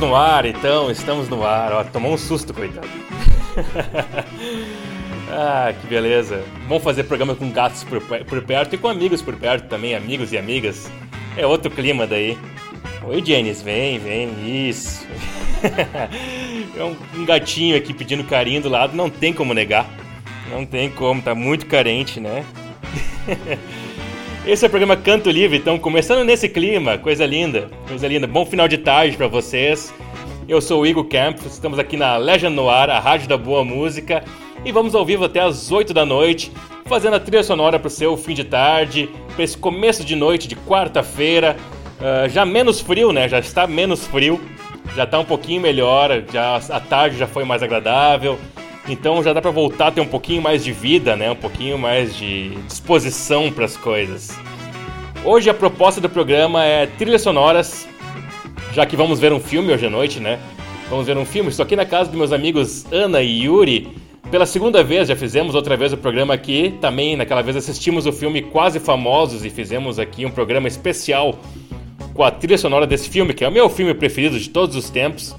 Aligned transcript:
No 0.00 0.16
ar, 0.16 0.46
então, 0.46 0.90
estamos 0.90 1.28
no 1.28 1.44
ar. 1.44 1.74
Ó, 1.74 1.84
tomou 1.84 2.14
um 2.14 2.16
susto, 2.16 2.54
coitado. 2.54 2.88
ah, 5.30 5.74
que 5.78 5.86
beleza. 5.88 6.42
Vamos 6.66 6.82
fazer 6.82 7.04
programa 7.04 7.34
com 7.34 7.50
gatos 7.50 7.84
por, 7.84 8.00
por 8.00 8.42
perto 8.42 8.74
e 8.74 8.78
com 8.78 8.88
amigos 8.88 9.20
por 9.20 9.36
perto 9.36 9.68
também, 9.68 9.94
amigos 9.94 10.32
e 10.32 10.38
amigas. 10.38 10.90
É 11.36 11.46
outro 11.46 11.70
clima 11.70 12.06
daí. 12.06 12.38
Oi, 13.04 13.22
Janice, 13.22 13.62
vem, 13.62 13.98
vem, 13.98 14.68
isso. 14.70 15.06
é 16.74 16.82
um, 16.82 16.96
um 17.14 17.26
gatinho 17.26 17.76
aqui 17.76 17.92
pedindo 17.92 18.24
carinho 18.24 18.62
do 18.62 18.70
lado, 18.70 18.96
não 18.96 19.10
tem 19.10 19.34
como 19.34 19.52
negar. 19.52 19.86
Não 20.50 20.64
tem 20.64 20.88
como, 20.88 21.20
tá 21.20 21.34
muito 21.34 21.66
carente, 21.66 22.18
né? 22.20 22.42
Esse 24.46 24.64
é 24.64 24.68
o 24.68 24.70
programa 24.70 24.96
Canto 24.96 25.30
Livre, 25.30 25.58
então 25.58 25.78
começando 25.78 26.24
nesse 26.24 26.48
clima, 26.48 26.96
coisa 26.96 27.26
linda, 27.26 27.68
coisa 27.86 28.08
linda. 28.08 28.26
Bom 28.26 28.46
final 28.46 28.66
de 28.66 28.78
tarde 28.78 29.14
para 29.14 29.28
vocês. 29.28 29.92
Eu 30.48 30.62
sou 30.62 30.80
o 30.80 30.86
Igor 30.86 31.04
Campos, 31.04 31.44
estamos 31.44 31.78
aqui 31.78 31.94
na 31.94 32.16
Legend 32.16 32.56
Noir, 32.56 32.88
a 32.88 32.98
rádio 32.98 33.28
da 33.28 33.36
boa 33.36 33.62
música, 33.62 34.24
e 34.64 34.72
vamos 34.72 34.94
ao 34.94 35.04
vivo 35.04 35.26
até 35.26 35.40
as 35.40 35.70
8 35.70 35.92
da 35.92 36.06
noite, 36.06 36.50
fazendo 36.86 37.16
a 37.16 37.20
trilha 37.20 37.42
sonora 37.42 37.78
para 37.78 37.88
o 37.88 37.90
seu 37.90 38.16
fim 38.16 38.32
de 38.32 38.44
tarde, 38.44 39.10
para 39.34 39.44
esse 39.44 39.58
começo 39.58 40.02
de 40.02 40.16
noite 40.16 40.48
de 40.48 40.56
quarta-feira. 40.56 41.54
Uh, 42.00 42.26
já 42.30 42.46
menos 42.46 42.80
frio, 42.80 43.12
né? 43.12 43.28
Já 43.28 43.40
está 43.40 43.66
menos 43.66 44.06
frio, 44.06 44.40
já 44.96 45.04
está 45.04 45.18
um 45.18 45.24
pouquinho 45.24 45.60
melhor, 45.60 46.24
já 46.32 46.56
a 46.56 46.80
tarde 46.80 47.18
já 47.18 47.26
foi 47.26 47.44
mais 47.44 47.62
agradável. 47.62 48.38
Então 48.90 49.22
já 49.22 49.32
dá 49.32 49.40
para 49.40 49.52
voltar 49.52 49.86
a 49.86 49.90
ter 49.92 50.00
um 50.00 50.06
pouquinho 50.06 50.42
mais 50.42 50.64
de 50.64 50.72
vida, 50.72 51.14
né? 51.14 51.30
Um 51.30 51.36
pouquinho 51.36 51.78
mais 51.78 52.16
de 52.16 52.48
disposição 52.66 53.52
para 53.52 53.64
as 53.64 53.76
coisas. 53.76 54.36
Hoje 55.24 55.48
a 55.48 55.54
proposta 55.54 56.00
do 56.00 56.08
programa 56.08 56.64
é 56.64 56.86
trilhas 56.86 57.22
sonoras, 57.22 57.86
já 58.72 58.84
que 58.84 58.96
vamos 58.96 59.20
ver 59.20 59.32
um 59.32 59.38
filme 59.38 59.72
hoje 59.72 59.86
à 59.86 59.90
noite, 59.90 60.18
né? 60.18 60.40
Vamos 60.88 61.06
ver 61.06 61.16
um 61.16 61.24
filme. 61.24 61.50
Estou 61.50 61.62
aqui 61.62 61.76
na 61.76 61.86
casa 61.86 62.10
dos 62.10 62.18
meus 62.18 62.32
amigos 62.32 62.84
Ana 62.90 63.22
e 63.22 63.44
Yuri. 63.44 63.86
Pela 64.28 64.44
segunda 64.44 64.82
vez, 64.82 65.06
já 65.06 65.14
fizemos 65.14 65.54
outra 65.54 65.76
vez 65.76 65.92
o 65.92 65.96
programa 65.96 66.34
aqui. 66.34 66.74
Também 66.80 67.14
naquela 67.14 67.42
vez 67.42 67.56
assistimos 67.56 68.06
o 68.06 68.12
filme 68.12 68.42
Quase 68.42 68.80
Famosos 68.80 69.44
e 69.44 69.50
fizemos 69.50 70.00
aqui 70.00 70.26
um 70.26 70.32
programa 70.32 70.66
especial 70.66 71.38
com 72.12 72.24
a 72.24 72.30
trilha 72.32 72.58
sonora 72.58 72.88
desse 72.88 73.08
filme, 73.08 73.34
que 73.34 73.44
é 73.44 73.48
o 73.48 73.52
meu 73.52 73.70
filme 73.70 73.94
preferido 73.94 74.36
de 74.36 74.50
todos 74.50 74.74
os 74.74 74.90
tempos. 74.90 75.32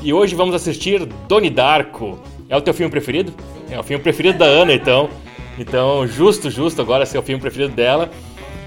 E 0.00 0.10
hoje 0.10 0.34
vamos 0.34 0.54
assistir 0.54 1.04
Doni 1.28 1.50
Darko. 1.50 2.18
É 2.48 2.56
o 2.56 2.60
teu 2.60 2.72
filme 2.72 2.90
preferido? 2.90 3.32
É 3.70 3.78
o 3.78 3.82
filme 3.82 4.02
preferido 4.02 4.38
da 4.38 4.46
Ana, 4.46 4.72
então. 4.72 5.10
Então, 5.58 6.06
justo, 6.06 6.50
justo 6.50 6.80
agora 6.80 7.04
ser 7.04 7.18
o 7.18 7.22
filme 7.22 7.40
preferido 7.40 7.74
dela. 7.74 8.10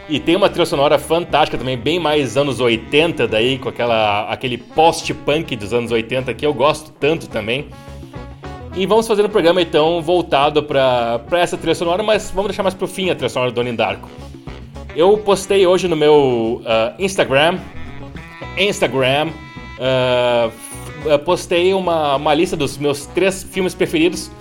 E 0.07 0.19
tem 0.19 0.35
uma 0.35 0.49
trilha 0.49 0.65
sonora 0.65 0.99
fantástica 0.99 1.57
também, 1.57 1.77
bem 1.77 1.99
mais 1.99 2.35
anos 2.35 2.59
80 2.59 3.27
daí, 3.27 3.57
com 3.57 3.69
aquela, 3.69 4.29
aquele 4.29 4.57
post-punk 4.57 5.55
dos 5.55 5.73
anos 5.73 5.91
80 5.91 6.33
que 6.33 6.45
eu 6.45 6.53
gosto 6.53 6.91
tanto 6.91 7.27
também. 7.29 7.67
E 8.75 8.85
vamos 8.85 9.07
fazer 9.07 9.25
um 9.25 9.29
programa 9.29 9.61
então 9.61 10.01
voltado 10.01 10.63
para 10.63 11.21
essa 11.33 11.57
trilha 11.57 11.75
sonora, 11.75 12.03
mas 12.03 12.29
vamos 12.31 12.49
deixar 12.49 12.63
mais 12.63 12.75
pro 12.75 12.87
fim 12.87 13.09
a 13.09 13.15
trilha 13.15 13.29
sonora 13.29 13.51
do 13.51 13.55
Donnie 13.55 13.73
Darko. 13.73 14.09
Eu 14.95 15.17
postei 15.17 15.65
hoje 15.65 15.87
no 15.87 15.95
meu 15.95 16.61
uh, 16.61 16.93
Instagram, 16.99 17.57
Instagram, 18.57 19.29
uh, 19.77 20.51
postei 21.25 21.73
uma, 21.73 22.15
uma 22.15 22.33
lista 22.33 22.55
dos 22.55 22.77
meus 22.77 23.05
três 23.07 23.43
filmes 23.43 23.73
preferidos 23.73 24.31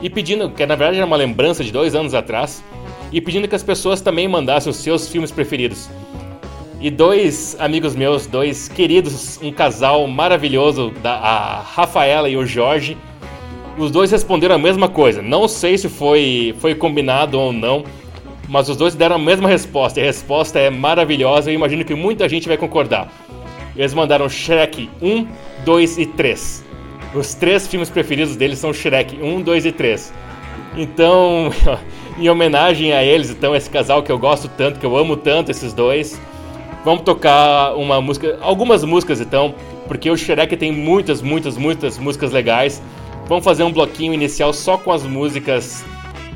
e 0.00 0.10
pedindo, 0.10 0.50
que 0.50 0.64
na 0.66 0.74
verdade 0.74 0.98
era 0.98 1.06
uma 1.06 1.16
lembrança 1.16 1.64
de 1.64 1.72
dois 1.72 1.94
anos 1.94 2.14
atrás, 2.14 2.62
e 3.12 3.20
pedindo 3.20 3.48
que 3.48 3.54
as 3.54 3.62
pessoas 3.62 4.00
também 4.00 4.26
mandassem 4.26 4.70
os 4.70 4.76
seus 4.76 5.08
filmes 5.08 5.30
preferidos. 5.30 5.88
E 6.80 6.90
dois 6.90 7.56
amigos 7.58 7.94
meus, 7.94 8.26
dois 8.26 8.68
queridos, 8.68 9.40
um 9.42 9.50
casal 9.50 10.06
maravilhoso, 10.06 10.90
da, 11.02 11.14
a 11.14 11.60
Rafaela 11.60 12.28
e 12.28 12.36
o 12.36 12.44
Jorge, 12.44 12.96
os 13.78 13.90
dois 13.90 14.10
responderam 14.10 14.56
a 14.56 14.58
mesma 14.58 14.88
coisa. 14.88 15.22
Não 15.22 15.48
sei 15.48 15.78
se 15.78 15.88
foi, 15.88 16.54
foi 16.58 16.74
combinado 16.74 17.38
ou 17.38 17.52
não, 17.52 17.84
mas 18.48 18.68
os 18.68 18.76
dois 18.76 18.94
deram 18.94 19.16
a 19.16 19.18
mesma 19.18 19.48
resposta. 19.48 19.98
E 19.98 20.02
a 20.02 20.06
resposta 20.06 20.58
é 20.58 20.68
maravilhosa 20.68 21.50
e 21.50 21.54
imagino 21.54 21.84
que 21.84 21.94
muita 21.94 22.28
gente 22.28 22.46
vai 22.48 22.56
concordar. 22.56 23.10
Eles 23.76 23.94
mandaram 23.94 24.28
Shrek 24.28 24.88
1, 25.02 25.26
2 25.64 25.98
e 25.98 26.06
3. 26.06 26.64
Os 27.14 27.34
três 27.34 27.66
filmes 27.66 27.90
preferidos 27.90 28.36
deles 28.36 28.58
são 28.58 28.72
Shrek 28.72 29.20
1, 29.20 29.42
2 29.42 29.66
e 29.66 29.72
3. 29.72 30.12
Então, 30.76 31.52
em 32.18 32.28
homenagem 32.28 32.92
a 32.92 33.02
eles, 33.02 33.30
então, 33.30 33.54
esse 33.54 33.70
casal 33.70 34.02
que 34.02 34.10
eu 34.10 34.18
gosto 34.18 34.48
tanto, 34.48 34.80
que 34.80 34.86
eu 34.86 34.96
amo 34.96 35.16
tanto, 35.16 35.50
esses 35.50 35.72
dois, 35.72 36.20
vamos 36.84 37.02
tocar 37.02 37.74
uma 37.76 38.00
música, 38.00 38.38
algumas 38.40 38.84
músicas 38.84 39.20
então, 39.20 39.54
porque 39.86 40.10
o 40.10 40.16
Shrek 40.16 40.56
tem 40.56 40.72
muitas, 40.72 41.22
muitas, 41.22 41.56
muitas 41.56 41.98
músicas 41.98 42.32
legais. 42.32 42.82
Vamos 43.26 43.44
fazer 43.44 43.62
um 43.62 43.72
bloquinho 43.72 44.12
inicial 44.12 44.52
só 44.52 44.76
com 44.76 44.92
as 44.92 45.02
músicas 45.02 45.84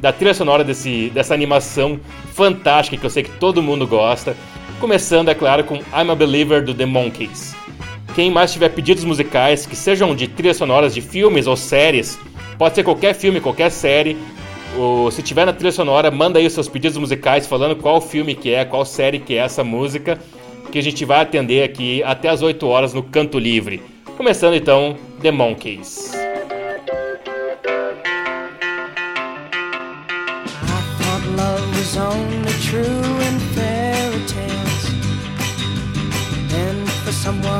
da 0.00 0.12
trilha 0.12 0.34
sonora 0.34 0.64
desse, 0.64 1.10
dessa 1.10 1.34
animação 1.34 1.98
fantástica 2.32 2.96
que 2.96 3.04
eu 3.04 3.10
sei 3.10 3.22
que 3.22 3.30
todo 3.32 3.62
mundo 3.62 3.86
gosta. 3.86 4.36
Começando, 4.80 5.28
é 5.28 5.34
claro, 5.34 5.64
com 5.64 5.76
I'm 5.76 6.10
a 6.10 6.14
Believer 6.14 6.64
do 6.64 6.72
The 6.72 6.86
Monkeys. 6.86 7.54
Quem 8.14 8.30
mais 8.30 8.52
tiver 8.52 8.68
pedidos 8.68 9.02
musicais, 9.04 9.66
que 9.66 9.74
sejam 9.74 10.14
de 10.14 10.28
trilhas 10.28 10.56
sonoras 10.56 10.94
de 10.94 11.00
filmes 11.00 11.48
ou 11.48 11.56
séries, 11.56 12.18
pode 12.56 12.76
ser 12.76 12.84
qualquer 12.84 13.14
filme, 13.14 13.40
qualquer 13.40 13.70
série, 13.70 14.16
ou 14.76 15.10
se 15.10 15.20
tiver 15.20 15.44
na 15.44 15.52
trilha 15.52 15.72
sonora, 15.72 16.10
manda 16.10 16.38
aí 16.38 16.46
os 16.46 16.52
seus 16.52 16.68
pedidos 16.68 16.96
musicais 16.96 17.46
falando 17.46 17.74
qual 17.74 18.00
filme 18.00 18.36
que 18.36 18.54
é, 18.54 18.64
qual 18.64 18.84
série 18.84 19.18
que 19.18 19.34
é 19.34 19.38
essa 19.38 19.64
música, 19.64 20.18
que 20.70 20.78
a 20.78 20.82
gente 20.82 21.04
vai 21.04 21.20
atender 21.20 21.64
aqui 21.64 22.02
até 22.04 22.28
as 22.28 22.40
8 22.40 22.66
horas 22.66 22.94
no 22.94 23.02
Canto 23.02 23.38
Livre. 23.38 23.82
Começando 24.16 24.54
então, 24.54 24.96
The 25.20 25.32
Monkeys. 25.32 26.12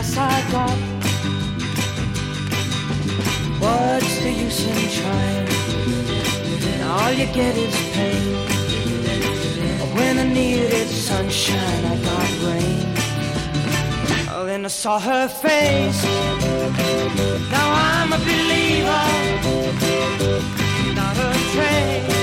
I 0.00 0.50
got. 0.50 0.78
What's 3.60 4.18
the 4.22 4.32
use 4.32 4.66
in 4.66 4.88
trying? 4.98 5.48
All 6.88 7.12
you 7.12 7.26
get 7.26 7.54
is 7.54 7.76
pain. 7.92 8.34
When 9.94 10.18
I 10.18 10.24
needed 10.24 10.88
sunshine, 10.88 11.84
I 11.84 11.96
got 12.08 12.30
rain. 12.46 12.94
Oh, 14.32 14.44
then 14.46 14.64
I 14.64 14.68
saw 14.68 14.98
her 14.98 15.28
face. 15.28 16.02
Now 17.50 17.68
I'm 17.90 18.12
a 18.14 18.18
believer, 18.18 19.06
not 20.94 21.16
a 21.18 21.30
trace. 21.52 22.20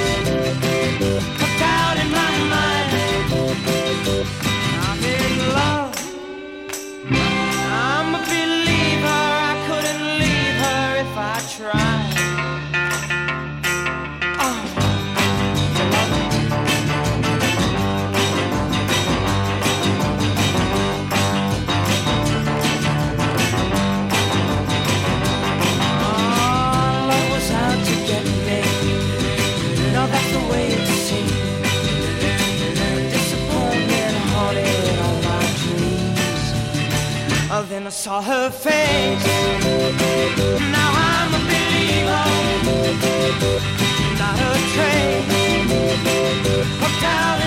and 37.78 37.86
I 37.86 37.92
saw 37.92 38.24
her 38.24 38.50
face. 38.50 39.26
Now 40.76 40.92
I'm 41.10 41.32
a 41.34 41.42
believer, 41.50 42.28
not 44.18 44.40
a 44.40 44.54
trace. 44.74 45.28
Hooked 46.82 47.04
out. 47.04 47.47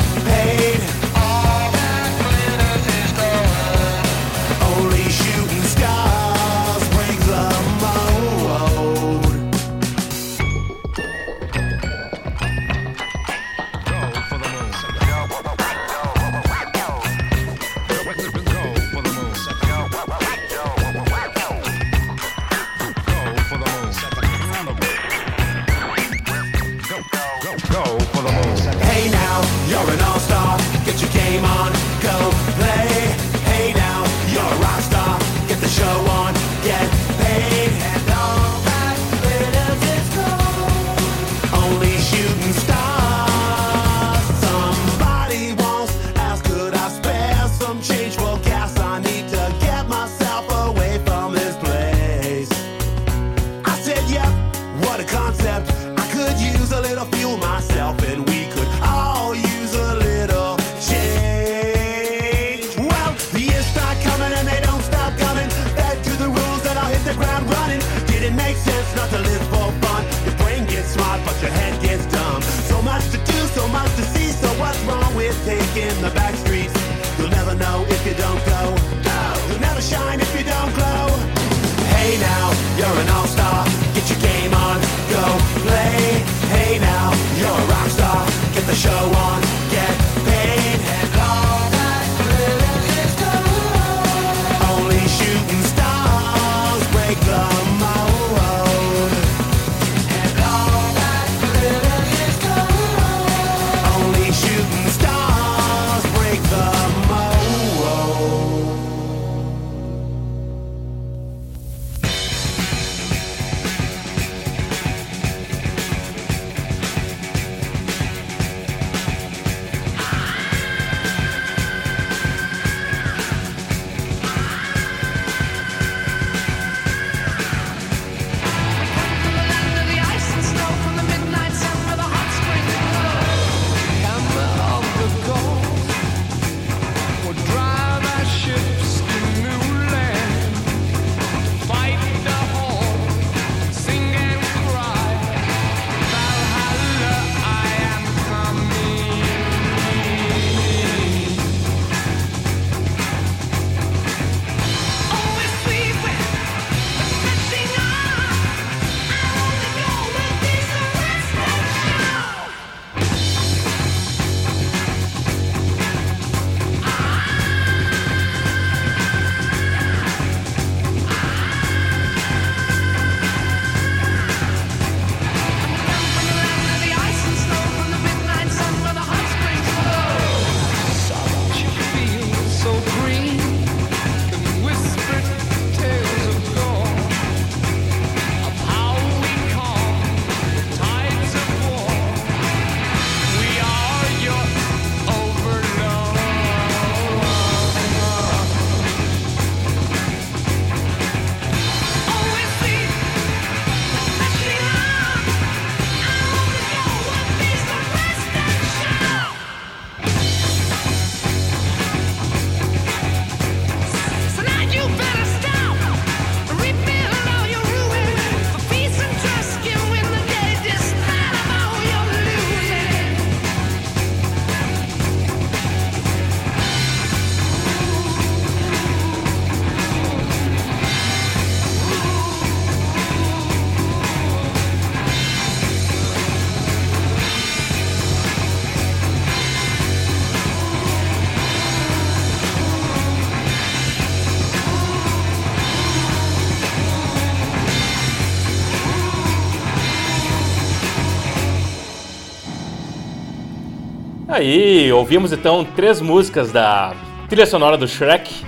Aí, 254.41 254.91
ouvimos 254.91 255.31
então 255.31 255.63
três 255.63 256.01
músicas 256.01 256.51
da 256.51 256.95
trilha 257.29 257.45
sonora 257.45 257.77
do 257.77 257.87
Shrek, 257.87 258.43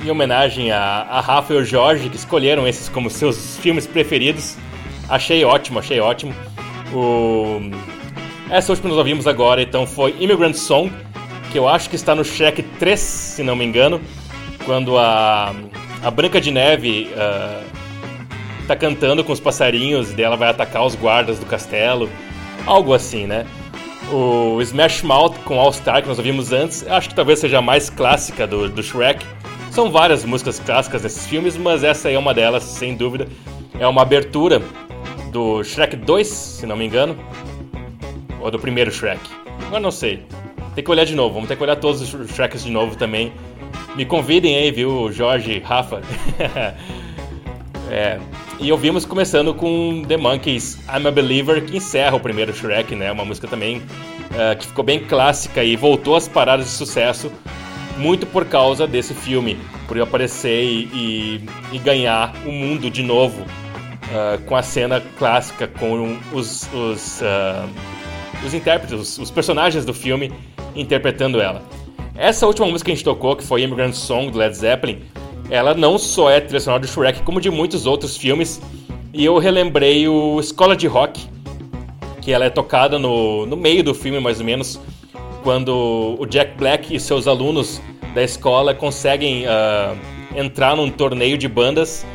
em 0.00 0.08
homenagem 0.08 0.70
a, 0.70 1.04
a 1.10 1.20
Rafa 1.20 1.52
e 1.52 1.56
o 1.56 1.64
Jorge, 1.64 2.08
que 2.08 2.14
escolheram 2.14 2.64
esses 2.64 2.88
como 2.88 3.10
seus 3.10 3.58
filmes 3.58 3.84
preferidos. 3.84 4.56
Achei 5.08 5.44
ótimo, 5.44 5.80
achei 5.80 5.98
ótimo. 5.98 6.32
O... 6.94 7.60
Essa 8.48 8.70
última 8.70 8.88
que 8.88 8.88
nós 8.90 8.98
ouvimos 8.98 9.26
agora, 9.26 9.60
então, 9.60 9.84
foi 9.84 10.14
Immigrant 10.20 10.54
Song, 10.54 10.92
que 11.50 11.58
eu 11.58 11.68
acho 11.68 11.90
que 11.90 11.96
está 11.96 12.14
no 12.14 12.24
Shrek 12.24 12.62
3, 12.62 13.00
se 13.00 13.42
não 13.42 13.56
me 13.56 13.64
engano, 13.64 14.00
quando 14.64 14.96
a, 14.96 15.52
a 16.04 16.10
Branca 16.12 16.40
de 16.40 16.52
Neve 16.52 17.10
uh, 17.16 17.64
tá 18.68 18.76
cantando 18.76 19.24
com 19.24 19.32
os 19.32 19.40
passarinhos 19.40 20.12
e 20.12 20.14
dela 20.14 20.36
vai 20.36 20.50
atacar 20.50 20.86
os 20.86 20.94
guardas 20.94 21.40
do 21.40 21.46
castelo, 21.46 22.08
algo 22.64 22.94
assim, 22.94 23.26
né? 23.26 23.44
O 24.10 24.60
Smash 24.60 25.02
Mouth 25.02 25.36
com 25.44 25.58
All 25.58 25.72
Star 25.72 26.02
que 26.02 26.08
nós 26.08 26.18
ouvimos 26.18 26.52
antes, 26.52 26.86
acho 26.86 27.08
que 27.08 27.14
talvez 27.14 27.38
seja 27.38 27.58
a 27.58 27.62
mais 27.62 27.88
clássica 27.88 28.46
do, 28.46 28.68
do 28.68 28.82
Shrek. 28.82 29.24
São 29.70 29.90
várias 29.90 30.24
músicas 30.24 30.58
clássicas 30.58 31.02
desses 31.02 31.26
filmes, 31.26 31.56
mas 31.56 31.82
essa 31.82 32.10
é 32.10 32.18
uma 32.18 32.34
delas, 32.34 32.62
sem 32.62 32.94
dúvida. 32.94 33.26
É 33.78 33.86
uma 33.86 34.02
abertura 34.02 34.60
do 35.30 35.64
Shrek 35.64 35.96
2, 35.96 36.26
se 36.28 36.66
não 36.66 36.76
me 36.76 36.84
engano. 36.84 37.16
Ou 38.40 38.50
do 38.50 38.58
primeiro 38.58 38.90
Shrek. 38.90 39.20
Agora 39.66 39.80
não 39.80 39.90
sei. 39.90 40.24
Tem 40.74 40.84
que 40.84 40.90
olhar 40.90 41.04
de 41.04 41.14
novo, 41.14 41.34
vamos 41.34 41.48
ter 41.48 41.56
que 41.56 41.62
olhar 41.62 41.76
todos 41.76 42.00
os 42.00 42.30
Shreks 42.30 42.64
de 42.64 42.70
novo 42.70 42.96
também. 42.96 43.32
Me 43.94 44.04
convidem 44.04 44.56
aí, 44.56 44.70
viu, 44.70 45.12
Jorge, 45.12 45.58
Rafa. 45.60 46.00
é, 47.90 48.18
e 48.62 48.70
ouvimos 48.70 49.04
começando 49.04 49.52
com 49.52 50.04
The 50.06 50.16
Monkeys, 50.16 50.78
I'm 50.88 51.08
a 51.08 51.10
Believer, 51.10 51.64
que 51.64 51.76
encerra 51.76 52.14
o 52.14 52.20
primeiro 52.20 52.54
Shrek, 52.54 52.94
né? 52.94 53.10
Uma 53.10 53.24
música 53.24 53.48
também 53.48 53.78
uh, 53.78 54.56
que 54.56 54.66
ficou 54.68 54.84
bem 54.84 55.00
clássica 55.00 55.64
e 55.64 55.74
voltou 55.74 56.14
às 56.14 56.28
paradas 56.28 56.66
de 56.66 56.72
sucesso 56.72 57.30
muito 57.98 58.24
por 58.24 58.44
causa 58.44 58.86
desse 58.86 59.14
filme, 59.14 59.58
por 59.88 59.96
eu 59.96 60.04
aparecer 60.04 60.62
e, 60.62 60.84
e, 60.94 61.48
e 61.72 61.78
ganhar 61.78 62.32
o 62.46 62.52
mundo 62.52 62.88
de 62.88 63.02
novo 63.02 63.42
uh, 63.42 64.40
com 64.46 64.54
a 64.54 64.62
cena 64.62 65.02
clássica, 65.18 65.66
com 65.66 66.16
os, 66.32 66.72
os, 66.72 67.20
uh, 67.20 67.68
os 68.46 68.54
intérpretes, 68.54 68.94
os, 68.94 69.18
os, 69.18 69.30
personagens 69.30 69.84
do 69.84 69.92
filme 69.92 70.32
interpretando 70.76 71.40
ela. 71.40 71.62
Essa 72.14 72.46
última 72.46 72.68
música 72.68 72.86
que 72.86 72.92
a 72.92 72.94
gente 72.94 73.04
tocou, 73.04 73.34
que 73.34 73.44
foi 73.44 73.62
Immigrant 73.62 73.94
Song 73.94 74.30
do 74.30 74.38
Led 74.38 74.56
Zeppelin, 74.56 75.02
ela 75.52 75.74
não 75.74 75.98
só 75.98 76.30
é 76.30 76.40
trilha 76.40 76.58
sonora 76.58 76.80
do 76.80 76.88
Shrek, 76.88 77.22
como 77.24 77.38
de 77.38 77.50
muitos 77.50 77.84
outros 77.84 78.16
filmes. 78.16 78.58
E 79.12 79.22
eu 79.22 79.36
relembrei 79.36 80.08
o 80.08 80.40
Escola 80.40 80.74
de 80.74 80.86
Rock, 80.86 81.28
que 82.22 82.32
ela 82.32 82.46
é 82.46 82.48
tocada 82.48 82.98
no, 82.98 83.44
no 83.44 83.54
meio 83.54 83.84
do 83.84 83.92
filme, 83.92 84.18
mais 84.18 84.40
ou 84.40 84.46
menos, 84.46 84.80
quando 85.42 86.16
o 86.18 86.24
Jack 86.24 86.56
Black 86.56 86.96
e 86.96 86.98
seus 86.98 87.26
alunos 87.26 87.82
da 88.14 88.22
escola 88.22 88.74
conseguem 88.74 89.44
uh, 89.44 89.94
entrar 90.34 90.74
num 90.74 90.90
torneio 90.90 91.36
de 91.36 91.46
bandas. 91.48 92.06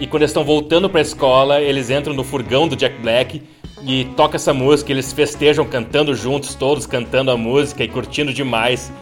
E 0.00 0.06
quando 0.08 0.22
eles 0.22 0.30
estão 0.30 0.42
voltando 0.42 0.90
para 0.90 0.98
a 0.98 1.02
escola, 1.02 1.60
eles 1.60 1.88
entram 1.88 2.12
no 2.12 2.24
furgão 2.24 2.66
do 2.66 2.74
Jack 2.74 3.00
Black 3.00 3.42
e 3.86 4.06
toca 4.16 4.34
essa 4.34 4.52
música. 4.52 4.90
Eles 4.90 5.12
festejam 5.12 5.64
cantando 5.64 6.16
juntos, 6.16 6.56
todos 6.56 6.84
cantando 6.84 7.30
a 7.30 7.36
música 7.36 7.84
e 7.84 7.88
curtindo 7.88 8.32
demais 8.32 8.92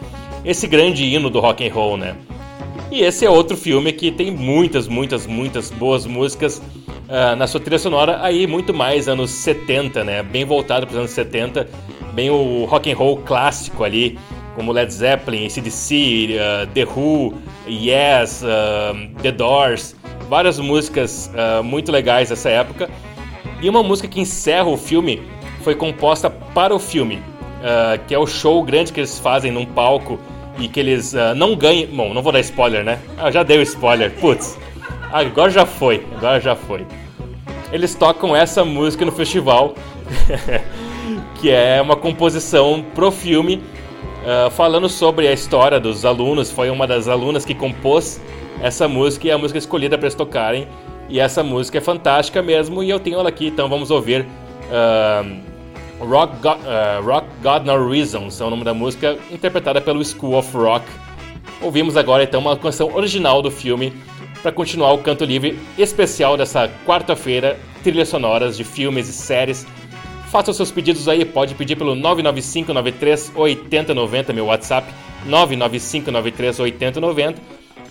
esse 0.45 0.67
grande 0.67 1.03
hino 1.03 1.31
do 1.31 1.39
rock 1.39 1.67
and 1.67 1.73
roll, 1.73 1.97
né? 1.97 2.15
E 2.91 3.03
esse 3.03 3.25
é 3.25 3.29
outro 3.29 3.55
filme 3.55 3.93
que 3.93 4.11
tem 4.11 4.29
muitas, 4.29 4.85
muitas, 4.85 5.25
muitas 5.25 5.71
boas 5.71 6.05
músicas 6.05 6.57
uh, 6.57 7.37
na 7.37 7.47
sua 7.47 7.61
trilha 7.61 7.79
sonora, 7.79 8.19
aí 8.21 8.45
muito 8.45 8.73
mais 8.73 9.07
anos 9.07 9.31
70, 9.31 10.03
né? 10.03 10.21
Bem 10.21 10.43
voltado 10.43 10.85
para 10.85 10.91
os 10.91 10.99
anos 10.99 11.11
70, 11.11 11.69
bem 12.13 12.29
o 12.29 12.65
rock 12.65 12.91
and 12.91 12.97
roll 12.97 13.15
clássico 13.19 13.85
ali, 13.85 14.19
como 14.57 14.73
Led 14.73 14.93
Zeppelin, 14.93 15.45
ACDC, 15.45 16.35
uh, 16.35 16.67
The 16.73 16.83
Who, 16.83 17.33
Yes, 17.65 18.43
uh, 18.43 19.21
The 19.21 19.31
Doors, 19.31 19.95
várias 20.27 20.59
músicas 20.59 21.31
uh, 21.33 21.63
muito 21.63 21.93
legais 21.93 22.27
dessa 22.27 22.49
época. 22.49 22.89
E 23.61 23.69
uma 23.69 23.81
música 23.81 24.09
que 24.09 24.19
encerra 24.19 24.67
o 24.67 24.75
filme 24.75 25.21
foi 25.63 25.75
composta 25.75 26.29
para 26.29 26.75
o 26.75 26.79
filme, 26.79 27.21
que 28.07 28.15
é 28.15 28.17
o 28.17 28.25
show 28.25 28.63
grande 28.63 28.91
que 28.91 28.99
eles 28.99 29.19
fazem 29.19 29.51
num 29.51 29.67
palco 29.67 30.19
e 30.59 30.67
que 30.67 30.79
eles 30.79 31.13
não 31.35 31.55
ganham. 31.55 31.89
Bom, 31.91 32.13
não 32.13 32.21
vou 32.21 32.31
dar 32.31 32.39
spoiler, 32.39 32.83
né? 32.83 32.99
Ah, 33.17 33.31
já 33.31 33.43
dei 33.43 33.57
o 33.57 33.61
spoiler, 33.61 34.11
putz. 34.11 34.57
Agora 35.11 35.49
já 35.51 35.65
foi, 35.65 36.05
agora 36.15 36.39
já 36.39 36.55
foi. 36.55 36.85
Eles 37.71 37.95
tocam 37.95 38.35
essa 38.35 38.63
música 38.63 39.05
no 39.05 39.11
festival, 39.11 39.75
que 41.39 41.49
é 41.49 41.81
uma 41.81 41.95
composição 41.95 42.83
pro 42.93 43.11
filme 43.11 43.61
Uh, 44.21 44.51
falando 44.51 44.87
sobre 44.87 45.27
a 45.27 45.33
história 45.33 45.79
dos 45.79 46.05
alunos, 46.05 46.51
foi 46.51 46.69
uma 46.69 46.85
das 46.85 47.07
alunas 47.07 47.43
que 47.43 47.55
compôs 47.55 48.21
essa 48.61 48.87
música 48.87 49.27
e 49.27 49.31
a 49.31 49.37
música 49.37 49.57
escolhida 49.57 49.97
para 49.97 50.05
eles 50.05 50.15
tocarem. 50.15 50.67
E 51.09 51.19
essa 51.19 51.43
música 51.43 51.79
é 51.79 51.81
fantástica 51.81 52.41
mesmo, 52.41 52.83
e 52.83 52.89
eu 52.89 52.99
tenho 52.99 53.19
ela 53.19 53.29
aqui, 53.29 53.47
então 53.47 53.67
vamos 53.67 53.89
ouvir 53.89 54.21
uh, 54.21 55.41
Rock, 56.05 56.35
God, 56.41 56.57
uh, 56.59 57.05
Rock 57.05 57.27
God 57.41 57.65
No 57.65 57.89
Reason, 57.89 58.27
é 58.39 58.43
o 58.43 58.49
nome 58.49 58.63
da 58.63 58.73
música, 58.73 59.17
interpretada 59.31 59.79
pelo 59.79 60.03
School 60.03 60.37
of 60.37 60.55
Rock. 60.55 60.85
Ouvimos 61.61 61.95
agora 61.95 62.23
então 62.23 62.41
uma 62.41 62.57
canção 62.57 62.93
original 62.93 63.41
do 63.41 63.51
filme 63.51 63.93
para 64.41 64.51
continuar 64.51 64.93
o 64.93 64.97
canto 64.97 65.23
livre 65.23 65.57
especial 65.77 66.35
dessa 66.35 66.69
quarta-feira, 66.85 67.59
trilhas 67.83 68.09
sonoras 68.09 68.57
de 68.57 68.63
filmes 68.63 69.07
e 69.07 69.13
séries 69.13 69.65
Faça 70.31 70.49
os 70.49 70.55
seus 70.55 70.71
pedidos 70.71 71.09
aí, 71.09 71.25
pode 71.25 71.53
pedir 71.55 71.75
pelo 71.75 71.93
99593 71.93 73.33
8090, 73.35 74.31
meu 74.31 74.45
WhatsApp, 74.45 74.87
99593 75.25 76.57
8090. 76.61 77.41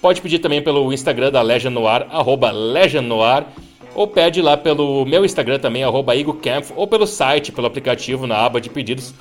Pode 0.00 0.22
pedir 0.22 0.38
também 0.38 0.62
pelo 0.62 0.90
Instagram 0.90 1.30
da 1.30 1.42
Legend 1.42 1.74
Noir, 1.74 2.06
arroba 2.08 2.50
Legend 2.50 3.06
Noir, 3.06 3.44
ou 3.94 4.06
pede 4.06 4.40
lá 4.40 4.56
pelo 4.56 5.04
meu 5.04 5.24
Instagram 5.24 5.58
também, 5.58 5.82
IgoCamp, 5.82 6.66
ou 6.76 6.86
pelo 6.86 7.06
site, 7.06 7.52
pelo 7.52 7.66
aplicativo, 7.66 8.26
na 8.26 8.36
aba 8.36 8.60
de 8.60 8.70
pedidos. 8.70 9.14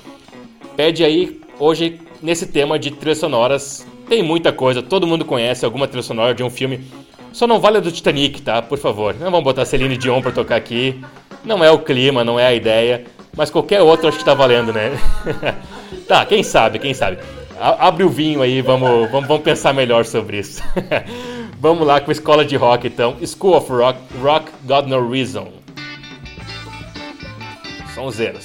Pede 0.76 1.04
aí, 1.04 1.40
hoje, 1.58 2.00
nesse 2.22 2.46
tema 2.46 2.78
de 2.78 2.90
trilhas 2.90 3.18
sonoras, 3.18 3.86
tem 4.08 4.22
muita 4.22 4.52
coisa, 4.52 4.82
todo 4.82 5.06
mundo 5.06 5.24
conhece 5.24 5.64
alguma 5.64 5.86
trilha 5.86 6.02
sonora 6.02 6.34
de 6.34 6.42
um 6.42 6.50
filme. 6.50 6.80
Só 7.32 7.46
não 7.46 7.60
vale 7.60 7.76
a 7.78 7.80
do 7.80 7.92
Titanic, 7.92 8.42
tá? 8.42 8.60
Por 8.60 8.78
favor. 8.78 9.14
Não 9.14 9.30
vamos 9.30 9.44
botar 9.44 9.64
Celine 9.64 9.96
Dion 9.96 10.20
pra 10.20 10.32
tocar 10.32 10.56
aqui. 10.56 11.00
Não 11.44 11.62
é 11.62 11.70
o 11.70 11.78
clima, 11.78 12.24
não 12.24 12.38
é 12.38 12.46
a 12.46 12.54
ideia, 12.54 13.04
mas 13.36 13.50
qualquer 13.50 13.80
outro 13.82 14.08
acho 14.08 14.18
que 14.18 14.24
tá 14.24 14.34
valendo, 14.34 14.72
né? 14.72 14.92
tá, 16.06 16.26
quem 16.26 16.42
sabe, 16.42 16.78
quem 16.78 16.92
sabe. 16.92 17.18
Abre 17.58 18.04
o 18.04 18.08
vinho 18.08 18.42
aí, 18.42 18.62
vamos, 18.62 19.10
vamos, 19.10 19.28
vamos 19.28 19.42
pensar 19.42 19.72
melhor 19.72 20.04
sobre 20.04 20.38
isso. 20.38 20.62
vamos 21.60 21.86
lá 21.86 22.00
com 22.00 22.10
a 22.10 22.12
escola 22.12 22.44
de 22.44 22.56
rock 22.56 22.88
então. 22.88 23.16
School 23.24 23.54
of 23.54 23.70
Rock, 23.70 23.98
Rock 24.20 24.50
God 24.64 24.86
No 24.86 25.08
Reason. 25.08 25.52
Som 27.94 28.10
zero, 28.10 28.40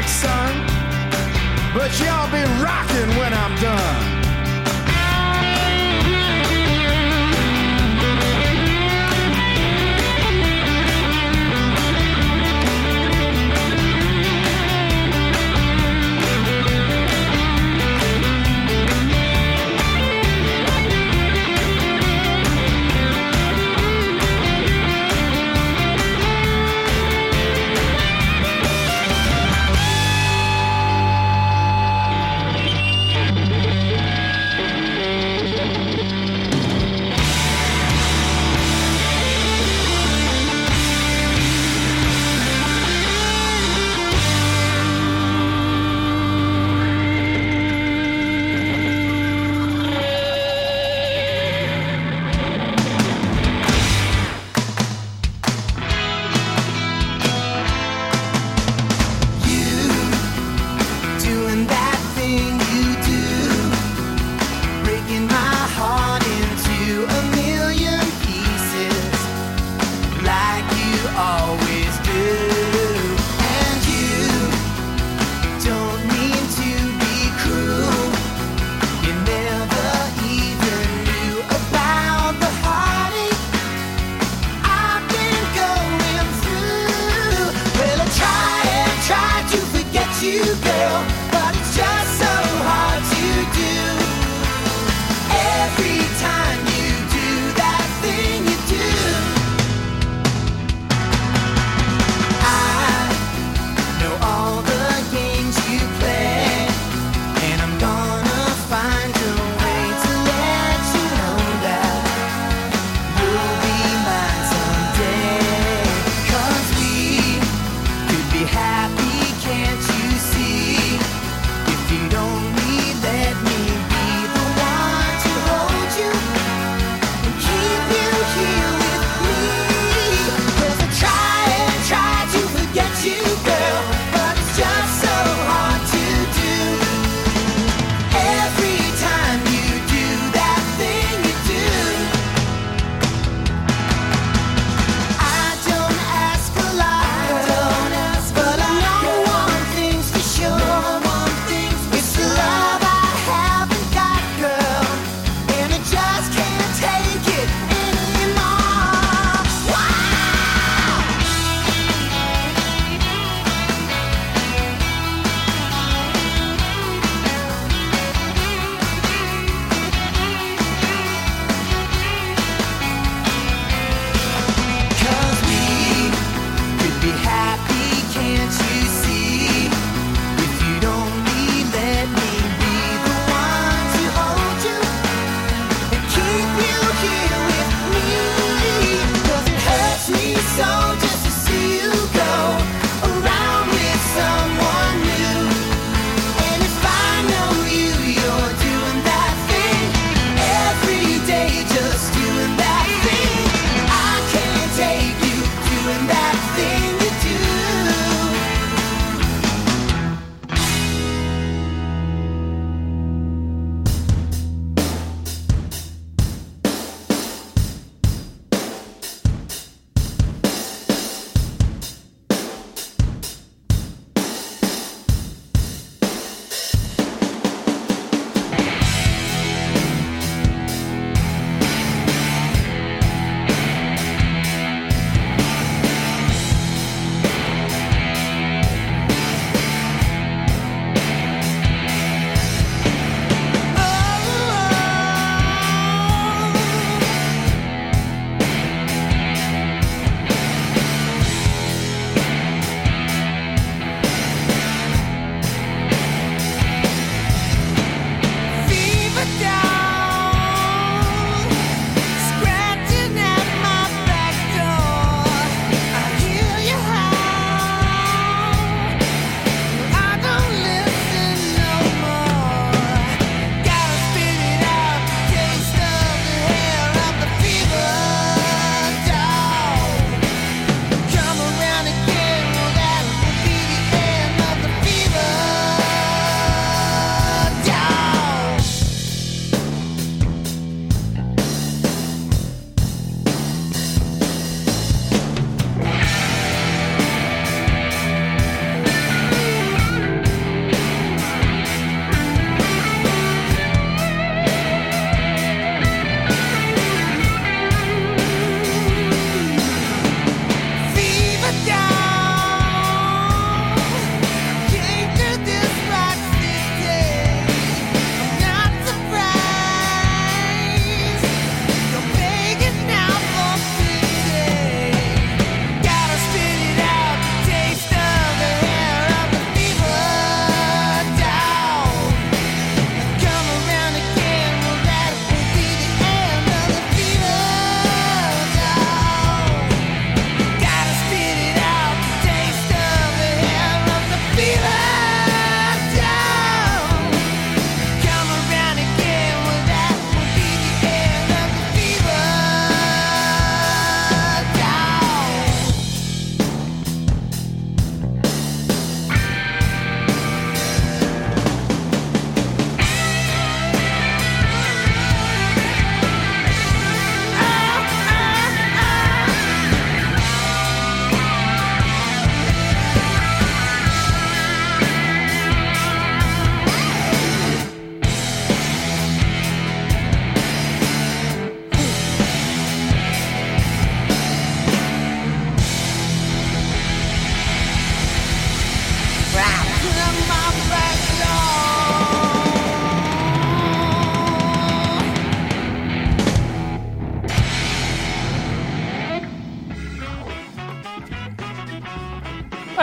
perfect 0.00 0.08
son, 0.08 0.66
but 1.74 1.90
y'all 2.00 2.30
be 2.30 2.42
rocking 2.62 3.08
when 3.18 3.34
I'm 3.34 3.60
done. 3.60 4.09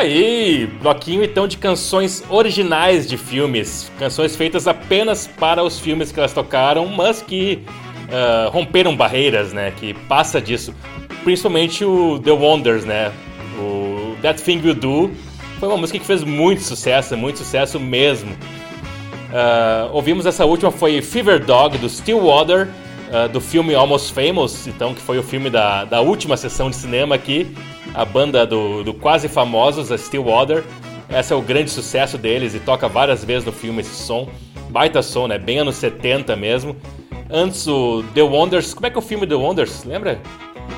Aí, 0.07 0.65
bloquinho 0.81 1.21
então 1.21 1.49
de 1.49 1.57
canções 1.57 2.23
originais 2.29 3.05
de 3.09 3.17
filmes, 3.17 3.91
canções 3.99 4.37
feitas 4.37 4.65
apenas 4.65 5.27
para 5.27 5.61
os 5.61 5.81
filmes 5.81 6.13
que 6.13 6.17
elas 6.17 6.31
tocaram, 6.31 6.85
mas 6.85 7.21
que 7.21 7.61
uh, 8.05 8.49
romperam 8.49 8.95
barreiras, 8.95 9.51
né? 9.51 9.73
Que 9.75 9.93
passa 9.93 10.39
disso. 10.39 10.73
Principalmente 11.25 11.83
o 11.83 12.19
The 12.19 12.31
Wonders, 12.31 12.85
né? 12.85 13.11
O 13.59 14.15
That 14.21 14.41
Thing 14.41 14.65
You 14.65 14.75
Do 14.75 15.11
foi 15.59 15.67
uma 15.67 15.77
música 15.77 15.99
que 15.99 16.05
fez 16.05 16.23
muito 16.23 16.61
sucesso, 16.61 17.17
muito 17.17 17.39
sucesso 17.39 17.77
mesmo. 17.77 18.31
Uh, 18.31 19.91
ouvimos 19.91 20.25
essa 20.25 20.45
última 20.45 20.71
foi 20.71 21.01
Fever 21.01 21.43
Dog 21.43 21.77
do 21.79 21.89
Stillwater, 21.89 22.69
uh, 23.09 23.27
do 23.27 23.41
filme 23.41 23.75
Almost 23.75 24.13
Famous, 24.13 24.67
então 24.67 24.93
que 24.93 25.01
foi 25.01 25.19
o 25.19 25.23
filme 25.23 25.49
da, 25.49 25.83
da 25.83 25.99
última 25.99 26.37
sessão 26.37 26.69
de 26.69 26.77
cinema 26.77 27.13
aqui 27.15 27.45
a 27.97 28.05
banda 28.05 28.45
do, 28.45 28.83
do 28.83 28.93
Quase 28.93 29.27
Famosos, 29.27 29.91
a 29.91 29.97
Stillwater. 29.97 30.63
Esse 31.09 31.33
é 31.33 31.35
o 31.35 31.41
grande 31.41 31.71
sucesso 31.71 32.15
deles 32.15 32.53
e 32.53 32.59
toca 32.59 32.87
várias 32.87 33.25
vezes 33.25 33.43
no 33.43 33.51
filme 33.51 33.81
esse 33.81 33.95
som. 33.95 34.29
Baita 34.69 35.01
som, 35.01 35.25
né? 35.25 35.39
Bem 35.39 35.57
anos 35.57 35.77
70 35.77 36.35
mesmo. 36.35 36.75
Antes 37.27 37.65
o 37.65 38.03
The 38.13 38.21
Wonders. 38.21 38.75
Como 38.75 38.85
é 38.85 38.91
que 38.91 38.97
é 38.97 38.99
o 38.99 39.01
filme 39.01 39.25
The 39.25 39.33
Wonders? 39.33 39.83
Lembra? 39.83 40.21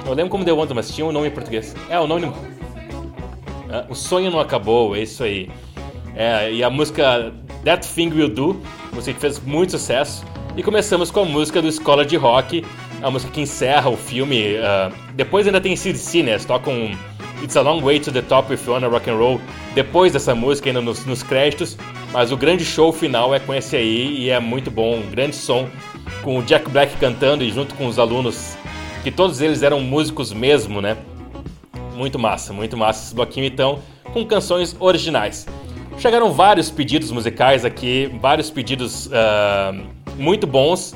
Eu 0.05 0.13
lembro 0.13 0.29
como 0.29 0.45
The 0.45 0.53
Wonders, 0.53 0.73
mas 0.73 0.95
tinha 0.95 1.05
um 1.05 1.11
nome 1.11 1.27
em 1.27 1.31
português. 1.31 1.75
É, 1.89 1.99
o 1.99 2.07
nome. 2.07 2.31
É, 3.69 3.85
o 3.89 3.95
Sonho 3.95 4.31
Não 4.31 4.39
Acabou, 4.39 4.95
é 4.95 5.01
isso 5.01 5.21
aí. 5.21 5.49
É, 6.15 6.53
e 6.53 6.63
a 6.63 6.69
música 6.69 7.33
That 7.65 7.85
Thing 7.85 8.11
Will 8.13 8.29
Do, 8.29 8.61
música 8.93 9.13
que 9.13 9.19
fez 9.19 9.41
muito 9.41 9.71
sucesso. 9.71 10.23
E 10.55 10.63
começamos 10.63 11.11
com 11.11 11.19
a 11.19 11.25
música 11.25 11.61
do 11.61 11.67
Escola 11.67 12.05
de 12.05 12.15
Rock, 12.15 12.63
a 13.01 13.11
música 13.11 13.29
que 13.29 13.41
encerra 13.41 13.89
o 13.89 13.97
filme. 13.97 14.55
Uh, 14.55 14.93
depois 15.15 15.45
ainda 15.45 15.59
tem 15.59 15.75
CDC, 15.75 16.23
né? 16.23 16.31
Eles 16.31 16.45
tocam 16.45 16.91
It's 17.41 17.55
a 17.55 17.61
Long 17.61 17.81
Way 17.81 17.99
to 18.01 18.11
the 18.11 18.21
Top 18.21 18.51
You 18.51 18.59
Wanna 18.67 18.87
Rock 18.87 19.09
and 19.09 19.15
Roll 19.15 19.41
depois 19.73 20.13
dessa 20.13 20.35
música, 20.35 20.69
ainda 20.69 20.81
nos, 20.81 21.05
nos 21.05 21.23
créditos. 21.23 21.77
Mas 22.11 22.31
o 22.31 22.37
grande 22.37 22.65
show 22.65 22.91
final 22.91 23.33
é 23.33 23.39
com 23.39 23.53
esse 23.53 23.75
aí 23.75 24.17
e 24.19 24.29
é 24.29 24.39
muito 24.39 24.69
bom, 24.69 24.97
um 24.97 25.09
grande 25.09 25.35
som 25.35 25.67
com 26.23 26.39
o 26.39 26.43
Jack 26.43 26.69
Black 26.69 26.97
cantando 26.97 27.43
e 27.43 27.51
junto 27.51 27.75
com 27.75 27.87
os 27.87 27.99
alunos, 27.99 28.57
que 29.03 29.11
todos 29.11 29.41
eles 29.41 29.63
eram 29.63 29.79
músicos 29.79 30.33
mesmo, 30.33 30.81
né? 30.81 30.97
Muito 31.95 32.17
massa, 32.17 32.51
muito 32.51 32.75
massa 32.75 33.05
esse 33.05 33.15
bloquinho 33.15 33.45
então, 33.45 33.79
com 34.11 34.25
canções 34.25 34.75
originais. 34.79 35.45
Chegaram 35.97 36.31
vários 36.31 36.71
pedidos 36.71 37.11
musicais 37.11 37.65
aqui, 37.65 38.11
vários 38.21 38.49
pedidos 38.49 39.07
uh, 39.07 39.85
muito 40.17 40.47
bons. 40.47 40.95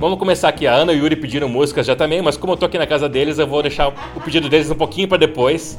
Vamos 0.00 0.18
começar 0.18 0.48
aqui. 0.48 0.66
A 0.66 0.72
Ana 0.72 0.94
e 0.94 0.96
o 0.96 1.02
Yuri 1.02 1.14
pediram 1.14 1.46
músicas 1.46 1.86
já 1.86 1.94
também, 1.94 2.22
mas 2.22 2.34
como 2.34 2.54
eu 2.54 2.56
tô 2.56 2.64
aqui 2.64 2.78
na 2.78 2.86
casa 2.86 3.06
deles, 3.06 3.38
eu 3.38 3.46
vou 3.46 3.60
deixar 3.60 3.88
o 4.16 4.20
pedido 4.22 4.48
deles 4.48 4.70
um 4.70 4.74
pouquinho 4.74 5.06
para 5.06 5.18
depois. 5.18 5.78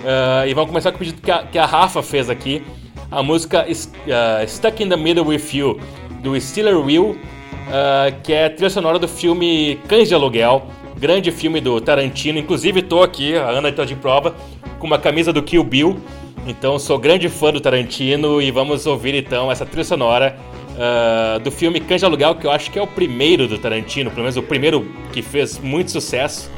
Uh, 0.00 0.48
e 0.48 0.52
vamos 0.52 0.70
começar 0.70 0.90
com 0.90 0.96
o 0.96 0.98
pedido 0.98 1.22
que 1.22 1.30
a, 1.30 1.44
que 1.44 1.56
a 1.56 1.64
Rafa 1.64 2.02
fez 2.02 2.28
aqui. 2.28 2.64
A 3.12 3.22
música 3.22 3.64
uh, 3.64 4.48
Stuck 4.48 4.82
in 4.82 4.88
the 4.88 4.96
Middle 4.96 5.24
with 5.28 5.44
You, 5.52 5.78
do 6.20 6.38
Steeler 6.40 6.76
Will, 6.76 7.10
uh, 7.10 8.20
que 8.24 8.32
é 8.32 8.48
trilha 8.48 8.68
sonora 8.68 8.98
do 8.98 9.06
filme 9.06 9.78
Cães 9.86 10.08
de 10.08 10.16
Aluguel, 10.16 10.66
grande 10.98 11.30
filme 11.30 11.60
do 11.60 11.80
Tarantino. 11.80 12.40
Inclusive, 12.40 12.82
tô 12.82 13.04
aqui, 13.04 13.36
a 13.36 13.50
Ana 13.50 13.68
está 13.68 13.84
de 13.84 13.94
prova, 13.94 14.34
com 14.80 14.86
uma 14.88 14.98
camisa 14.98 15.32
do 15.32 15.40
Kill 15.40 15.62
Bill. 15.62 16.00
Então, 16.44 16.76
sou 16.76 16.98
grande 16.98 17.28
fã 17.28 17.52
do 17.52 17.60
Tarantino 17.60 18.42
e 18.42 18.50
vamos 18.50 18.84
ouvir 18.84 19.14
então 19.14 19.50
essa 19.52 19.64
trilha 19.64 19.84
sonora 19.84 20.36
uh, 20.74 21.40
do 21.40 21.50
filme 21.50 21.80
Cães 21.80 22.00
de 22.00 22.04
Aluguel, 22.06 22.34
que 22.34 22.46
eu 22.46 22.50
acho 22.50 22.70
que 22.70 22.78
é 22.78 22.82
o 22.82 22.86
primeiro 22.86 23.48
do 23.48 23.58
Tarantino, 23.58 24.10
pelo 24.10 24.22
menos 24.22 24.36
o 24.36 24.42
primeiro 24.42 24.90
que 25.12 25.22
fez 25.22 25.58
muito 25.58 25.90
sucesso, 25.90 26.50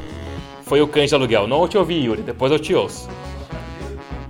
foi 0.63 0.81
o 0.81 0.87
Cães 0.87 1.09
de 1.09 1.15
Aluguel. 1.15 1.47
Não 1.47 1.67
te 1.67 1.77
ouvi, 1.77 2.03
Yuri, 2.03 2.21
depois 2.21 2.51
eu 2.51 2.59
te 2.59 2.73
ouço. 2.73 3.09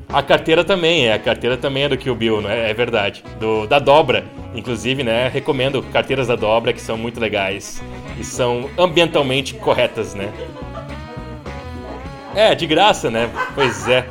A 0.10 0.24
carteira 0.24 0.64
também 0.64 1.08
é, 1.08 1.14
a 1.14 1.20
carteira 1.20 1.58
também 1.58 1.84
é 1.84 1.90
do 1.90 1.98
Kill 1.98 2.16
Bill, 2.16 2.42
né? 2.42 2.70
É 2.70 2.74
verdade. 2.74 3.24
Do, 3.40 3.68
da 3.68 3.78
dobra, 3.78 4.24
inclusive, 4.56 5.04
né? 5.04 5.28
Recomendo 5.28 5.84
carteiras 5.84 6.28
da 6.28 6.36
dobra 6.36 6.72
que 6.72 6.80
são 6.80 6.98
muito 6.98 7.20
legais 7.20 7.82
e 8.18 8.24
são 8.24 8.70
ambientalmente 8.78 9.54
corretas, 9.56 10.16
né? 10.16 10.32
É, 12.34 12.56
de 12.56 12.66
graça, 12.66 13.12
né? 13.12 13.30
Pois 13.54 13.88
é. 13.88 14.08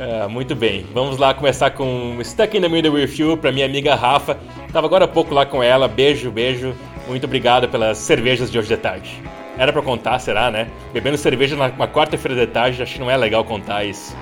É, 0.00 0.26
muito 0.26 0.56
bem, 0.56 0.86
vamos 0.94 1.18
lá 1.18 1.34
começar 1.34 1.72
com 1.72 2.18
Stuck 2.24 2.56
in 2.56 2.62
the 2.62 2.70
Middle 2.70 2.94
with 2.94 3.16
You 3.18 3.36
para 3.36 3.52
minha 3.52 3.66
amiga 3.66 3.94
Rafa. 3.94 4.38
Tava 4.72 4.86
agora 4.86 5.04
há 5.04 5.08
pouco 5.08 5.34
lá 5.34 5.44
com 5.44 5.62
ela. 5.62 5.86
Beijo, 5.86 6.30
beijo. 6.30 6.74
Muito 7.06 7.24
obrigado 7.24 7.68
pelas 7.68 7.98
cervejas 7.98 8.50
de 8.50 8.58
hoje 8.58 8.68
de 8.68 8.78
tarde. 8.78 9.22
Era 9.58 9.70
para 9.74 9.82
contar, 9.82 10.18
será, 10.18 10.50
né? 10.50 10.68
Bebendo 10.94 11.18
cerveja 11.18 11.54
numa 11.54 11.86
quarta-feira 11.86 12.34
de 12.34 12.50
tarde, 12.50 12.82
acho 12.82 12.94
que 12.94 12.98
não 12.98 13.10
é 13.10 13.16
legal 13.18 13.44
contar 13.44 13.84
isso. 13.84 14.16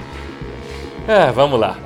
É, 1.06 1.30
vamos 1.30 1.60
lá. 1.60 1.78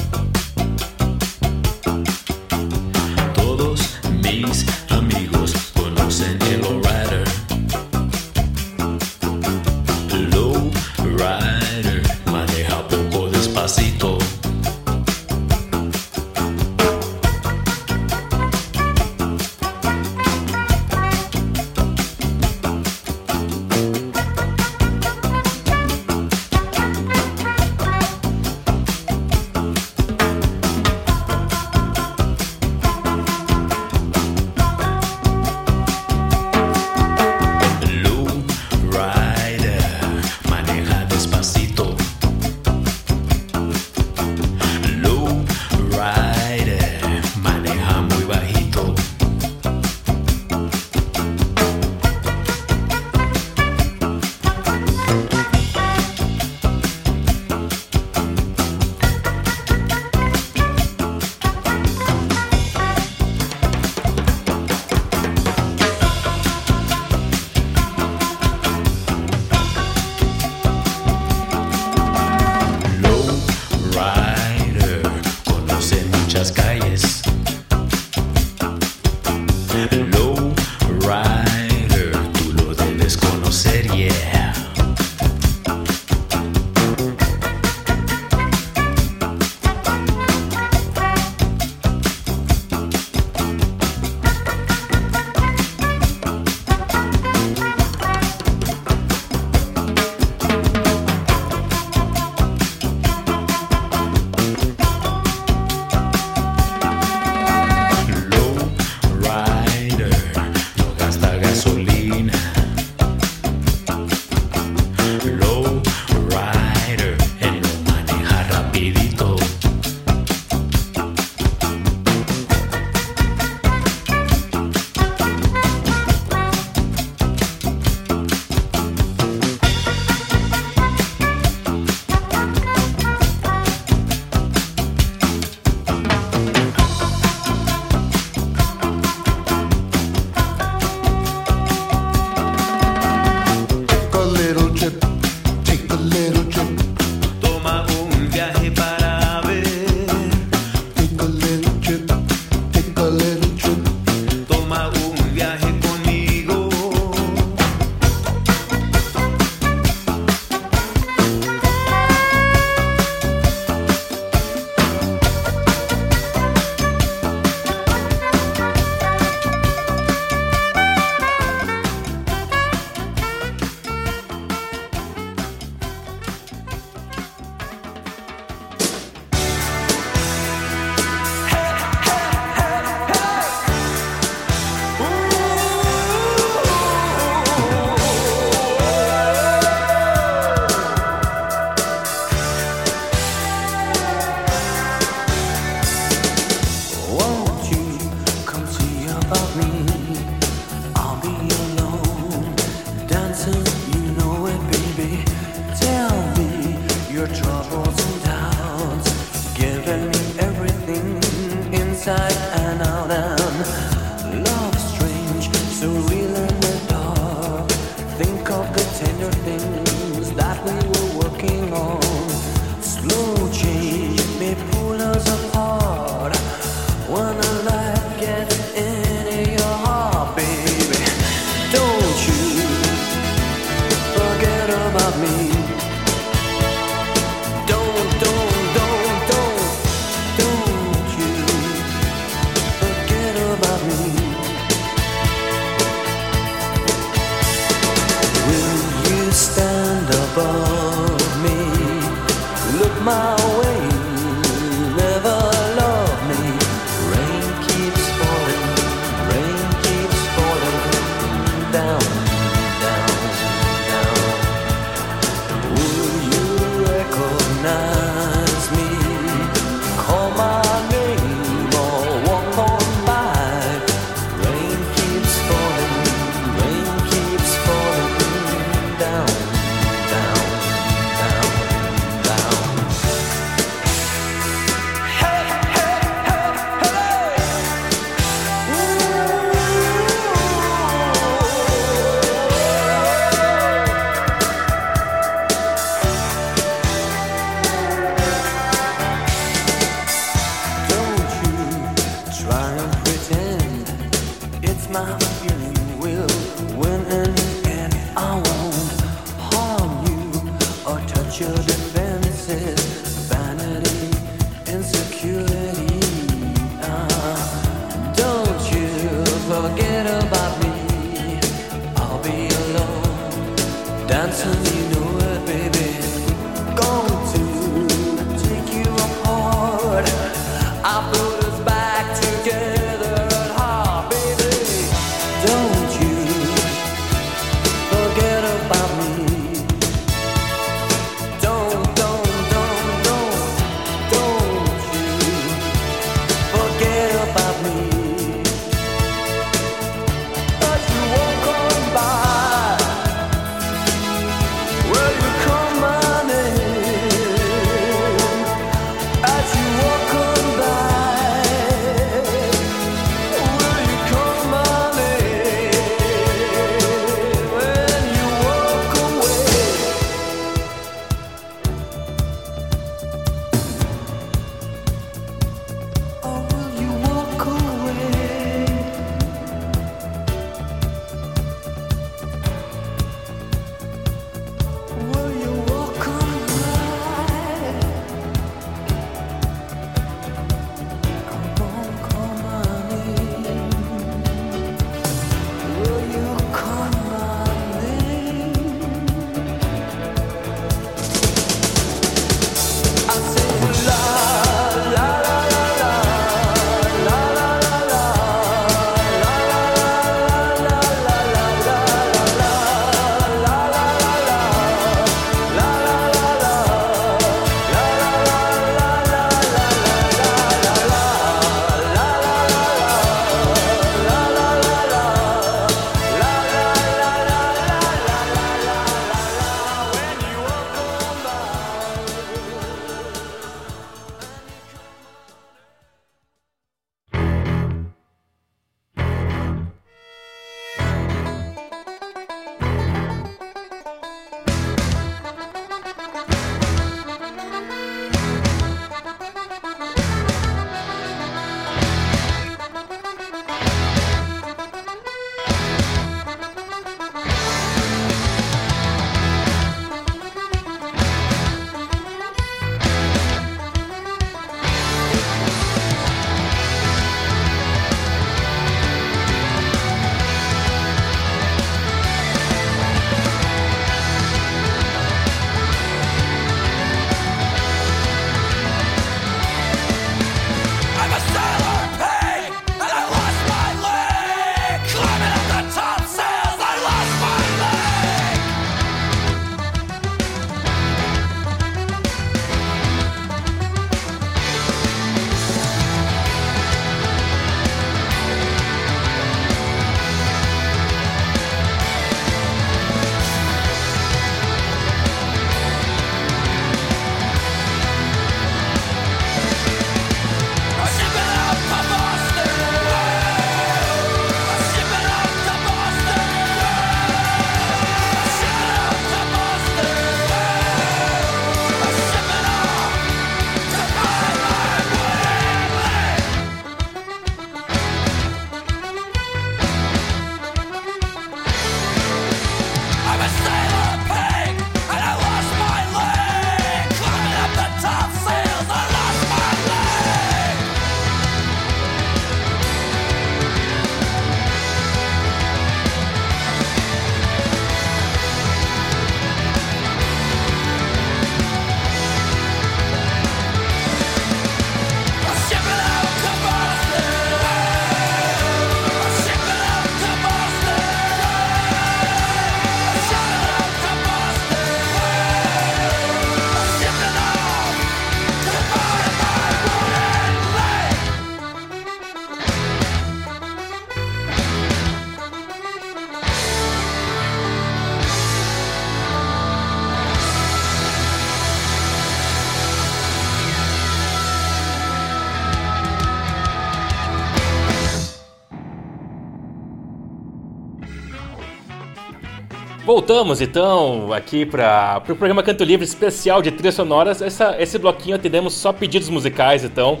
Voltamos 592.84 593.40
então 593.40 594.12
aqui 594.12 594.44
para 594.44 594.96
o 594.98 595.00
pro 595.02 595.14
programa 595.14 595.40
Canto 595.40 595.62
Livre 595.62 595.84
especial 595.84 596.42
de 596.42 596.50
trilhas 596.50 596.74
sonoras. 596.74 597.22
Essa, 597.22 597.54
esse 597.60 597.78
bloquinho 597.78 598.16
atendemos 598.16 598.54
só 598.54 598.72
pedidos 598.72 599.08
musicais, 599.08 599.62
então. 599.64 600.00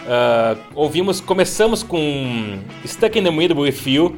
Uh, 0.00 0.58
ouvimos, 0.74 1.20
começamos 1.20 1.82
com 1.82 2.58
Stuck 2.86 3.18
in 3.18 3.24
the 3.24 3.32
Middle 3.32 3.60
with 3.60 3.82
You, 3.84 4.16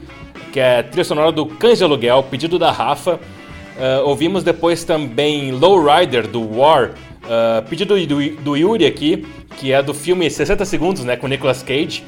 que 0.52 0.60
é 0.60 0.82
trilha 0.82 1.04
sonora 1.04 1.32
do 1.32 1.46
Cães 1.46 1.78
de 1.78 1.84
Aluguel, 1.84 2.22
pedido 2.24 2.58
da 2.58 2.70
Rafa. 2.70 3.14
Uh, 3.14 4.06
ouvimos 4.06 4.44
depois 4.44 4.84
também 4.84 5.50
Low 5.50 5.82
Rider 5.82 6.28
do 6.28 6.58
War, 6.58 6.90
uh, 7.24 7.66
pedido 7.66 7.98
do, 8.06 8.28
do 8.42 8.56
Yuri 8.56 8.84
aqui, 8.84 9.26
que 9.56 9.72
é 9.72 9.82
do 9.82 9.94
filme 9.94 10.28
60 10.28 10.66
Segundos, 10.66 11.02
né, 11.02 11.16
com 11.16 11.26
Nicolas 11.26 11.62
Cage. 11.62 12.04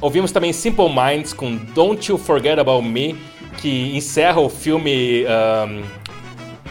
Ouvimos 0.00 0.32
também 0.32 0.52
Simple 0.52 0.88
Minds 0.88 1.32
com 1.32 1.54
Don't 1.54 2.10
You 2.10 2.18
Forget 2.18 2.58
About 2.58 2.84
Me, 2.84 3.16
que 3.62 3.96
encerra 3.96 4.40
o 4.40 4.48
filme 4.48 5.24
um, 5.24 5.82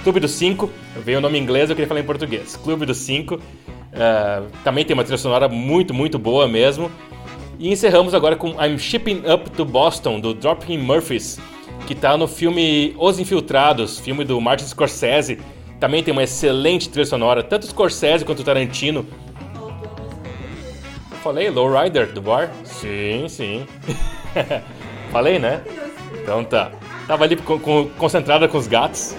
Clube 0.04 0.20
dos 0.20 0.32
Cinco. 0.32 0.70
Veio 1.06 1.20
o 1.20 1.22
nome 1.22 1.39
em 1.39 1.42
inglês, 1.42 1.70
eu 1.70 1.76
queria 1.76 1.88
falar 1.88 2.02
em 2.02 2.06
português. 2.06 2.58
Clube 2.58 2.86
dos 2.86 2.98
Cinco. 2.98 3.36
Uh, 3.36 4.52
também 4.62 4.84
tem 4.84 4.94
uma 4.94 5.04
trilha 5.04 5.18
sonora 5.18 5.48
muito, 5.48 5.94
muito 5.94 6.20
boa 6.20 6.50
mesmo. 6.50 6.92
E 7.58 7.72
encerramos 7.72 8.14
agora 8.14 8.36
com 8.36 8.50
I'm 8.62 8.78
Shipping 8.78 9.24
Up 9.26 9.50
to 9.52 9.64
Boston, 9.64 10.20
do 10.20 10.34
Dropping 10.34 10.80
Murphys, 10.80 11.39
que 11.88 11.94
está 11.94 12.18
no 12.18 12.28
filme 12.28 12.94
Os 12.98 13.20
Infiltrados, 13.20 13.98
filme 13.98 14.26
do 14.26 14.42
Martin 14.42 14.66
Scorsese. 14.66 15.39
Também 15.80 16.04
tem 16.04 16.12
uma 16.12 16.24
excelente 16.24 16.89
trilha 16.89 17.06
sonora, 17.06 17.42
tanto 17.42 17.68
Scorsese 17.68 18.26
quanto 18.26 18.44
Tarantino. 18.44 19.06
Falei, 21.24 21.50
Lowrider 21.50 22.12
do 22.12 22.22
Bar? 22.22 22.52
Sim, 22.66 23.28
sim. 23.30 23.66
Falei, 25.12 25.39
né? 25.39 25.62
Então 26.22 26.44
tá. 26.44 26.72
Tava 27.08 27.24
ali 27.24 27.36
com, 27.36 27.60
com, 27.60 27.90
concentrada 27.98 28.48
com 28.48 28.58
os 28.58 28.68
gatos. 28.68 29.16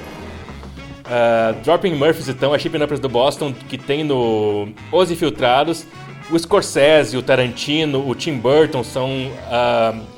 Uh, 1.03 1.61
Dropping 1.63 1.95
Murphys, 1.95 2.29
então, 2.29 2.55
é 2.55 2.59
Shipping 2.59 2.83
Uppers 2.83 3.01
do 3.01 3.09
Boston, 3.09 3.53
que 3.69 3.77
tem 3.77 4.05
no 4.05 4.69
Os 4.91 5.11
Infiltrados. 5.11 5.87
O 6.31 6.39
Scorsese, 6.39 7.17
o 7.17 7.23
Tarantino, 7.23 8.09
o 8.09 8.15
Tim 8.15 8.39
Burton 8.39 8.83
são. 8.83 9.11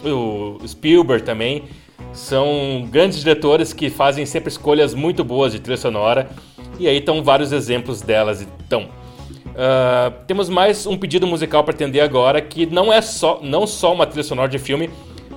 Uh, 0.04 0.58
o 0.60 0.68
Spielberg 0.68 1.24
também. 1.24 1.64
São 2.12 2.86
grandes 2.88 3.18
diretores 3.18 3.72
que 3.72 3.90
fazem 3.90 4.24
sempre 4.24 4.48
escolhas 4.48 4.94
muito 4.94 5.24
boas 5.24 5.52
de 5.52 5.58
trilha 5.58 5.76
sonora. 5.76 6.28
E 6.78 6.86
aí 6.86 6.98
estão 6.98 7.24
vários 7.24 7.50
exemplos 7.50 8.00
delas. 8.00 8.46
Então, 8.66 8.88
uh, 9.46 10.14
temos 10.26 10.48
mais 10.48 10.86
um 10.86 10.96
pedido 10.96 11.26
musical 11.26 11.64
para 11.64 11.74
atender 11.74 12.00
agora, 12.00 12.40
que 12.40 12.66
não 12.66 12.92
é 12.92 13.00
só, 13.00 13.40
não 13.42 13.66
só 13.66 13.92
uma 13.92 14.06
trilha 14.06 14.22
sonora 14.22 14.48
de 14.48 14.58
filme, 14.58 14.90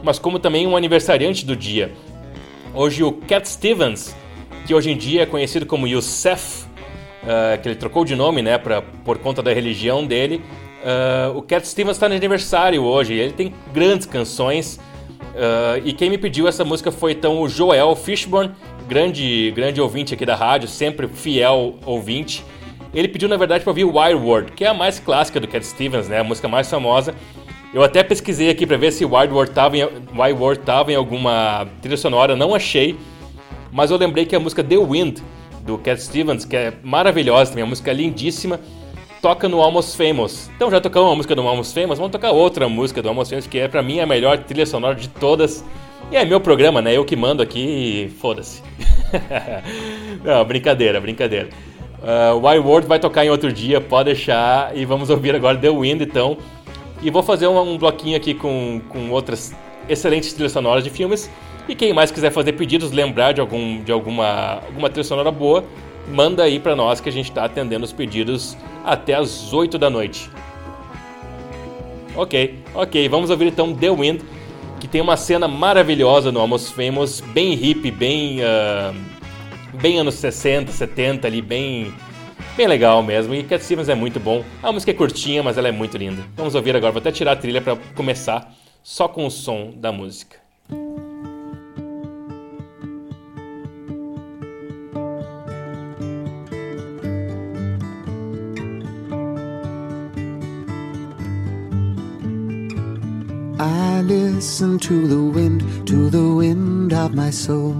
mas 0.03 0.19
como 0.19 0.39
também 0.39 0.65
um 0.67 0.75
aniversariante 0.75 1.45
do 1.45 1.55
dia. 1.55 1.91
Hoje 2.73 3.03
o 3.03 3.11
Cat 3.11 3.47
Stevens, 3.47 4.15
que 4.65 4.73
hoje 4.73 4.91
em 4.91 4.97
dia 4.97 5.23
é 5.23 5.25
conhecido 5.25 5.65
como 5.65 5.87
Youssef, 5.87 6.65
uh, 7.23 7.61
que 7.61 7.69
ele 7.69 7.75
trocou 7.75 8.05
de 8.05 8.15
nome, 8.15 8.41
né, 8.41 8.57
pra, 8.57 8.81
por 8.81 9.17
conta 9.17 9.41
da 9.41 9.53
religião 9.53 10.05
dele. 10.05 10.41
Uh, 10.87 11.37
o 11.37 11.41
Cat 11.41 11.67
Stevens 11.67 11.97
está 11.97 12.07
de 12.07 12.15
aniversário 12.15 12.83
hoje. 12.83 13.13
Ele 13.13 13.33
tem 13.33 13.53
grandes 13.73 14.05
canções. 14.05 14.79
Uh, 15.19 15.81
e 15.83 15.93
quem 15.93 16.09
me 16.09 16.17
pediu 16.17 16.47
essa 16.47 16.63
música 16.63 16.91
foi 16.91 17.11
então 17.11 17.41
o 17.41 17.49
Joel 17.49 17.95
Fishburne, 17.95 18.51
grande, 18.87 19.51
grande 19.55 19.79
ouvinte 19.79 20.13
aqui 20.13 20.25
da 20.25 20.35
rádio, 20.35 20.67
sempre 20.67 21.07
fiel 21.07 21.75
ouvinte. 21.85 22.43
Ele 22.93 23.07
pediu, 23.07 23.27
na 23.29 23.37
verdade, 23.37 23.63
para 23.63 23.71
ouvir 23.71 23.83
Wild 23.83 24.15
World, 24.15 24.51
que 24.53 24.63
é 24.63 24.67
a 24.67 24.73
mais 24.73 24.99
clássica 24.99 25.39
do 25.39 25.47
Cat 25.47 25.65
Stevens, 25.65 26.07
né? 26.07 26.19
A 26.19 26.23
música 26.23 26.47
mais 26.47 26.69
famosa. 26.69 27.13
Eu 27.73 27.83
até 27.83 28.01
pesquisei 28.01 28.49
aqui 28.49 28.65
para 28.65 28.77
ver 28.77 28.91
se 28.91 29.03
Wild 29.03 29.33
World 29.33 29.51
estava 29.51 29.77
em, 29.77 29.83
Wild 29.83 30.39
World 30.39 30.61
tava 30.61 30.91
em 30.91 30.95
alguma 30.95 31.67
trilha 31.81 31.97
sonora, 31.97 32.35
não 32.35 32.55
achei. 32.55 32.97
Mas 33.71 33.91
eu 33.91 33.97
lembrei 33.97 34.25
que 34.25 34.35
a 34.35 34.39
música 34.39 34.63
The 34.63 34.77
Wind, 34.77 35.19
do 35.63 35.77
Cat 35.77 36.01
Stevens, 36.01 36.45
que 36.45 36.55
é 36.55 36.73
maravilhosa 36.81 37.51
também, 37.51 37.63
a 37.63 37.67
música 37.67 37.91
é 37.91 37.93
lindíssima, 37.93 38.59
toca 39.21 39.49
no 39.49 39.61
Almost 39.61 39.97
Famous. 39.97 40.49
Então 40.55 40.71
já 40.71 40.79
tocamos 40.79 41.09
uma 41.09 41.15
música 41.17 41.35
do 41.35 41.41
Almost 41.41 41.73
Famous, 41.73 41.99
vamos 41.99 42.11
tocar 42.11 42.31
outra 42.31 42.69
música 42.69 43.01
do 43.01 43.09
Almost 43.09 43.31
Famous, 43.31 43.47
que 43.47 43.59
é 43.59 43.67
para 43.67 43.83
mim 43.83 43.99
a 43.99 44.05
melhor 44.05 44.37
trilha 44.39 44.65
sonora 44.65 44.95
de 44.95 45.09
todas. 45.09 45.63
E 46.09 46.15
é 46.15 46.23
meu 46.23 46.39
programa, 46.39 46.81
né? 46.81 46.95
Eu 46.95 47.03
que 47.03 47.17
mando 47.17 47.43
aqui 47.43 47.59
e 47.59 48.09
foda-se. 48.21 48.63
Não, 50.23 50.45
brincadeira, 50.45 51.01
brincadeira. 51.01 51.49
Uh, 52.01 52.47
Wild 52.47 52.65
World 52.65 52.87
vai 52.87 52.97
tocar 52.97 53.25
em 53.25 53.29
outro 53.29 53.51
dia, 53.51 53.81
pode 53.81 54.05
deixar. 54.05 54.75
E 54.77 54.85
vamos 54.85 55.09
ouvir 55.09 55.35
agora 55.35 55.57
The 55.57 55.69
Wind, 55.69 56.01
então. 56.01 56.37
E 57.01 57.09
vou 57.09 57.21
fazer 57.21 57.47
um, 57.47 57.59
um 57.59 57.77
bloquinho 57.77 58.17
aqui 58.17 58.33
com, 58.33 58.81
com 58.89 59.09
outras 59.11 59.53
excelentes 59.87 60.33
trilhas 60.33 60.51
sonoras 60.51 60.83
de 60.83 60.89
filmes. 60.89 61.29
E 61.67 61.75
quem 61.75 61.93
mais 61.93 62.11
quiser 62.11 62.31
fazer 62.31 62.53
pedidos, 62.53 62.91
lembrar 62.91 63.33
de, 63.33 63.41
algum, 63.41 63.83
de 63.83 63.91
alguma, 63.91 64.61
alguma 64.65 64.89
trilha 64.89 65.03
sonora 65.03 65.31
boa, 65.31 65.63
manda 66.07 66.43
aí 66.43 66.59
para 66.59 66.75
nós 66.75 67.01
que 67.01 67.09
a 67.09 67.11
gente 67.11 67.29
está 67.29 67.43
atendendo 67.43 67.83
os 67.83 67.91
pedidos 67.91 68.57
até 68.85 69.13
as 69.13 69.53
8 69.53 69.77
da 69.77 69.89
noite. 69.89 70.29
Ok, 72.15 72.55
ok, 72.73 73.07
vamos 73.09 73.29
ouvir 73.29 73.47
então 73.47 73.75
The 73.75 73.91
Wind, 73.91 74.21
que 74.79 74.87
tem 74.87 75.01
uma 75.01 75.17
cena 75.17 75.47
maravilhosa 75.47 76.31
no 76.31 76.39
Almost 76.39 76.73
Famous, 76.73 77.21
bem 77.21 77.53
hippie, 77.53 77.91
bem, 77.91 78.39
uh, 78.39 78.95
bem 79.79 79.99
anos 79.99 80.15
60, 80.15 80.71
70 80.71 81.27
ali, 81.27 81.41
bem, 81.41 81.93
bem 82.57 82.67
legal 82.67 83.03
mesmo. 83.03 83.35
E 83.35 83.43
Cat 83.43 83.63
Stevens 83.63 83.87
é 83.87 83.95
muito 83.95 84.19
bom. 84.19 84.43
A 84.63 84.71
música 84.71 84.91
é 84.91 84.93
curtinha, 84.93 85.43
mas 85.43 85.57
ela 85.57 85.67
é 85.67 85.71
muito 85.71 85.95
linda. 85.95 86.23
Vamos 86.35 86.55
ouvir 86.55 86.75
agora, 86.75 86.91
vou 86.91 86.99
até 86.99 87.11
tirar 87.11 87.33
a 87.33 87.35
trilha 87.35 87.61
para 87.61 87.77
começar 87.95 88.51
só 88.83 89.07
com 89.07 89.25
o 89.25 89.31
som 89.31 89.71
da 89.75 89.91
música. 89.91 90.37
I 103.59 104.01
listen 104.01 104.77
to 104.79 105.07
the 105.07 105.15
wind, 105.15 105.61
to 105.85 106.09
the 106.09 106.21
wind 106.21 106.93
of 106.93 107.15
my 107.15 107.31
soul. 107.31 107.75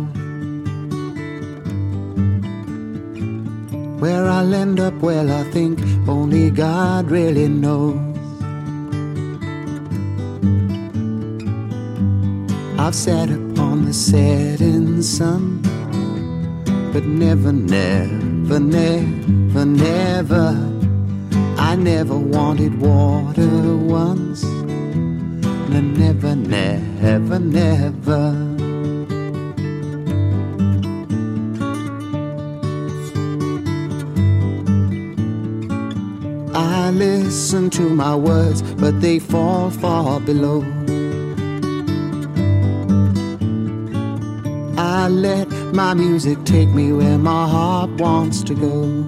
Where 4.00 4.26
I'll 4.26 4.54
end 4.54 4.80
up, 4.80 4.94
well, 4.96 5.32
I 5.32 5.44
think 5.46 5.80
only 6.08 6.52
God 6.52 7.10
really 7.10 7.48
knows. 7.48 7.98
I've 12.78 12.94
sat 12.94 13.32
upon 13.32 13.86
the 13.86 13.94
setting 13.94 15.02
sun, 15.02 15.62
but 16.94 17.06
never, 17.06 17.52
never, 17.52 18.60
never, 18.60 19.66
never. 19.66 20.74
I 21.58 21.76
never 21.76 22.16
wanted 22.16 22.80
water 22.80 23.76
once. 23.76 24.44
No, 24.44 25.82
never, 25.82 26.36
never, 26.36 27.40
never. 27.40 28.67
I 36.88 36.90
listen 36.90 37.70
to 37.72 37.82
my 37.90 38.16
words, 38.16 38.62
but 38.62 39.02
they 39.02 39.20
fall 39.20 39.70
far 39.70 40.22
below. 40.22 40.62
I 44.78 45.10
let 45.10 45.50
my 45.74 45.94
music 45.94 46.42
take 46.46 46.70
me 46.70 46.94
where 46.94 47.18
my 47.18 47.46
heart 47.46 47.90
wants 48.00 48.42
to 48.44 48.54
go. 48.54 49.04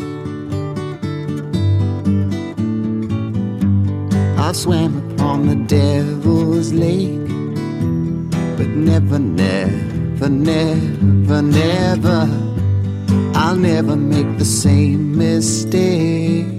I've 4.38 4.57
swam 4.57 5.13
upon 5.13 5.47
the 5.47 5.55
devil's 5.55 6.73
lake, 6.73 7.30
but 8.57 8.67
never, 8.67 9.19
never, 9.19 10.27
never, 10.27 11.41
never, 11.41 12.30
I'll 13.36 13.55
never 13.55 13.95
make 13.95 14.38
the 14.38 14.43
same 14.43 15.17
mistake. 15.17 16.59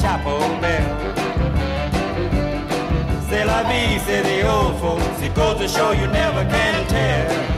Chapel 0.00 0.40
bell. 0.60 0.84
C'est 3.28 3.44
la 3.44 3.62
vie, 3.64 3.98
say 4.00 4.22
the 4.22 4.48
old 4.48 4.78
folks. 4.80 5.20
It 5.22 5.34
goes 5.34 5.58
to 5.58 5.68
show 5.68 5.92
you 5.92 6.06
never 6.06 6.44
can 6.44 6.86
tell. 6.86 7.57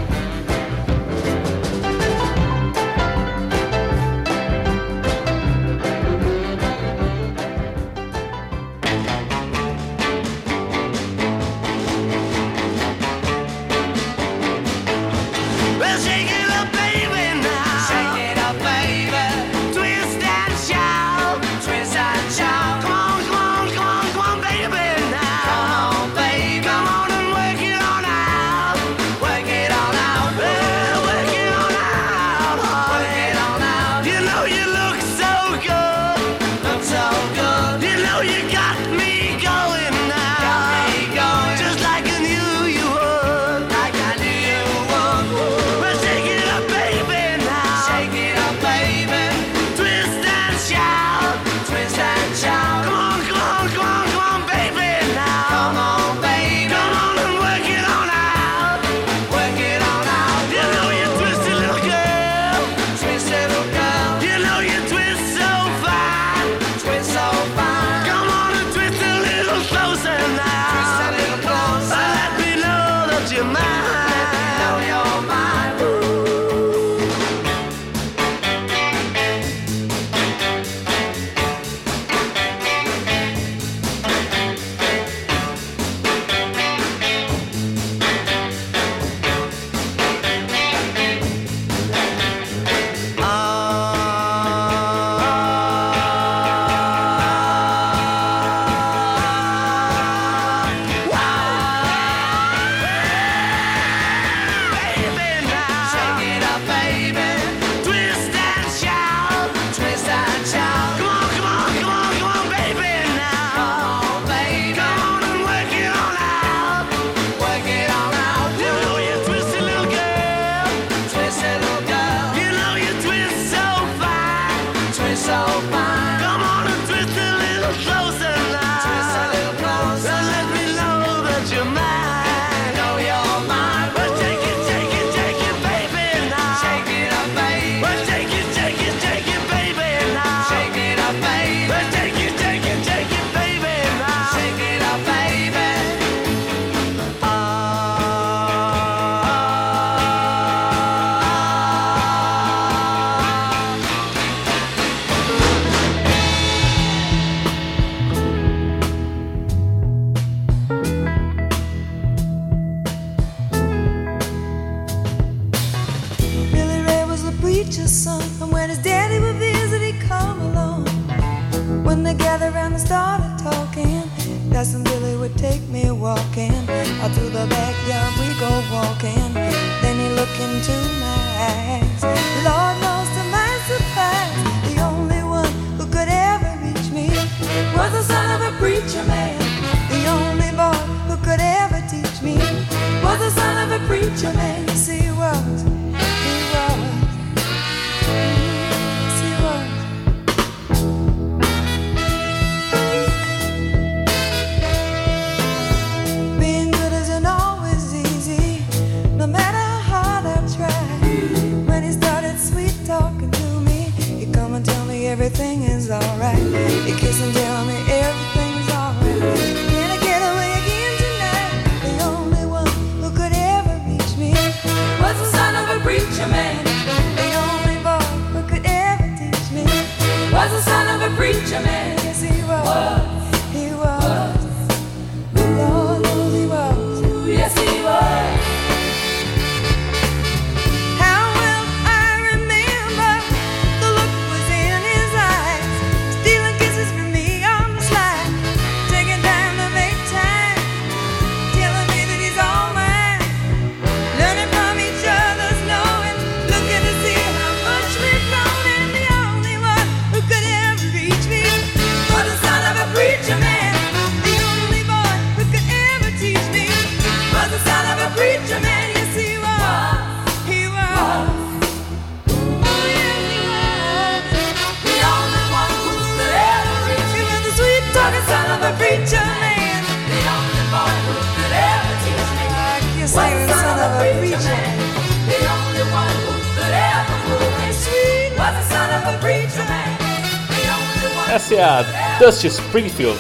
Dusty 292.41 292.63
Springfield 292.63 293.19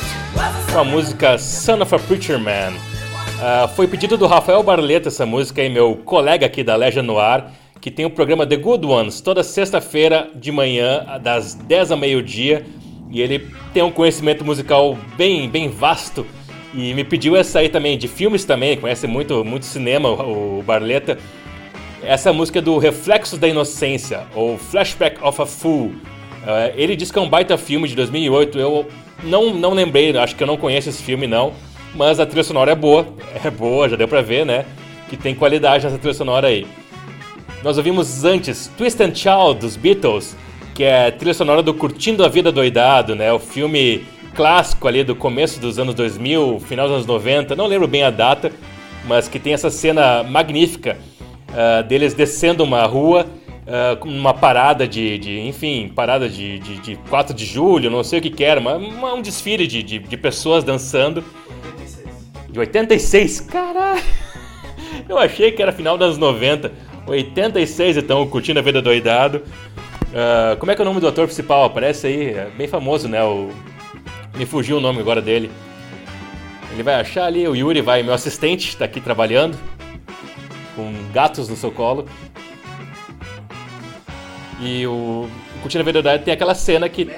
com 0.72 0.78
a 0.78 0.84
música 0.84 1.36
Son 1.36 1.82
of 1.82 1.94
a 1.94 1.98
Preacher 1.98 2.38
Man. 2.38 2.72
Ah, 3.38 3.68
foi 3.68 3.86
pedido 3.86 4.16
do 4.16 4.26
Rafael 4.26 4.62
Barleta 4.62 5.08
essa 5.08 5.26
música 5.26 5.60
aí, 5.60 5.68
meu 5.68 5.94
colega 5.94 6.46
aqui 6.46 6.64
da 6.64 6.74
Legia 6.74 7.02
Noir, 7.02 7.44
que 7.82 7.90
tem 7.90 8.06
o 8.06 8.10
programa 8.10 8.46
The 8.46 8.56
Good 8.56 8.86
Ones 8.86 9.20
toda 9.20 9.42
sexta-feira 9.42 10.30
de 10.34 10.50
manhã, 10.50 11.04
das 11.22 11.52
10 11.52 11.90
ao 11.90 11.98
meio-dia. 11.98 12.64
E 13.10 13.20
ele 13.20 13.46
tem 13.74 13.82
um 13.82 13.90
conhecimento 13.90 14.42
musical 14.42 14.96
bem, 15.18 15.50
bem 15.50 15.68
vasto. 15.68 16.26
E 16.72 16.94
me 16.94 17.04
pediu 17.04 17.36
essa 17.36 17.58
aí 17.58 17.68
também, 17.68 17.98
de 17.98 18.08
filmes 18.08 18.46
também, 18.46 18.78
conhece 18.78 19.06
muito, 19.06 19.44
muito 19.44 19.66
cinema 19.66 20.08
o 20.08 20.62
Barleta. 20.66 21.18
Essa 22.02 22.32
música 22.32 22.60
é 22.60 22.62
do 22.62 22.78
Reflexos 22.78 23.38
da 23.38 23.46
Inocência, 23.46 24.22
ou 24.34 24.56
Flashback 24.56 25.22
of 25.22 25.42
a 25.42 25.44
Fool. 25.44 25.92
Eh, 26.46 26.74
ele 26.76 26.96
diz 26.96 27.10
que 27.10 27.18
é 27.18 27.22
um 27.22 27.28
baita 27.28 27.58
filme 27.58 27.86
de 27.86 27.94
2008. 27.94 28.58
Eu 28.58 28.86
não, 29.22 29.54
não 29.54 29.72
lembrei, 29.72 30.16
acho 30.16 30.36
que 30.36 30.42
eu 30.42 30.46
não 30.46 30.56
conheço 30.56 30.88
esse 30.88 31.02
filme 31.02 31.26
não. 31.26 31.52
Mas 31.94 32.20
a 32.20 32.26
trilha 32.26 32.44
sonora 32.44 32.72
é 32.72 32.74
boa, 32.74 33.06
é 33.44 33.50
boa, 33.50 33.88
já 33.88 33.96
deu 33.96 34.06
pra 34.06 34.22
ver, 34.22 34.46
né? 34.46 34.64
Que 35.08 35.16
tem 35.16 35.34
qualidade 35.34 35.86
essa 35.86 35.98
trilha 35.98 36.14
sonora 36.14 36.48
aí. 36.48 36.66
Nós 37.62 37.76
ouvimos 37.76 38.24
antes 38.24 38.70
Twist 38.78 39.02
and 39.02 39.14
Shout 39.14 39.60
dos 39.60 39.76
Beatles, 39.76 40.36
que 40.74 40.84
é 40.84 41.08
a 41.08 41.12
trilha 41.12 41.34
sonora 41.34 41.62
do 41.62 41.74
Curtindo 41.74 42.24
a 42.24 42.28
Vida 42.28 42.52
Doidado, 42.52 43.14
né? 43.14 43.32
O 43.32 43.38
filme 43.38 44.04
clássico 44.34 44.86
ali 44.86 45.02
do 45.02 45.16
começo 45.16 45.60
dos 45.60 45.78
anos 45.78 45.94
2000, 45.94 46.60
final 46.60 46.86
dos 46.86 46.94
anos 46.94 47.06
90, 47.06 47.56
não 47.56 47.66
lembro 47.66 47.88
bem 47.88 48.04
a 48.04 48.10
data, 48.10 48.52
mas 49.06 49.28
que 49.28 49.40
tem 49.40 49.52
essa 49.52 49.68
cena 49.68 50.22
magnífica 50.22 50.96
ah, 51.52 51.82
deles 51.82 52.14
descendo 52.14 52.62
uma 52.62 52.84
rua, 52.84 53.26
com 54.00 54.08
uma 54.08 54.34
parada 54.34 54.86
de, 54.86 55.18
de- 55.18 55.40
enfim, 55.40 55.92
parada 55.94 56.28
de, 56.28 56.58
de, 56.58 56.78
de 56.78 56.96
4 57.08 57.34
de 57.34 57.44
julho, 57.44 57.90
não 57.90 58.02
sei 58.02 58.18
o 58.18 58.22
que 58.22 58.30
que 58.30 58.42
era, 58.44 58.60
mas 58.60 58.82
um 58.82 59.22
desfile 59.22 59.66
de, 59.66 59.82
de, 59.82 59.98
de 59.98 60.16
pessoas 60.16 60.64
dançando. 60.64 61.22
De 62.48 62.58
86, 62.58 63.40
caralho! 63.42 64.02
Eu 65.08 65.18
achei 65.18 65.52
que 65.52 65.62
era 65.62 65.72
final 65.72 65.94
anos 65.96 66.18
90. 66.18 66.72
86, 67.06 67.96
então, 67.96 68.26
curtindo 68.26 68.58
a 68.58 68.62
vida 68.62 68.82
doidado. 68.82 69.42
Ah, 70.14 70.56
como 70.58 70.70
é 70.72 70.74
que 70.74 70.82
é 70.82 70.84
o 70.84 70.88
nome 70.88 71.00
do 71.00 71.06
ator 71.08 71.26
principal? 71.26 71.64
Aparece 71.64 72.06
aí, 72.06 72.28
é 72.30 72.50
bem 72.56 72.66
famoso, 72.66 73.08
né? 73.08 73.22
O... 73.22 73.50
Me 74.36 74.46
fugiu 74.46 74.78
o 74.78 74.80
nome 74.80 75.00
agora 75.00 75.20
dele. 75.20 75.50
Ele 76.72 76.82
vai 76.82 76.94
achar 76.94 77.24
ali, 77.24 77.46
o 77.46 77.54
Yuri 77.54 77.80
vai, 77.80 78.02
meu 78.02 78.14
assistente, 78.14 78.76
tá 78.76 78.84
aqui 78.84 79.00
trabalhando. 79.00 79.56
Com 80.76 80.92
gatos 81.12 81.48
no 81.48 81.56
seu 81.56 81.70
colo. 81.70 82.06
E 84.60 84.86
o 84.86 85.28
Curtindo 85.62 85.82
a 85.82 85.84
Vida 85.84 86.18
tem 86.18 86.34
aquela 86.34 86.54
cena 86.54 86.88
que. 86.88 87.08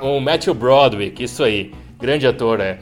O 0.00 0.20
Matthew 0.20 0.54
Broderick, 0.54 1.22
isso 1.22 1.42
aí. 1.42 1.72
Grande 1.98 2.26
ator, 2.26 2.60
é. 2.60 2.78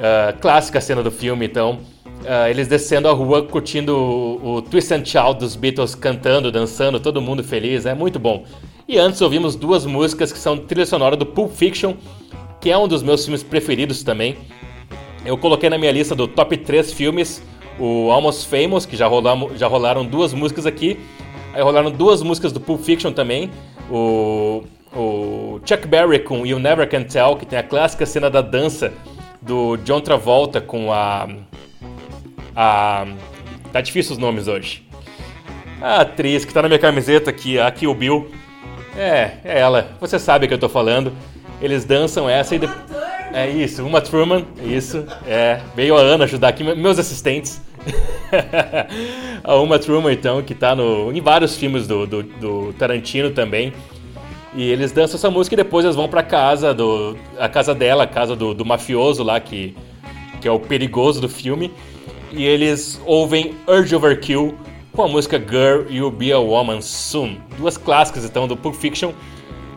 Ah, 0.00 0.32
clássica 0.40 0.80
cena 0.80 1.02
do 1.02 1.10
filme, 1.10 1.46
então. 1.46 1.80
Ah, 2.26 2.50
eles 2.50 2.68
descendo 2.68 3.08
a 3.08 3.12
rua, 3.12 3.42
curtindo 3.42 3.96
o, 3.96 4.54
o 4.56 4.62
Twist 4.62 4.92
and 4.92 5.04
Shout 5.04 5.40
dos 5.40 5.56
Beatles 5.56 5.94
cantando, 5.94 6.50
dançando, 6.50 7.00
todo 7.00 7.20
mundo 7.20 7.42
feliz, 7.42 7.86
é 7.86 7.94
muito 7.94 8.18
bom. 8.18 8.44
E 8.86 8.98
antes 8.98 9.20
ouvimos 9.20 9.54
duas 9.54 9.84
músicas 9.84 10.32
que 10.32 10.38
são 10.38 10.56
trilha 10.56 10.86
sonora 10.86 11.16
do 11.16 11.26
Pulp 11.26 11.52
Fiction, 11.52 11.94
que 12.60 12.70
é 12.70 12.78
um 12.78 12.88
dos 12.88 13.02
meus 13.02 13.24
filmes 13.24 13.42
preferidos 13.42 14.02
também. 14.02 14.36
Eu 15.24 15.36
coloquei 15.36 15.68
na 15.68 15.78
minha 15.78 15.92
lista 15.92 16.14
do 16.14 16.26
top 16.26 16.56
3 16.56 16.92
filmes 16.92 17.42
o 17.78 18.10
Almost 18.10 18.48
Famous, 18.48 18.84
que 18.86 18.96
já, 18.96 19.06
rolamo, 19.06 19.52
já 19.56 19.66
rolaram 19.66 20.04
duas 20.04 20.32
músicas 20.32 20.66
aqui. 20.66 20.98
Aí 21.52 21.62
rolaram 21.62 21.90
duas 21.90 22.22
músicas 22.22 22.52
do 22.52 22.60
Pulp 22.60 22.82
Fiction 22.82 23.12
também. 23.12 23.50
O, 23.90 24.62
o 24.94 25.60
Chuck 25.64 25.86
Berry 25.86 26.20
com 26.20 26.46
You 26.46 26.58
Never 26.58 26.88
Can 26.88 27.04
Tell, 27.04 27.36
que 27.36 27.46
tem 27.46 27.58
a 27.58 27.62
clássica 27.62 28.04
cena 28.06 28.28
da 28.30 28.40
dança 28.40 28.92
do 29.40 29.76
John 29.78 30.00
Travolta 30.00 30.60
com 30.60 30.92
a. 30.92 31.28
a 32.54 33.06
tá 33.72 33.80
difícil 33.80 34.12
os 34.12 34.18
nomes 34.18 34.48
hoje. 34.48 34.86
A 35.80 36.00
atriz 36.00 36.44
que 36.44 36.52
tá 36.52 36.62
na 36.62 36.68
minha 36.68 36.78
camiseta 36.78 37.30
aqui, 37.30 37.58
a 37.58 37.70
Kill 37.70 37.94
Bill. 37.94 38.30
É, 38.96 39.38
é 39.44 39.60
ela. 39.60 39.92
Você 40.00 40.18
sabe 40.18 40.48
que 40.48 40.54
eu 40.54 40.58
tô 40.58 40.68
falando. 40.68 41.12
Eles 41.60 41.84
dançam 41.84 42.28
essa 42.28 42.54
e 42.54 42.58
depois. 42.58 43.17
É 43.32 43.48
isso, 43.48 43.84
uma 43.84 44.00
Truman, 44.00 44.44
isso, 44.64 45.04
é. 45.26 45.60
Veio 45.76 45.96
a 45.96 46.00
Ana 46.00 46.24
ajudar 46.24 46.48
aqui, 46.48 46.64
meus 46.64 46.98
assistentes. 46.98 47.60
a 49.44 49.56
Uma 49.56 49.78
Truman, 49.78 50.12
então, 50.12 50.42
que 50.42 50.54
tá 50.54 50.74
no, 50.74 51.12
em 51.12 51.20
vários 51.20 51.56
filmes 51.56 51.86
do, 51.86 52.06
do, 52.06 52.22
do 52.22 52.72
Tarantino 52.74 53.30
também. 53.30 53.72
E 54.54 54.62
eles 54.62 54.92
dançam 54.92 55.16
essa 55.16 55.30
música 55.30 55.54
e 55.54 55.56
depois 55.56 55.84
eles 55.84 55.94
vão 55.96 56.08
pra 56.08 56.22
casa, 56.22 56.74
do, 56.74 57.16
a 57.38 57.48
casa 57.48 57.74
dela, 57.74 58.04
a 58.04 58.06
casa 58.06 58.34
do, 58.34 58.54
do 58.54 58.64
mafioso 58.64 59.22
lá, 59.22 59.38
que, 59.38 59.76
que 60.40 60.48
é 60.48 60.50
o 60.50 60.58
perigoso 60.58 61.20
do 61.20 61.28
filme. 61.28 61.70
E 62.32 62.44
eles 62.44 63.00
ouvem 63.06 63.54
Urge 63.66 63.94
Overkill 63.94 64.54
com 64.92 65.02
a 65.02 65.08
música 65.08 65.38
Girl 65.38 65.86
You'll 65.88 66.10
Be 66.10 66.32
a 66.32 66.38
Woman 66.38 66.80
Soon. 66.80 67.36
Duas 67.56 67.76
clássicas, 67.76 68.24
então, 68.24 68.48
do 68.48 68.56
Pulp 68.56 68.74
Fiction. 68.74 69.12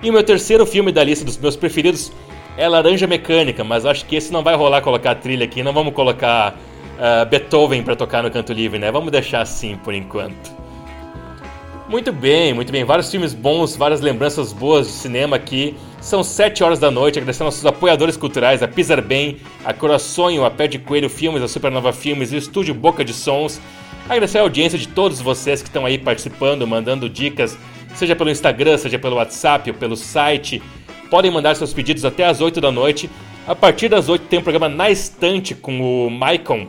E 0.01 0.09
o 0.09 0.13
meu 0.13 0.23
terceiro 0.23 0.65
filme 0.65 0.91
da 0.91 1.03
lista 1.03 1.23
dos 1.23 1.37
meus 1.37 1.55
preferidos 1.55 2.11
é 2.57 2.67
Laranja 2.67 3.07
Mecânica, 3.07 3.63
mas 3.63 3.85
acho 3.85 4.05
que 4.05 4.15
esse 4.15 4.31
não 4.31 4.43
vai 4.43 4.55
rolar 4.55 4.81
colocar 4.81 5.11
a 5.11 5.15
trilha 5.15 5.45
aqui, 5.45 5.63
não 5.63 5.73
vamos 5.73 5.93
colocar 5.93 6.57
ah, 6.99 7.25
Beethoven 7.25 7.81
pra 7.81 7.95
tocar 7.95 8.21
no 8.21 8.29
canto 8.29 8.53
livre, 8.53 8.77
né? 8.77 8.91
Vamos 8.91 9.11
deixar 9.11 9.41
assim 9.41 9.75
por 9.77 9.93
enquanto. 9.93 10.51
Muito 11.89 12.13
bem, 12.13 12.53
muito 12.53 12.71
bem. 12.71 12.83
Vários 12.83 13.09
filmes 13.09 13.33
bons, 13.33 13.75
várias 13.75 13.99
lembranças 13.99 14.53
boas 14.53 14.87
de 14.87 14.93
cinema 14.93 15.35
aqui. 15.35 15.75
São 15.99 16.23
7 16.23 16.63
horas 16.63 16.79
da 16.79 16.89
noite, 16.89 17.17
agradecendo 17.17 17.47
aos 17.47 17.55
nossos 17.55 17.65
apoiadores 17.65 18.15
culturais, 18.15 18.63
a 18.63 18.67
Pisar 18.67 19.01
Bem, 19.01 19.37
a 19.65 19.73
Coraçonho, 19.73 20.45
a 20.45 20.49
Pé 20.49 20.67
de 20.67 20.79
Coelho 20.79 21.09
Filmes, 21.09 21.41
a 21.41 21.47
Supernova 21.47 21.91
Filmes 21.91 22.31
e 22.31 22.35
o 22.35 22.37
Estúdio 22.37 22.73
Boca 22.73 23.03
de 23.03 23.13
Sons. 23.13 23.59
Agradecer 24.05 24.37
a 24.37 24.41
audiência 24.41 24.79
de 24.79 24.87
todos 24.87 25.19
vocês 25.19 25.61
que 25.61 25.67
estão 25.67 25.85
aí 25.85 25.97
participando, 25.97 26.65
mandando 26.65 27.09
dicas, 27.09 27.57
seja 27.93 28.15
pelo 28.15 28.29
Instagram, 28.29 28.77
seja 28.77 28.97
pelo 28.97 29.17
WhatsApp 29.17 29.69
ou 29.71 29.75
pelo 29.75 29.97
site. 29.97 30.61
Podem 31.11 31.29
mandar 31.29 31.55
seus 31.55 31.73
pedidos 31.73 32.05
até 32.05 32.25
às 32.25 32.41
8 32.41 32.59
da 32.59 32.71
noite. 32.71 33.09
A 33.45 33.53
partir 33.53 33.89
das 33.89 34.09
8 34.09 34.25
tem 34.27 34.39
um 34.39 34.41
programa 34.41 34.67
na 34.67 34.89
estante 34.89 35.53
com 35.53 36.07
o 36.07 36.09
Maicon, 36.09 36.67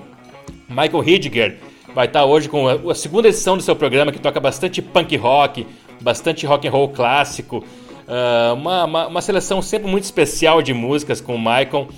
Michael 0.69 1.09
Hidger. 1.09 1.59
Vai 1.95 2.07
estar 2.07 2.25
hoje 2.25 2.49
com 2.49 2.69
a 2.69 2.95
segunda 2.95 3.29
edição 3.29 3.57
do 3.57 3.63
seu 3.63 3.77
programa 3.77 4.11
que 4.11 4.19
toca 4.19 4.41
bastante 4.41 4.83
punk 4.83 5.17
rock, 5.17 5.67
bastante 6.01 6.45
rock 6.45 6.67
and 6.67 6.71
roll 6.71 6.89
clássico. 6.89 7.65
Ah, 8.09 8.53
uma, 8.55 8.85
uma, 8.85 9.07
uma 9.07 9.23
seleção 9.23 9.63
sempre 9.63 9.89
muito 9.89 10.05
especial 10.05 10.61
de 10.61 10.75
músicas 10.75 11.21
com 11.21 11.35
o 11.35 11.39
Maicon. 11.39 11.89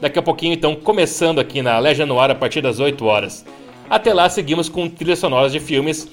Daqui 0.00 0.18
a 0.18 0.22
pouquinho, 0.22 0.54
então, 0.54 0.74
começando 0.74 1.38
aqui 1.38 1.60
na 1.60 1.78
Legia 1.78 2.06
no 2.06 2.18
a 2.18 2.34
partir 2.34 2.62
das 2.62 2.80
8 2.80 3.04
horas. 3.04 3.44
Até 3.88 4.14
lá, 4.14 4.28
seguimos 4.30 4.68
com 4.68 4.88
trilhas 4.88 5.18
sonoras 5.18 5.52
de 5.52 5.60
filmes. 5.60 6.08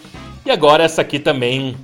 E 0.46 0.52
agora, 0.52 0.84
essa 0.84 1.02
aqui 1.02 1.18
também. 1.18 1.78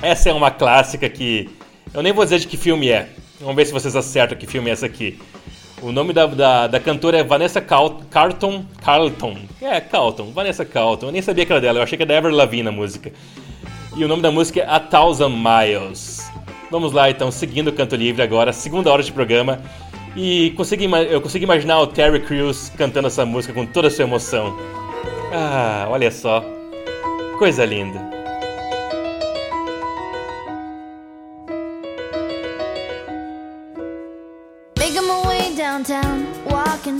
Essa 0.00 0.30
é 0.30 0.32
uma 0.32 0.50
clássica 0.50 1.08
que. 1.08 1.50
Eu 1.92 2.02
nem 2.02 2.12
vou 2.12 2.24
dizer 2.24 2.38
de 2.38 2.46
que 2.46 2.56
filme 2.56 2.88
é. 2.90 3.08
Vamos 3.40 3.56
ver 3.56 3.66
se 3.66 3.72
vocês 3.72 3.94
acertam 3.94 4.36
que 4.36 4.46
filme 4.46 4.68
é 4.70 4.72
essa 4.72 4.86
aqui. 4.86 5.18
O 5.80 5.92
nome 5.92 6.12
da, 6.12 6.26
da, 6.26 6.66
da 6.66 6.80
cantora 6.80 7.18
é 7.18 7.24
Vanessa 7.24 7.60
Cal 7.60 8.00
Carlton. 8.10 8.64
Carlton. 8.82 9.36
É, 9.62 9.80
Carlton. 9.80 10.32
Vanessa 10.32 10.64
Carlton. 10.64 11.06
Eu 11.06 11.12
nem 11.12 11.22
sabia 11.22 11.46
que 11.46 11.52
era 11.52 11.60
dela, 11.60 11.78
eu 11.78 11.82
achei 11.82 11.96
que 11.96 12.02
era 12.02 12.08
da 12.08 12.14
Ever 12.16 12.32
Lavigne 12.32 12.68
a 12.68 12.72
música. 12.72 13.12
E 13.96 14.04
o 14.04 14.08
nome 14.08 14.22
da 14.22 14.30
música 14.30 14.60
é 14.60 14.66
A 14.68 14.80
Thousand 14.80 15.30
Miles. 15.30 16.30
Vamos 16.70 16.92
lá 16.92 17.08
então, 17.08 17.30
seguindo 17.30 17.68
o 17.68 17.72
canto 17.72 17.96
livre 17.96 18.22
agora, 18.22 18.52
segunda 18.52 18.92
hora 18.92 19.02
de 19.02 19.12
programa. 19.12 19.60
E 20.16 20.52
consegui, 20.56 20.90
eu 21.10 21.20
consegui 21.20 21.44
imaginar 21.44 21.80
o 21.80 21.86
Terry 21.86 22.20
Crews 22.20 22.70
cantando 22.76 23.06
essa 23.06 23.24
música 23.24 23.54
com 23.54 23.64
toda 23.64 23.88
a 23.88 23.90
sua 23.90 24.04
emoção. 24.04 24.56
Ah, 25.32 25.86
olha 25.88 26.10
só. 26.10 26.44
Coisa 27.38 27.64
linda. 27.64 28.17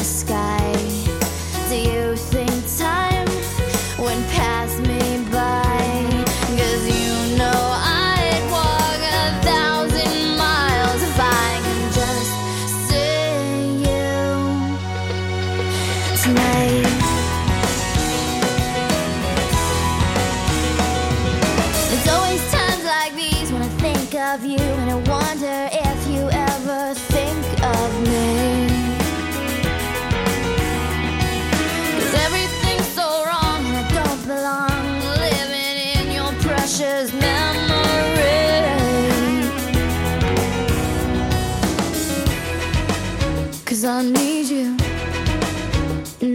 the 0.00 0.04
sky. 0.04 0.59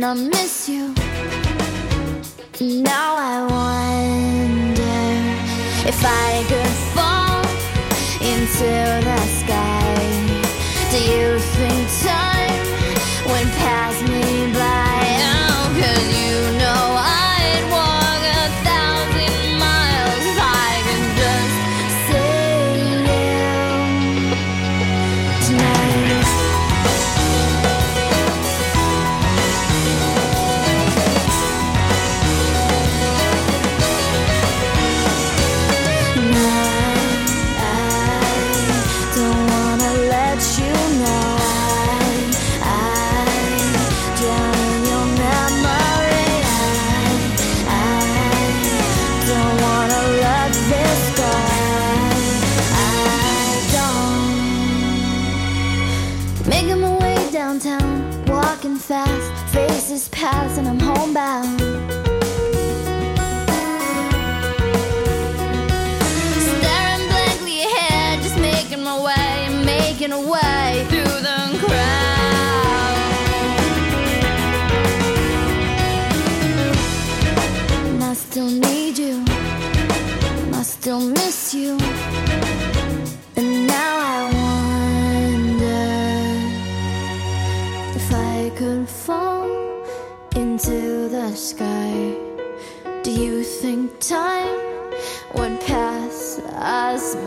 And 0.06 0.36
I 0.36 0.45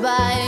by? 0.03 0.48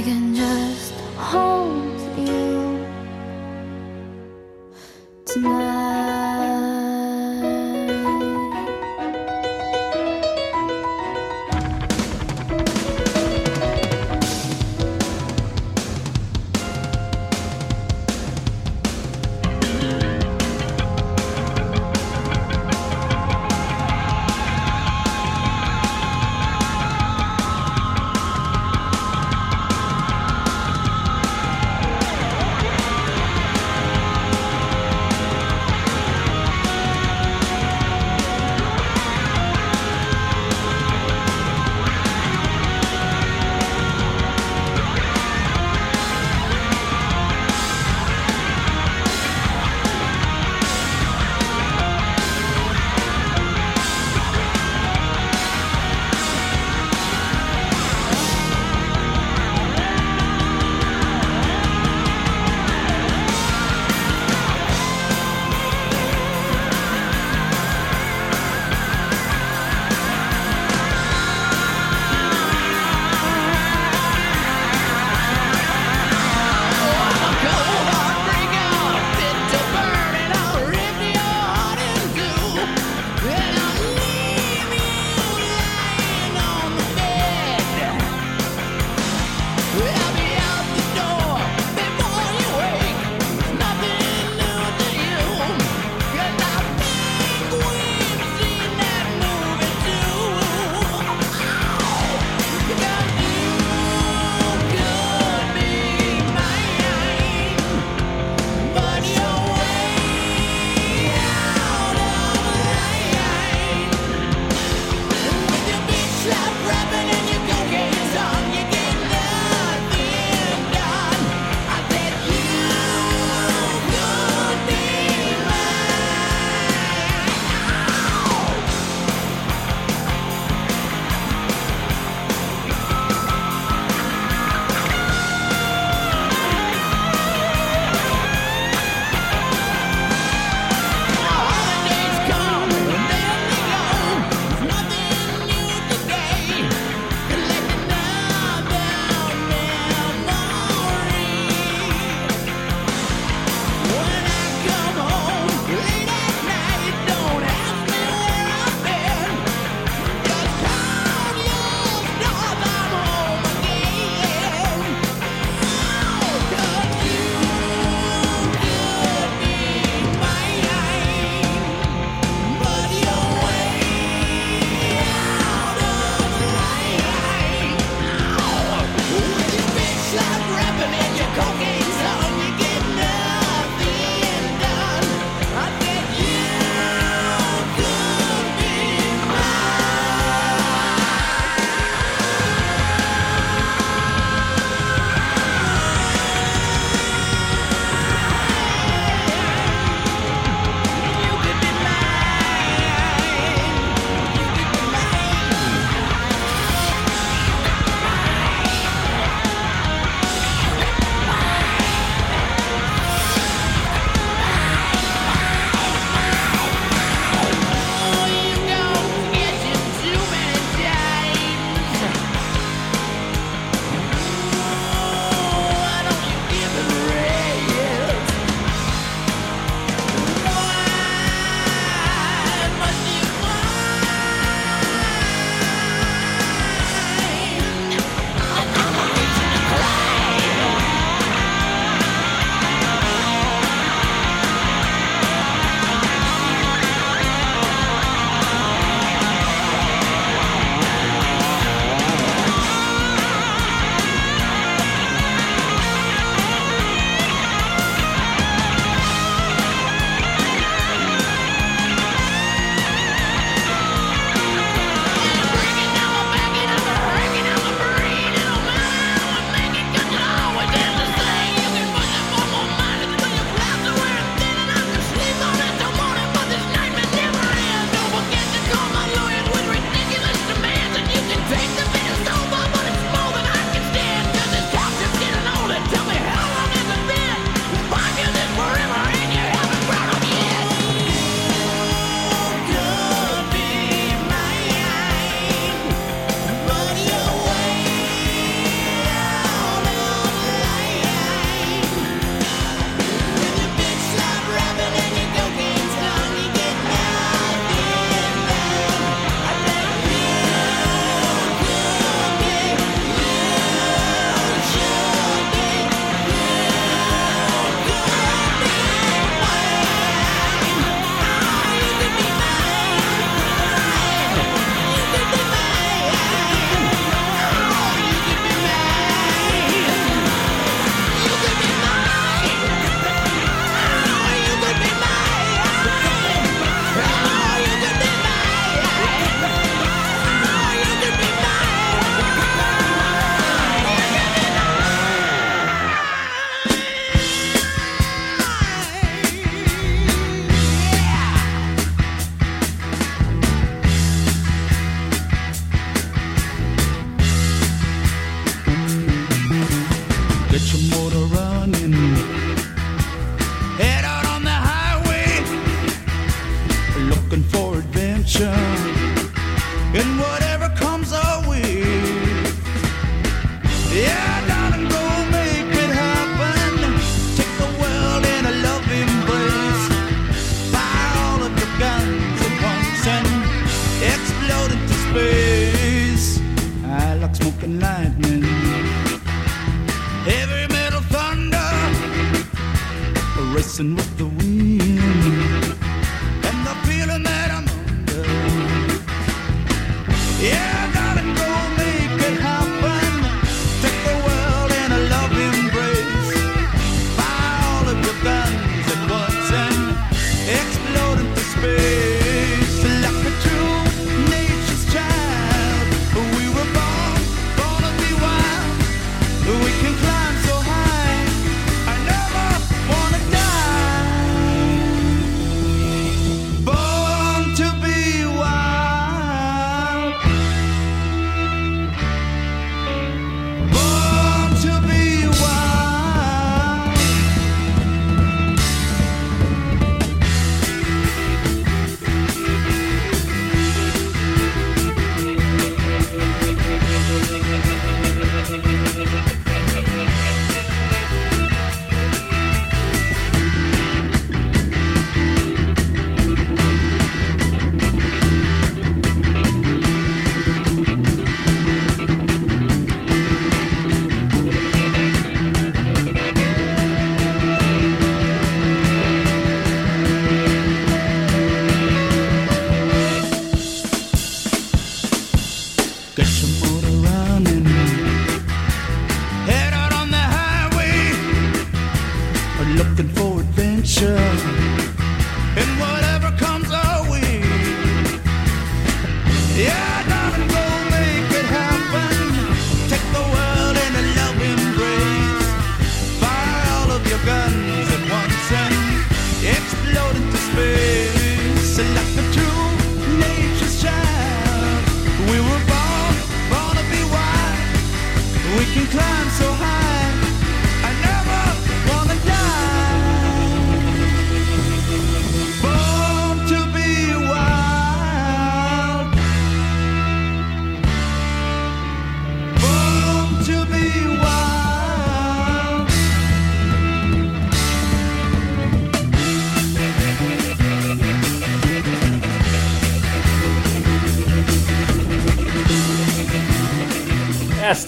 I 0.00 0.02
can 0.02 0.34
just 0.34 0.94
hold 1.18 2.00
you 2.16 2.86
tonight. 5.26 5.69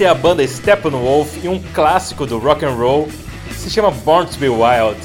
É 0.04 0.08
a 0.08 0.14
banda 0.14 0.46
Steppenwolf 0.46 1.44
e 1.44 1.48
um 1.48 1.60
clássico 1.74 2.26
do 2.26 2.38
rock 2.38 2.64
and 2.64 2.70
roll 2.70 3.08
se 3.52 3.70
chama 3.70 3.90
Born 3.90 4.28
to 4.28 4.38
Be 4.38 4.48
Wild. 4.48 4.98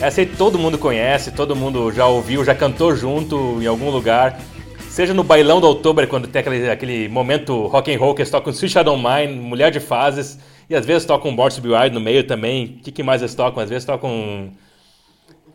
Essa 0.00 0.22
aí 0.22 0.26
todo 0.26 0.58
mundo 0.58 0.78
conhece, 0.78 1.30
todo 1.30 1.54
mundo 1.54 1.92
já 1.92 2.06
ouviu, 2.06 2.42
já 2.44 2.54
cantou 2.54 2.96
junto 2.96 3.60
em 3.60 3.66
algum 3.66 3.90
lugar. 3.90 4.40
Seja 4.88 5.12
no 5.12 5.22
bailão 5.22 5.60
do 5.60 5.66
outubro, 5.66 6.06
quando 6.06 6.26
tem 6.26 6.40
aquele, 6.40 6.70
aquele 6.70 7.08
momento 7.08 7.66
rock 7.66 7.94
and 7.94 7.98
roll 7.98 8.14
que 8.14 8.22
eles 8.22 8.30
tocam 8.30 8.50
Sweet 8.50 8.72
Shadow 8.72 8.96
Mine, 8.96 9.38
Mulher 9.38 9.70
de 9.70 9.80
Fases, 9.80 10.38
e 10.70 10.74
às 10.74 10.86
vezes 10.86 11.04
tocam 11.04 11.36
Born 11.36 11.54
to 11.54 11.60
Be 11.60 11.68
Wild 11.68 11.90
no 11.90 12.00
meio 12.00 12.24
também. 12.24 12.78
O 12.78 12.82
que, 12.82 12.90
que 12.90 13.02
mais 13.02 13.20
eles 13.20 13.34
tocam? 13.34 13.62
Às 13.62 13.68
vezes 13.68 13.84
tocam... 13.84 14.50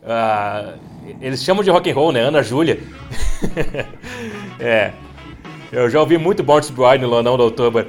ah, 0.04 0.74
eles 1.20 1.42
chamam 1.42 1.64
de 1.64 1.70
rock 1.70 1.90
and 1.90 1.94
roll, 1.94 2.12
né? 2.12 2.20
Ana 2.20 2.42
Júlia. 2.42 2.78
é. 4.60 4.92
Eu 5.72 5.90
já 5.90 5.98
ouvi 5.98 6.16
muito 6.18 6.44
Born 6.44 6.64
to 6.64 6.72
Be 6.72 6.82
Wild 6.82 7.02
no 7.02 7.08
Lonão 7.08 7.36
do 7.36 7.42
Outubro. 7.42 7.84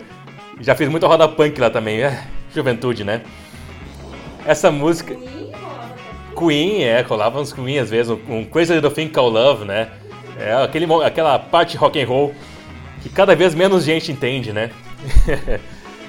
Já 0.60 0.76
fiz 0.76 0.90
muita 0.90 1.08
roda 1.08 1.28
punk 1.28 1.60
lá 1.60 1.70
também. 1.70 2.02
É, 2.02 2.24
juventude, 2.54 3.04
né? 3.04 3.22
Essa 4.46 4.72
música. 4.72 5.16
Queen, 6.38 6.84
é, 6.84 7.04
colava 7.04 7.40
uns 7.40 7.52
Queen 7.52 7.80
às 7.80 7.90
vezes, 7.90 8.16
um 8.30 8.46
Crazy 8.46 8.76
Little 8.76 8.92
Thing 8.92 9.08
Called 9.08 9.34
Love, 9.34 9.66
né? 9.66 9.90
É 10.40 10.54
aquele, 10.54 10.86
aquela 11.04 11.40
parte 11.40 11.76
rock 11.76 12.00
and 12.00 12.08
roll 12.08 12.36
que 13.02 13.10
cada 13.10 13.36
vez 13.36 13.56
menos 13.56 13.84
gente 13.84 14.12
entende, 14.12 14.54
né? 14.54 14.70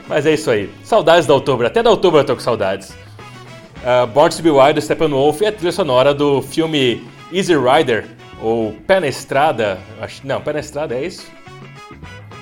Mas 0.07 0.27
é 0.27 0.35
isso 0.35 0.51
aí. 0.51 0.70
Saudades 0.85 1.27
da 1.27 1.35
Outubro, 1.35 1.66
até 1.66 1.83
da 1.83 1.91
Outubro 1.91 2.20
eu 2.20 2.25
tô 2.25 2.35
com 2.35 2.41
saudades. 2.41 2.91
Uh, 3.79 4.07
Born 4.07 4.35
to 4.35 4.43
Be 4.43 4.51
Wild 4.51 4.81
Steppenwolf 4.83 5.41
é 5.41 5.49
a 5.49 5.53
trilha 5.53 5.73
sonora 5.73 6.12
do 6.12 6.43
filme 6.43 7.07
Easy 7.33 7.55
Rider, 7.57 8.07
ou 8.41 8.73
Pé 8.87 9.01
na 9.01 9.07
Estrada. 9.07 9.79
Acho, 10.01 10.27
não, 10.27 10.41
Pé 10.41 10.53
na 10.53 10.61
Estrada 10.61 10.95
é 10.95 11.07
isso? 11.07 11.27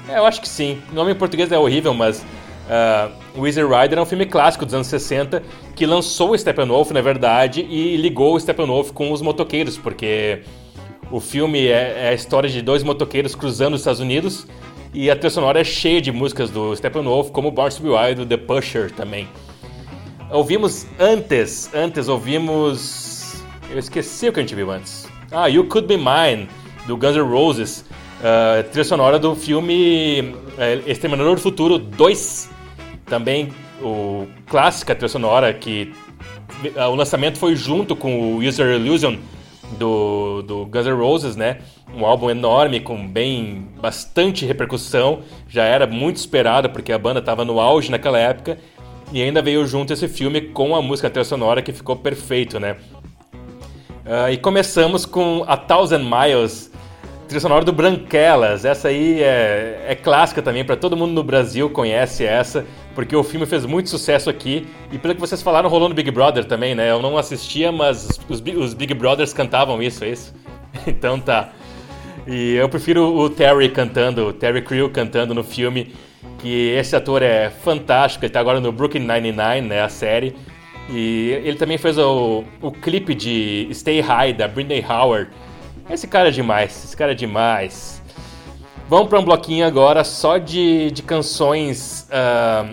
É, 0.08 0.18
eu 0.18 0.26
acho 0.26 0.40
que 0.40 0.48
sim. 0.48 0.80
O 0.90 0.94
nome 0.94 1.12
em 1.12 1.14
português 1.14 1.50
é 1.50 1.58
horrível, 1.58 1.92
mas 1.92 2.20
uh, 2.20 3.44
Easy 3.44 3.62
Rider 3.62 3.98
é 3.98 4.02
um 4.02 4.06
filme 4.06 4.26
clássico 4.26 4.64
dos 4.64 4.74
anos 4.74 4.86
60 4.86 5.42
que 5.74 5.84
lançou 5.86 6.30
o 6.30 6.38
Steppenwolf, 6.38 6.90
na 6.90 7.00
verdade, 7.00 7.60
e 7.62 7.96
ligou 7.96 8.34
o 8.34 8.40
Steppenwolf 8.40 8.92
com 8.92 9.12
os 9.12 9.20
motoqueiros, 9.20 9.76
porque 9.76 10.42
o 11.10 11.20
filme 11.20 11.66
é, 11.66 12.06
é 12.06 12.08
a 12.08 12.14
história 12.14 12.48
de 12.48 12.62
dois 12.62 12.82
motoqueiros 12.82 13.34
cruzando 13.34 13.74
os 13.74 13.80
Estados 13.80 14.00
Unidos 14.00 14.46
e 14.94 15.10
a 15.10 15.14
trilha 15.14 15.30
sonora 15.30 15.60
é 15.60 15.64
cheia 15.64 16.00
de 16.00 16.10
músicas 16.10 16.50
do 16.50 16.74
Steppenwolf, 16.74 17.30
como 17.30 17.50
Born 17.50 17.74
to 17.74 17.82
Be 17.82 17.88
Wild, 17.90 18.26
The 18.26 18.36
Pusher 18.36 18.90
também. 18.90 19.28
Ouvimos 20.30 20.86
antes, 20.98 21.70
antes 21.74 22.08
ouvimos... 22.08 23.44
Eu 23.70 23.78
esqueci 23.78 24.28
o 24.28 24.32
que 24.32 24.40
a 24.40 24.42
gente 24.42 24.54
viu 24.54 24.70
antes. 24.70 25.06
Ah, 25.30 25.48
You 25.48 25.64
Could 25.64 25.86
Be 25.86 25.96
Mine, 25.96 26.48
do 26.86 26.96
Guns 26.96 27.16
N' 27.16 27.28
Roses. 27.28 27.84
Uh, 28.16 28.62
trilha 28.70 28.84
sonora 28.84 29.18
do 29.18 29.34
filme 29.34 30.20
uh, 30.22 30.90
Exterminador 30.90 31.34
do 31.34 31.40
Futuro 31.40 31.78
2. 31.78 32.50
Também 33.04 33.52
o 33.82 34.26
clássica 34.46 34.94
trilha 34.94 35.08
sonora 35.08 35.52
que 35.52 35.92
uh, 36.76 36.88
o 36.90 36.94
lançamento 36.94 37.38
foi 37.38 37.54
junto 37.54 37.94
com 37.94 38.18
o 38.32 38.38
User 38.38 38.74
Illusion 38.74 39.16
do, 39.78 40.42
do 40.42 40.64
Guns 40.64 40.86
N' 40.86 40.94
Roses, 40.94 41.36
né? 41.36 41.58
Um 41.94 42.06
álbum 42.06 42.30
enorme 42.30 42.80
com 42.80 43.06
bem 43.06 43.68
bastante 43.78 44.46
repercussão. 44.46 45.20
Já 45.46 45.64
era 45.64 45.86
muito 45.86 46.16
esperado 46.16 46.70
porque 46.70 46.92
a 46.92 46.98
banda 46.98 47.20
estava 47.20 47.44
no 47.44 47.60
auge 47.60 47.90
naquela 47.90 48.18
época 48.18 48.56
e 49.12 49.22
ainda 49.22 49.42
veio 49.42 49.66
junto 49.66 49.92
esse 49.92 50.08
filme 50.08 50.40
com 50.40 50.74
a 50.74 50.80
música 50.80 51.10
trilha 51.10 51.24
sonora 51.24 51.60
que 51.60 51.72
ficou 51.72 51.94
perfeito, 51.94 52.58
né? 52.58 52.76
E 54.30 54.36
começamos 54.36 55.04
com 55.04 55.44
A 55.48 55.56
Thousand 55.56 56.04
Miles 56.04 56.70
Trilha 57.26 57.40
sonora 57.40 57.64
do 57.64 57.72
Branquelas. 57.72 58.64
Essa 58.64 58.88
aí 58.88 59.20
é, 59.22 59.84
é 59.88 59.94
clássica 59.96 60.40
também, 60.40 60.64
para 60.64 60.76
todo 60.76 60.96
mundo 60.96 61.12
no 61.12 61.24
Brasil 61.24 61.68
conhece 61.68 62.24
essa, 62.24 62.64
porque 62.94 63.16
o 63.16 63.24
filme 63.24 63.46
fez 63.46 63.66
muito 63.66 63.90
sucesso 63.90 64.30
aqui. 64.30 64.66
E 64.92 64.98
pelo 64.98 65.14
que 65.14 65.20
vocês 65.20 65.42
falaram, 65.42 65.68
rolou 65.68 65.88
no 65.88 65.94
Big 65.94 66.10
Brother 66.10 66.44
também, 66.44 66.74
né? 66.74 66.90
Eu 66.90 67.02
não 67.02 67.18
assistia, 67.18 67.72
mas 67.72 68.20
os, 68.28 68.40
os 68.40 68.74
Big 68.74 68.94
Brothers 68.94 69.32
cantavam 69.32 69.82
isso, 69.82 70.04
é 70.04 70.10
isso? 70.10 70.34
então 70.86 71.18
tá. 71.18 71.50
E 72.26 72.54
eu 72.54 72.68
prefiro 72.68 73.16
o 73.16 73.28
Terry 73.28 73.68
cantando, 73.70 74.28
o 74.28 74.32
Terry 74.32 74.62
Crew 74.62 74.90
cantando 74.90 75.34
no 75.34 75.42
filme, 75.42 75.94
que 76.38 76.70
esse 76.70 76.94
ator 76.94 77.22
é 77.22 77.50
fantástico, 77.50 78.24
ele 78.24 78.32
tá 78.32 78.40
agora 78.40 78.60
no 78.60 78.70
Brooklyn 78.70 79.06
Nine-Nine, 79.06 79.68
né, 79.68 79.82
a 79.82 79.88
série. 79.88 80.34
E 80.88 81.40
ele 81.44 81.56
também 81.56 81.78
fez 81.78 81.98
o, 81.98 82.44
o 82.62 82.70
clipe 82.70 83.14
de 83.14 83.68
Stay 83.72 84.00
High, 84.00 84.32
da 84.32 84.46
Britney 84.46 84.84
Howard. 84.88 85.30
Esse 85.88 86.06
cara 86.06 86.28
é 86.28 86.32
demais, 86.32 86.84
esse 86.84 86.96
cara 86.96 87.12
é 87.12 87.14
demais. 87.14 88.02
Vamos 88.88 89.08
para 89.08 89.18
um 89.18 89.24
bloquinho 89.24 89.66
agora 89.66 90.04
só 90.04 90.38
de, 90.38 90.90
de 90.90 91.02
canções 91.02 92.06
ah, 92.10 92.66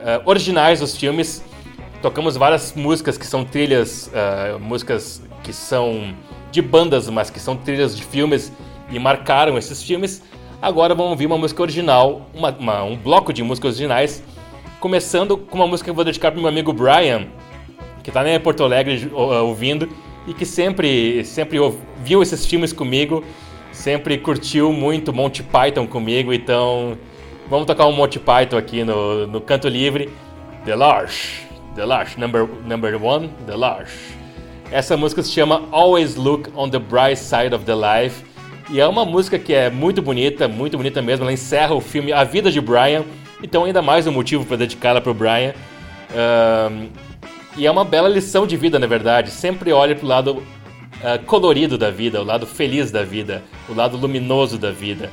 ah, 0.00 0.22
originais 0.24 0.80
dos 0.80 0.96
filmes. 0.96 1.42
Tocamos 2.02 2.36
várias 2.36 2.74
músicas 2.74 3.18
que 3.18 3.26
são 3.26 3.44
trilhas, 3.44 4.10
ah, 4.14 4.58
músicas 4.58 5.22
que 5.42 5.52
são 5.52 6.14
de 6.50 6.60
bandas, 6.60 7.08
mas 7.08 7.30
que 7.30 7.40
são 7.40 7.56
trilhas 7.56 7.96
de 7.96 8.02
filmes 8.02 8.52
e 8.90 8.98
marcaram 8.98 9.56
esses 9.56 9.82
filmes. 9.82 10.22
Agora 10.60 10.94
vamos 10.94 11.12
ouvir 11.12 11.26
uma 11.26 11.38
música 11.38 11.62
original, 11.62 12.26
uma- 12.34 12.50
uma- 12.58 12.82
um 12.84 12.96
bloco 12.96 13.32
de 13.32 13.42
músicas 13.42 13.70
originais, 13.70 14.22
começando 14.78 15.36
com 15.38 15.56
uma 15.56 15.66
música 15.66 15.86
que 15.86 15.90
eu 15.90 15.94
vou 15.94 16.04
dedicar 16.04 16.30
para 16.30 16.40
meu 16.40 16.48
amigo 16.48 16.72
Brian, 16.72 17.26
que 18.02 18.10
tá 18.10 18.22
né, 18.22 18.34
em 18.34 18.40
Porto 18.40 18.62
Alegre 18.64 19.10
ó, 19.14 19.42
ouvindo 19.42 19.88
e 20.26 20.34
que 20.34 20.44
sempre, 20.44 21.24
sempre 21.24 21.58
viu 22.02 22.22
esses 22.22 22.46
filmes 22.46 22.72
comigo, 22.72 23.24
sempre 23.72 24.18
curtiu 24.18 24.72
muito 24.72 25.12
Monty 25.12 25.42
Python 25.42 25.86
comigo, 25.86 26.32
então 26.32 26.96
vamos 27.48 27.66
tocar 27.66 27.86
um 27.86 27.92
Monty 27.92 28.18
Python 28.18 28.56
aqui 28.56 28.84
no, 28.84 29.26
no 29.26 29.40
Canto 29.40 29.68
Livre. 29.68 30.10
The 30.64 30.76
Large, 30.76 31.48
The 31.74 31.84
Large, 31.86 32.20
number, 32.20 32.46
number 32.66 33.02
one, 33.02 33.30
The 33.46 33.56
Large. 33.56 33.92
Essa 34.70 34.96
música 34.96 35.22
se 35.22 35.32
chama 35.32 35.62
Always 35.72 36.16
Look 36.16 36.50
on 36.54 36.70
the 36.70 36.78
Bright 36.78 37.18
Side 37.18 37.54
of 37.54 37.64
the 37.64 37.74
Life. 37.74 38.22
E 38.70 38.78
é 38.78 38.86
uma 38.86 39.04
música 39.04 39.36
que 39.36 39.52
é 39.52 39.68
muito 39.68 40.00
bonita, 40.00 40.46
muito 40.46 40.76
bonita 40.76 41.02
mesmo. 41.02 41.24
Ela 41.24 41.32
encerra 41.32 41.74
o 41.74 41.80
filme 41.80 42.12
A 42.12 42.22
Vida 42.22 42.52
de 42.52 42.60
Brian. 42.60 43.04
Então, 43.42 43.64
ainda 43.64 43.82
mais 43.82 44.06
um 44.06 44.12
motivo 44.12 44.44
para 44.44 44.58
dedicá-la 44.58 45.00
para 45.00 45.10
o 45.10 45.14
Brian. 45.14 45.54
E 47.60 47.66
é 47.66 47.70
uma 47.70 47.84
bela 47.84 48.08
lição 48.08 48.46
de 48.46 48.56
vida, 48.56 48.78
na 48.78 48.86
verdade. 48.86 49.30
Sempre 49.30 49.70
olhe 49.70 49.94
para 49.94 50.04
o 50.06 50.08
lado 50.08 50.42
ah, 51.04 51.18
colorido 51.18 51.76
da 51.76 51.90
vida, 51.90 52.18
o 52.18 52.24
lado 52.24 52.46
feliz 52.46 52.90
da 52.90 53.04
vida, 53.04 53.44
o 53.68 53.74
lado 53.74 53.98
luminoso 53.98 54.56
da 54.56 54.70
vida. 54.70 55.12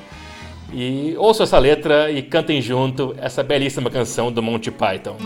E 0.71 1.13
ouçam 1.17 1.43
essa 1.43 1.59
letra 1.59 2.09
e 2.09 2.21
cantem 2.21 2.61
junto 2.61 3.13
essa 3.17 3.43
belíssima 3.43 3.89
canção 3.89 4.31
do 4.31 4.41
Monty 4.41 4.71
Python. 4.71 5.17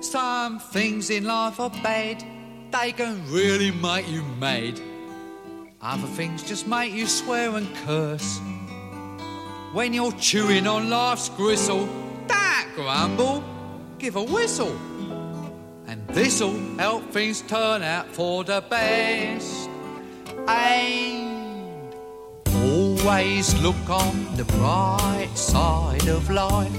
Some 0.00 0.60
things 0.72 1.10
in 1.10 1.24
life 1.24 1.60
are 1.60 1.70
bad, 1.82 2.24
they 2.72 2.94
can 2.94 3.20
really 3.30 3.70
make 3.70 4.10
you 4.10 4.22
mad. 4.40 4.80
Other 5.82 6.08
things 6.16 6.42
just 6.42 6.66
make 6.66 6.94
you 6.94 7.06
swear 7.06 7.54
and 7.54 7.66
curse. 7.84 8.40
When 9.74 9.92
you're 9.92 10.16
chewing 10.18 10.66
on 10.66 10.88
life's 10.88 11.28
gristle, 11.28 11.86
don't 12.26 12.74
grumble, 12.74 13.44
give 13.98 14.16
a 14.16 14.22
whistle. 14.22 14.76
And 15.86 16.06
this'll 16.08 16.58
help 16.78 17.10
things 17.10 17.42
turn 17.42 17.82
out 17.82 18.06
for 18.08 18.44
the 18.44 18.62
best. 18.68 19.68
And 20.48 21.94
always 22.46 23.54
look 23.60 23.88
on 23.88 24.36
the 24.36 24.44
bright 24.44 25.30
side 25.34 26.08
of 26.08 26.30
life. 26.30 26.72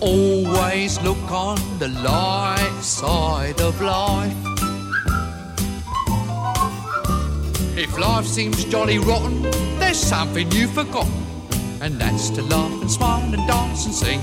Always 0.00 1.00
look 1.02 1.30
on 1.30 1.58
the 1.78 1.88
light 1.88 2.78
side 2.82 3.60
of 3.60 3.80
life. 3.80 4.36
If 7.78 7.98
life 7.98 8.26
seems 8.26 8.64
jolly 8.64 8.98
rotten, 8.98 9.42
there's 9.78 9.98
something 9.98 10.50
you've 10.52 10.72
forgotten, 10.72 11.12
and 11.80 12.00
that's 12.00 12.30
to 12.30 12.42
laugh 12.42 12.80
and 12.80 12.90
smile 12.90 13.22
and 13.34 13.46
dance 13.46 13.86
and 13.86 13.94
sing. 13.94 14.20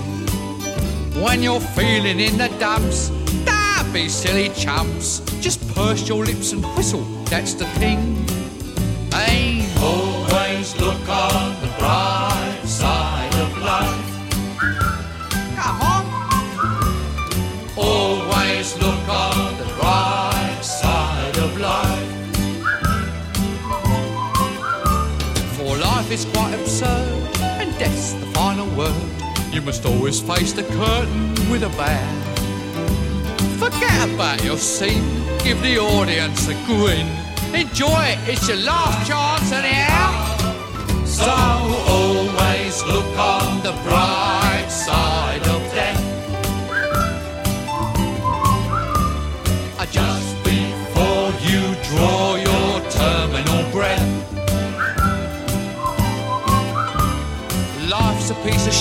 When 1.21 1.41
you're 1.43 1.59
feeling 1.59 2.19
in 2.19 2.37
the 2.37 2.49
dumps, 2.59 3.09
don't 3.45 3.93
be 3.93 4.09
silly 4.09 4.49
chumps. 4.49 5.19
Just 5.39 5.59
purse 5.75 6.07
your 6.07 6.25
lips 6.25 6.51
and 6.51 6.63
whistle, 6.75 7.03
that's 7.25 7.53
the 7.53 7.65
thing. 7.79 8.25
Aim. 9.29 9.65
Always 9.79 10.75
look 10.79 11.07
on 11.07 11.61
the 11.61 11.71
bright 11.77 12.61
side 12.65 13.35
of 13.35 13.57
life. 13.59 14.05
Come 15.55 15.81
on. 15.81 16.05
Always 17.77 18.75
look 18.81 19.07
on 19.09 19.57
the 19.57 19.65
right 19.81 20.59
side 20.61 21.37
of 21.37 21.57
life. 21.59 22.09
For 25.55 25.77
life 25.77 26.11
is 26.11 26.25
quite 26.25 26.53
absurd, 26.55 27.22
word. 28.75 28.95
You 29.51 29.61
must 29.61 29.85
always 29.85 30.19
face 30.19 30.53
the 30.53 30.63
curtain 30.63 31.33
with 31.51 31.63
a 31.63 31.69
bow. 31.77 32.07
Forget 33.59 34.09
about 34.09 34.43
your 34.43 34.57
scene, 34.57 35.05
give 35.43 35.61
the 35.61 35.77
audience 35.79 36.47
a 36.47 36.55
grin. 36.65 37.07
Enjoy 37.53 38.01
it, 38.13 38.19
it's 38.27 38.47
your 38.47 38.57
last 38.57 39.07
chance 39.07 39.51
anyhow. 39.51 40.11
So 41.05 41.29
always 41.29 42.83
look 42.83 43.17
on 43.17 43.61
the 43.61 43.73
bright 43.83 44.67
side 44.69 45.45
of 45.55 45.61
death. 45.71 46.01
Uh, 49.79 49.85
Just 49.85 50.22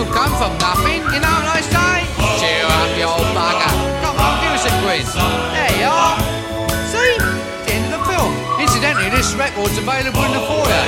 Will 0.00 0.06
come 0.14 0.32
from 0.40 0.56
nothing, 0.56 1.04
you 1.12 1.20
know 1.20 1.28
what 1.28 1.44
I 1.44 1.60
say? 1.60 2.08
Cheer 2.40 2.64
up, 2.64 2.88
you 2.96 3.04
old 3.04 3.20
bugger. 3.36 3.68
Come 4.00 4.16
on, 4.16 4.40
give 4.40 4.56
us 4.56 4.64
a 4.64 4.72
quiz. 4.80 5.12
There 5.12 5.76
you 5.76 5.92
are. 5.92 6.16
See? 6.88 7.20
It's 7.20 7.68
the 7.68 7.72
end 7.74 7.92
of 7.92 8.00
the 8.00 8.06
film. 8.08 8.32
Incidentally, 8.58 9.10
this 9.10 9.34
record's 9.34 9.76
available 9.76 10.24
in 10.24 10.32
the 10.32 10.40
foyer. 10.48 10.84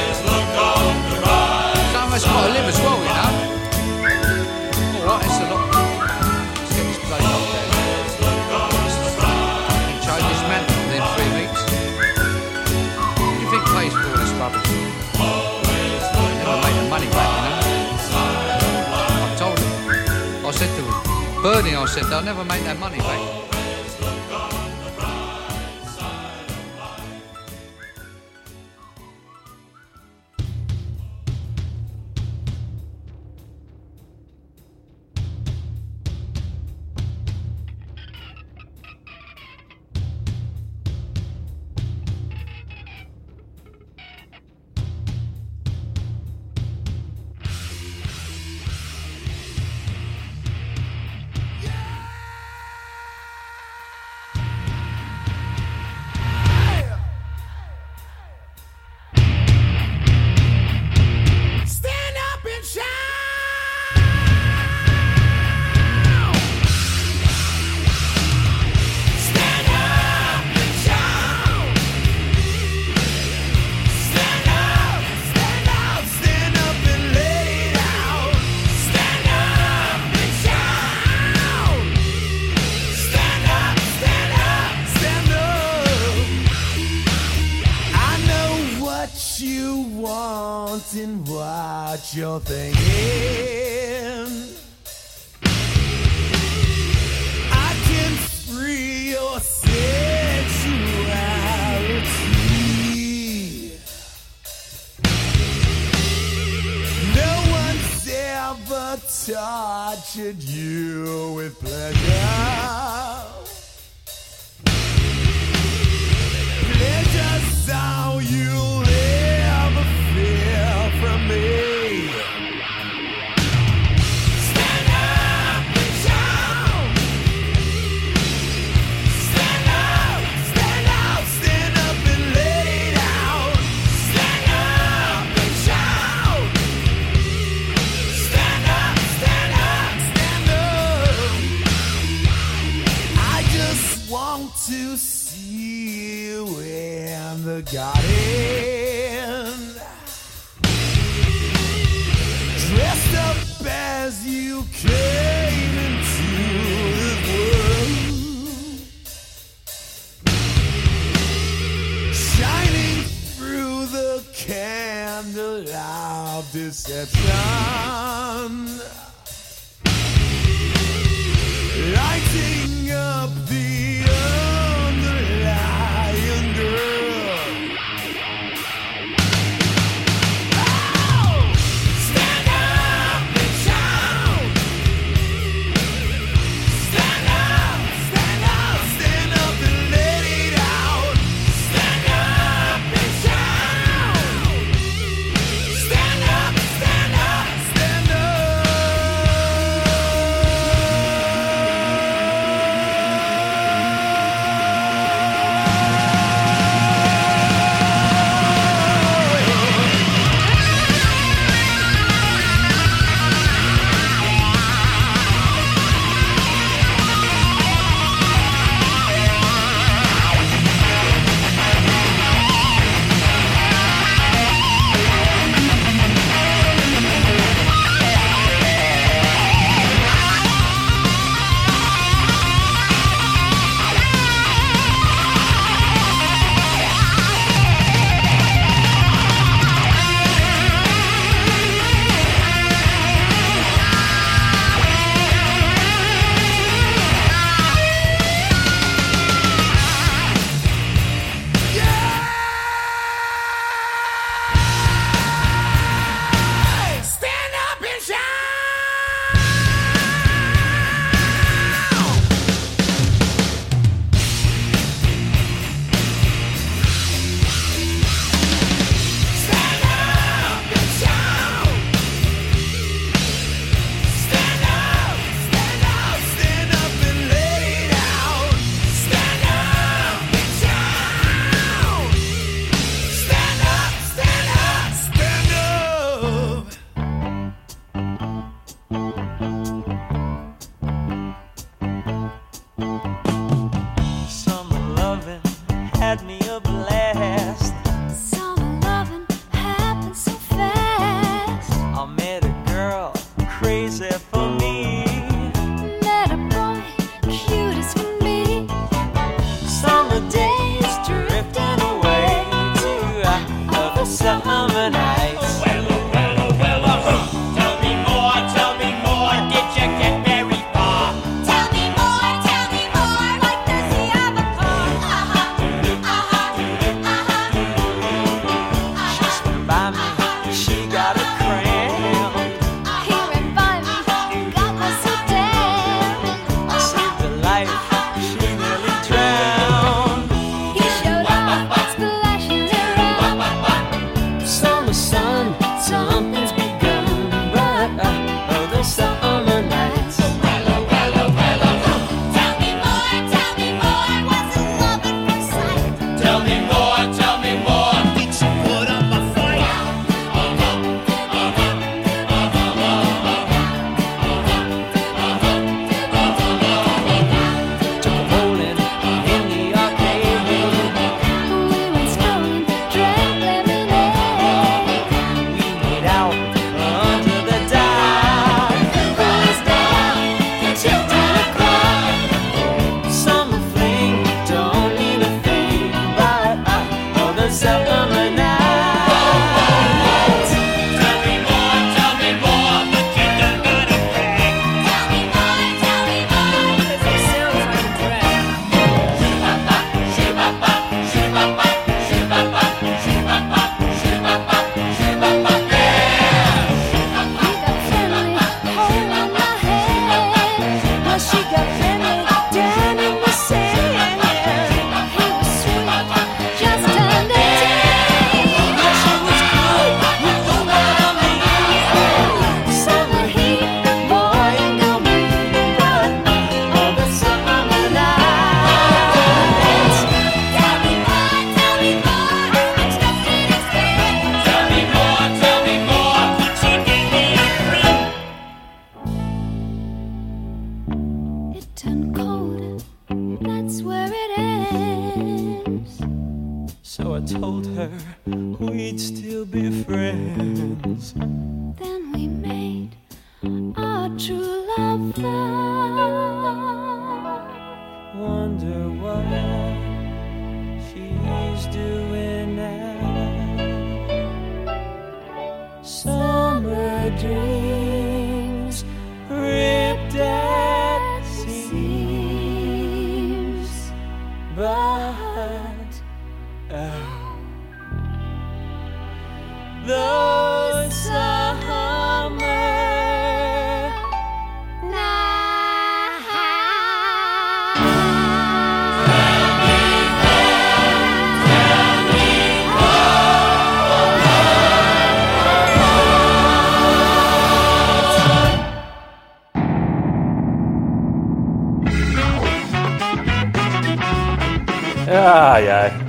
Some 1.93 2.09
of 2.09 2.15
us 2.15 2.25
got 2.25 2.47
to 2.47 2.53
live 2.55 2.65
as 2.65 2.81
well, 2.81 2.99
you 3.05 3.13
know. 3.13 3.42
Bernie, 21.43 21.75
I 21.75 21.85
said, 21.87 22.05
they'll 22.05 22.23
never 22.23 22.45
make 22.45 22.63
that 22.63 22.79
money 22.79 22.99
back. 22.99 23.32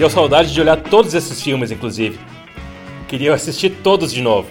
Deu 0.03 0.09
saudade 0.09 0.51
de 0.53 0.59
olhar 0.59 0.75
todos 0.75 1.13
esses 1.13 1.41
filmes, 1.41 1.71
inclusive. 1.71 2.19
Queria 3.07 3.33
assistir 3.33 3.69
todos 3.81 4.11
de 4.11 4.21
novo. 4.21 4.49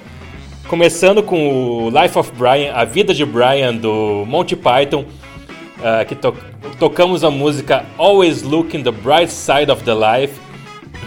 Começando 0.67 1.23
com 1.23 1.85
o 1.85 1.91
Life 1.91 2.19
of 2.19 2.33
Brian, 2.39 2.73
A 2.73 2.87
Vida 2.87 3.13
de 3.13 3.23
Brian, 3.23 3.75
do 3.75 4.25
Monty 4.27 4.57
Python, 4.57 5.05
ah, 5.85 6.07
que 6.07 6.15
to- 6.15 6.35
tocamos 6.79 7.23
a 7.23 7.31
música 7.31 7.85
Always 7.99 8.41
Looking 8.43 8.83
the 8.83 8.91
Bright 8.91 9.31
Side 9.31 9.71
of 9.71 9.85
the 9.85 9.93
Life. 9.93 10.41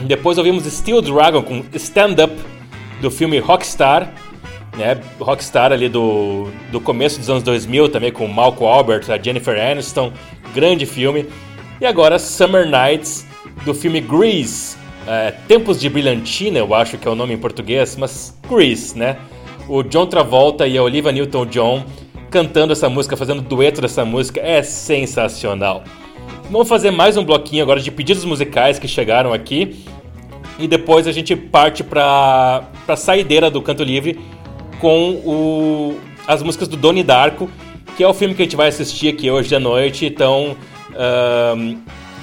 Depois 0.01 0.37
ouvimos 0.37 0.63
Steel 0.71 1.01
Dragon 1.01 1.41
com 1.41 1.63
Stand 1.73 2.23
Up, 2.23 2.35
do 3.01 3.09
filme 3.09 3.39
Rockstar, 3.39 4.13
né? 4.77 4.95
Rockstar 5.19 5.71
ali 5.71 5.89
do, 5.89 6.51
do 6.71 6.79
começo 6.79 7.17
dos 7.17 7.31
anos 7.31 7.41
2000, 7.41 7.89
também 7.89 8.11
com 8.11 8.27
Malcolm 8.27 8.71
Albert, 8.71 9.09
a 9.09 9.17
Jennifer 9.17 9.59
Aniston, 9.59 10.13
grande 10.53 10.85
filme. 10.85 11.25
E 11.81 11.85
agora 11.87 12.19
Summer 12.19 12.69
Nights, 12.69 13.25
do 13.65 13.73
filme 13.73 13.99
Grease, 13.99 14.77
é, 15.07 15.31
Tempos 15.47 15.79
de 15.79 15.89
Brilhantina, 15.89 16.59
eu 16.59 16.73
acho 16.73 16.97
que 16.97 17.07
é 17.07 17.11
o 17.11 17.15
nome 17.15 17.33
em 17.33 17.37
português, 17.37 17.95
mas 17.97 18.37
Grease, 18.47 18.97
né? 18.97 19.17
O 19.67 19.81
John 19.81 20.05
Travolta 20.05 20.67
e 20.67 20.77
a 20.77 20.83
Olivia 20.83 21.11
Newton-John 21.11 21.83
cantando 22.29 22.73
essa 22.73 22.89
música, 22.89 23.17
fazendo 23.17 23.41
dueto 23.41 23.81
dessa 23.81 24.05
música, 24.05 24.39
é 24.39 24.61
sensacional. 24.61 25.83
Vamos 26.51 26.67
fazer 26.67 26.91
mais 26.91 27.17
um 27.17 27.23
bloquinho 27.23 27.63
agora 27.63 27.79
de 27.79 27.89
pedidos 27.89 28.23
musicais 28.23 28.77
que 28.77 28.87
chegaram 28.87 29.33
aqui. 29.33 29.83
E 30.59 30.67
depois 30.67 31.07
a 31.07 31.11
gente 31.11 31.35
parte 31.35 31.83
para 31.83 32.69
a 32.87 32.95
saideira 32.95 33.49
do 33.49 33.61
Canto 33.61 33.83
Livre 33.83 34.19
com 34.79 35.11
o, 35.25 35.99
as 36.27 36.43
músicas 36.43 36.67
do 36.67 36.77
Doni 36.77 37.03
Darko, 37.03 37.49
que 37.97 38.03
é 38.03 38.07
o 38.07 38.13
filme 38.13 38.35
que 38.35 38.41
a 38.41 38.45
gente 38.45 38.55
vai 38.55 38.67
assistir 38.67 39.09
aqui 39.09 39.29
hoje 39.29 39.53
à 39.55 39.59
noite. 39.59 40.05
Então, 40.05 40.55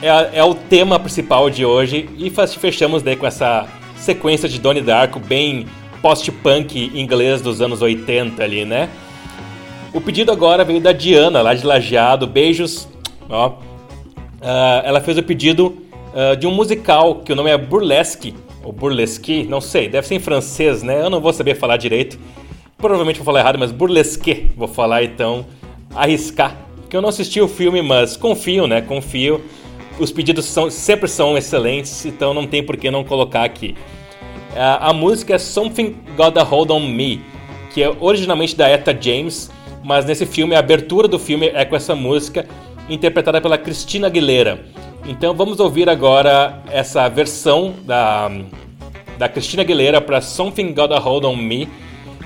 é, 0.03 0.39
é 0.41 0.45
o 0.45 0.55
tema 0.55 0.99
principal 0.99 1.49
de 1.49 1.65
hoje. 1.65 2.11
E 2.19 2.31
fechamos 2.31 3.03
daí 3.03 3.17
com 3.17 3.27
essa 3.27 3.67
sequência 3.97 4.49
de 4.49 4.59
Doni 4.59 4.81
Darko, 4.81 5.21
bem 5.21 5.67
post-punk 6.03 6.91
inglês 6.95 7.41
dos 7.41 7.61
anos 7.61 7.81
80 7.81 8.43
ali, 8.43 8.65
né? 8.65 8.91
O 9.95 10.01
pedido 10.01 10.33
agora 10.33 10.65
veio 10.65 10.81
da 10.81 10.91
Diana, 10.91 11.41
lá 11.41 11.55
de 11.55 11.65
Lajeado. 11.65 12.27
Beijos. 12.27 12.89
Ó. 13.31 13.53
Ah, 14.41 14.83
ela 14.85 15.01
fez 15.01 15.17
o 15.17 15.23
pedido 15.23 15.77
ah, 16.15 16.35
de 16.35 16.47
um 16.47 16.51
musical 16.51 17.17
que 17.17 17.33
o 17.33 17.37
nome 17.37 17.51
é 17.51 17.57
Burlesque, 17.57 18.35
ou 18.63 18.73
Burlesque, 18.73 19.45
não 19.45 19.61
sei, 19.61 19.89
deve 19.89 20.07
ser 20.07 20.17
em 20.17 20.21
francês, 20.21 20.83
né? 20.83 21.01
Eu 21.03 21.11
não 21.11 21.21
vou 21.21 21.33
saber 21.33 21.55
falar 21.55 21.77
direito. 21.77 22.19
Provavelmente 22.77 23.17
vou 23.17 23.25
falar 23.25 23.41
errado, 23.41 23.59
mas 23.59 23.71
Burlesque, 23.71 24.51
vou 24.57 24.69
falar 24.69 25.05
então, 25.05 25.47
arriscar. 25.95 26.57
Que 26.91 26.97
eu 26.97 27.01
não 27.01 27.09
assisti 27.09 27.41
o 27.41 27.49
filme, 27.49 27.81
mas 27.81 28.17
confio, 28.17 28.67
né? 28.67 28.83
Confio. 28.83 29.41
Os 29.99 30.11
pedidos 30.11 30.47
são, 30.47 30.71
sempre 30.71 31.09
são 31.09 31.37
excelentes, 31.37 32.05
então 32.07 32.33
não 32.33 32.47
tem 32.47 32.63
por 32.63 32.77
que 32.77 32.91
não 32.91 33.05
colocar 33.05 33.45
aqui. 33.45 33.77
A, 34.57 34.91
a 34.91 34.93
música 34.93 35.35
é 35.35 35.39
Something 35.39 35.97
Got 36.17 36.39
a 36.39 36.43
Hold 36.43 36.71
on 36.71 36.81
Me, 36.81 37.21
que 37.73 37.83
é 37.83 37.95
originalmente 38.01 38.57
da 38.57 38.69
Etta 38.69 38.97
James, 38.99 39.51
mas 39.83 40.05
nesse 40.05 40.27
filme, 40.27 40.55
a 40.55 40.61
abertura 40.61 41.09
do 41.09 41.19
filme 41.19 41.49
é 41.49 41.65
com 41.65 41.75
essa 41.75 41.95
música, 41.95 42.47
interpretada 42.89 43.41
pela 43.41 43.59
Christina 43.59 44.07
Aguilera. 44.07 44.65
Então 45.07 45.35
vamos 45.35 45.59
ouvir 45.59 45.89
agora 45.89 46.63
essa 46.71 47.09
versão 47.09 47.75
da, 47.85 48.31
da 49.19 49.29
Christina 49.29 49.63
Aguilera 49.63 50.01
para 50.01 50.21
Something 50.21 50.73
Got 50.73 50.93
a 50.93 50.99
Hold 50.99 51.25
on 51.25 51.37
Me, 51.37 51.69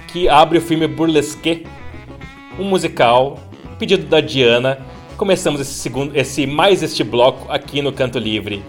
que 0.08 0.28
abre 0.28 0.58
o 0.58 0.60
filme 0.60 0.86
Burlesque, 0.86 1.66
um 2.58 2.64
musical, 2.64 3.38
pedido 3.78 4.06
da 4.06 4.20
Diana. 4.20 4.78
Começamos 5.16 5.62
esse, 5.62 5.72
segundo, 5.72 6.14
esse 6.14 6.46
mais 6.46 6.82
este 6.82 7.02
bloco 7.02 7.50
aqui 7.50 7.80
no 7.80 7.90
Canto 7.90 8.18
Livre 8.18 8.62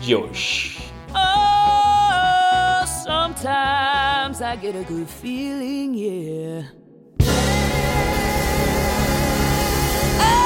de 0.00 0.16
hoje. 0.16 0.78
Oh, 1.10 2.86
sometimes 2.86 4.40
I 4.40 4.56
get 4.56 4.74
a 4.76 4.82
good 4.82 5.06
feeling, 5.06 5.94
yeah. 5.94 6.64
I 10.18 10.42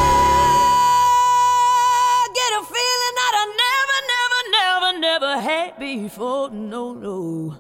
get 2.35 2.53
a 2.53 2.65
feeling 2.65 3.15
that 3.15 3.35
I 3.39 3.47
never, 3.63 4.01
never, 4.11 4.43
never, 4.51 4.99
never 4.99 5.39
had 5.41 5.79
before. 5.79 6.51
No, 6.51 6.95
no. 6.95 7.55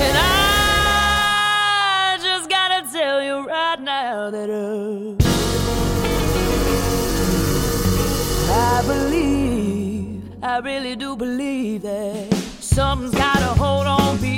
And 0.00 0.18
I 0.18 0.43
right 3.42 3.80
now 3.80 4.30
that 4.30 4.50
uh, 4.50 5.14
I 8.52 8.82
believe, 8.86 10.22
I 10.42 10.58
really 10.58 10.94
do 10.96 11.16
believe 11.16 11.82
that 11.82 12.32
something's 12.60 13.14
got 13.14 13.40
a 13.42 13.52
hold 13.62 13.86
on 13.86 14.20
me, 14.20 14.33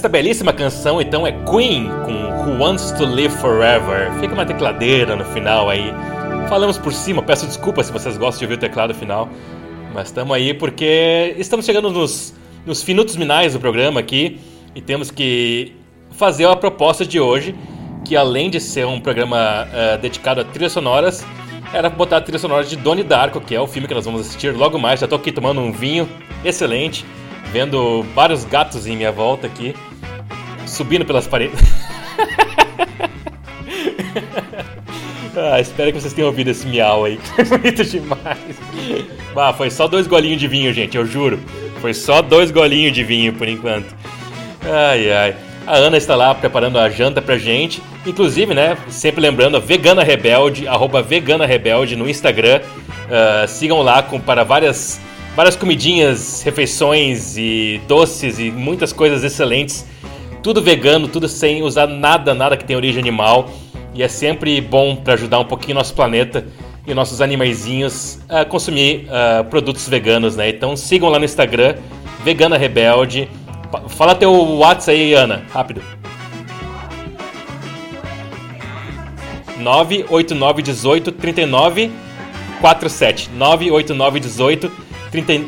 Esta 0.00 0.08
belíssima 0.08 0.50
canção 0.50 0.98
então 0.98 1.26
é 1.26 1.32
Queen 1.44 1.86
com 2.06 2.50
Who 2.50 2.58
Wants 2.58 2.90
to 2.92 3.04
Live 3.04 3.36
Forever. 3.36 4.10
Fica 4.18 4.32
uma 4.32 4.46
tecladeira 4.46 5.14
no 5.14 5.26
final 5.26 5.68
aí. 5.68 5.92
Falamos 6.48 6.78
por 6.78 6.90
cima, 6.90 7.22
peço 7.22 7.46
desculpa 7.46 7.84
se 7.84 7.92
vocês 7.92 8.16
gostam 8.16 8.38
de 8.38 8.44
ouvir 8.46 8.54
o 8.54 8.58
teclado 8.58 8.94
final, 8.94 9.28
mas 9.92 10.06
estamos 10.06 10.34
aí 10.34 10.54
porque 10.54 11.34
estamos 11.36 11.66
chegando 11.66 11.90
nos, 11.90 12.32
nos 12.64 12.82
minutos 12.82 13.14
finais 13.14 13.52
do 13.52 13.60
programa 13.60 14.00
aqui 14.00 14.40
e 14.74 14.80
temos 14.80 15.10
que 15.10 15.76
fazer 16.12 16.46
a 16.46 16.56
proposta 16.56 17.04
de 17.04 17.20
hoje, 17.20 17.54
que 18.02 18.16
além 18.16 18.48
de 18.48 18.58
ser 18.58 18.86
um 18.86 18.98
programa 18.98 19.68
eh, 19.70 19.98
dedicado 19.98 20.40
a 20.40 20.44
trilhas 20.44 20.72
sonoras, 20.72 21.26
era 21.74 21.90
botar 21.90 22.16
a 22.16 22.20
trilha 22.22 22.38
sonora 22.38 22.64
de 22.64 22.74
Donnie 22.74 23.04
Darko, 23.04 23.38
que 23.38 23.54
é 23.54 23.60
o 23.60 23.66
filme 23.66 23.86
que 23.86 23.92
nós 23.92 24.06
vamos 24.06 24.22
assistir 24.22 24.56
logo 24.56 24.78
mais. 24.78 24.98
Já 24.98 25.06
tô 25.06 25.16
aqui 25.16 25.30
tomando 25.30 25.60
um 25.60 25.70
vinho 25.70 26.08
excelente, 26.42 27.04
vendo 27.52 28.02
vários 28.14 28.46
gatos 28.46 28.86
em 28.86 28.96
minha 28.96 29.12
volta 29.12 29.46
aqui, 29.46 29.74
subindo 30.80 31.04
pelas 31.04 31.26
paredes. 31.26 31.60
ah, 35.36 35.60
espero 35.60 35.92
que 35.92 36.00
vocês 36.00 36.14
tenham 36.14 36.28
ouvido 36.28 36.48
esse 36.48 36.66
miau 36.66 37.04
aí, 37.04 37.20
foi 37.36 37.44
bonito 37.44 37.84
demais. 37.84 38.56
Ah, 39.36 39.52
foi 39.52 39.70
só 39.70 39.86
dois 39.86 40.06
golinhos 40.06 40.40
de 40.40 40.48
vinho, 40.48 40.72
gente, 40.72 40.96
eu 40.96 41.04
juro. 41.04 41.38
Foi 41.82 41.92
só 41.92 42.22
dois 42.22 42.50
golinhos 42.50 42.94
de 42.94 43.04
vinho 43.04 43.34
por 43.34 43.46
enquanto. 43.46 43.94
Ai, 44.62 45.12
ai. 45.12 45.36
A 45.66 45.76
Ana 45.76 45.98
está 45.98 46.16
lá 46.16 46.34
preparando 46.34 46.78
a 46.78 46.88
janta 46.88 47.20
pra 47.20 47.36
gente. 47.36 47.82
Inclusive, 48.06 48.54
né? 48.54 48.78
Sempre 48.88 49.20
lembrando, 49.20 49.60
Vegana 49.60 50.02
Rebelde, 50.02 50.66
arroba 50.66 51.02
Vegana 51.02 51.44
Rebelde 51.44 51.94
no 51.94 52.08
Instagram. 52.08 52.62
Ah, 53.10 53.44
sigam 53.46 53.82
lá 53.82 54.02
com, 54.02 54.18
para 54.18 54.44
várias, 54.44 54.98
várias 55.36 55.56
comidinhas, 55.56 56.42
refeições 56.42 57.36
e 57.36 57.82
doces 57.86 58.38
e 58.38 58.50
muitas 58.50 58.94
coisas 58.94 59.22
excelentes. 59.22 59.84
Tudo 60.42 60.62
vegano, 60.62 61.06
tudo 61.06 61.28
sem 61.28 61.62
usar 61.62 61.86
nada, 61.86 62.34
nada 62.34 62.56
que 62.56 62.64
tenha 62.64 62.78
origem 62.78 63.00
animal. 63.00 63.50
E 63.94 64.02
é 64.02 64.08
sempre 64.08 64.60
bom 64.60 64.96
para 64.96 65.14
ajudar 65.14 65.38
um 65.38 65.44
pouquinho 65.44 65.74
nosso 65.74 65.94
planeta 65.94 66.46
e 66.86 66.94
nossos 66.94 67.20
animaizinhos 67.20 68.18
a 68.28 68.44
consumir 68.44 69.06
ah, 69.10 69.44
produtos 69.44 69.88
veganos, 69.88 70.36
né? 70.36 70.48
Então 70.48 70.76
sigam 70.76 71.08
lá 71.10 71.18
no 71.18 71.24
Instagram, 71.24 71.74
Vegana 72.24 72.56
Rebelde. 72.56 73.28
Fala 73.88 74.14
teu 74.14 74.32
WhatsApp 74.32 74.98
aí, 74.98 75.14
Ana, 75.14 75.42
rápido. 75.52 75.82
98918 79.58 81.12
39 81.12 81.90
47 82.60 83.30
98918 83.30 84.72
30 85.10 85.44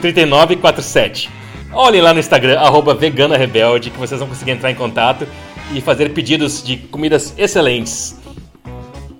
3947. 0.00 1.39
Olhem 1.72 2.00
lá 2.00 2.12
no 2.12 2.18
Instagram, 2.18 2.58
arroba 2.58 2.94
Vegana 2.94 3.36
Rebelde, 3.36 3.90
que 3.90 3.98
vocês 3.98 4.18
vão 4.18 4.28
conseguir 4.28 4.50
entrar 4.50 4.72
em 4.72 4.74
contato 4.74 5.26
e 5.72 5.80
fazer 5.80 6.10
pedidos 6.12 6.62
de 6.64 6.76
comidas 6.76 7.32
excelentes. 7.38 8.20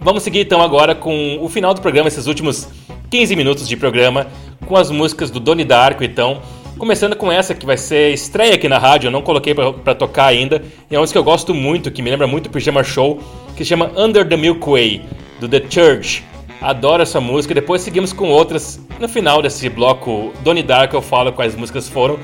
Vamos 0.01 0.25
seguir 0.25 0.41
então 0.41 0.61
agora 0.61 0.95
com 0.95 1.39
o 1.41 1.49
final 1.49 1.73
do 1.73 1.81
programa, 1.81 2.09
esses 2.09 2.27
últimos 2.27 2.69
15 3.09 3.37
minutos 3.37 3.69
de 3.69 3.77
programa, 3.77 4.27
com 4.67 4.77
as 4.77 4.91
músicas 4.91 5.31
do 5.31 5.39
Doni 5.39 5.65
Darko, 5.65 6.03
então. 6.03 6.43
Começando 6.77 7.15
com 7.15 7.31
essa 7.31 7.55
que 7.55 7.67
vai 7.67 7.77
ser 7.77 8.13
estreia 8.13 8.55
aqui 8.55 8.69
na 8.69 8.79
rádio, 8.79 9.09
eu 9.09 9.13
não 9.13 9.23
coloquei 9.23 9.55
pra 9.55 9.95
tocar 9.95 10.27
ainda. 10.27 10.63
E 10.91 10.95
é 10.95 10.99
uma 10.99 11.03
música 11.03 11.19
que 11.19 11.19
eu 11.19 11.25
gosto 11.25 11.55
muito, 11.55 11.91
que 11.91 12.03
me 12.03 12.11
lembra 12.11 12.27
muito 12.27 12.47
o 12.47 12.51
Pijama 12.51 12.83
Show, 12.83 13.21
que 13.55 13.65
se 13.65 13.69
chama 13.69 13.93
Under 13.97 14.27
the 14.27 14.37
Milky 14.37 14.71
Way, 14.71 15.03
do 15.39 15.49
The 15.49 15.63
Church. 15.69 16.25
Adoro 16.61 17.03
essa 17.03 17.21
música. 17.21 17.55
Depois 17.55 17.83
seguimos 17.83 18.13
com 18.13 18.29
outras. 18.29 18.81
No 18.99 19.09
final 19.09 19.41
desse 19.41 19.69
bloco 19.69 20.33
Donnie 20.43 20.63
Darko 20.63 20.97
eu 20.97 21.03
falo 21.03 21.33
quais 21.33 21.57
músicas 21.57 21.89
foram, 21.89 22.19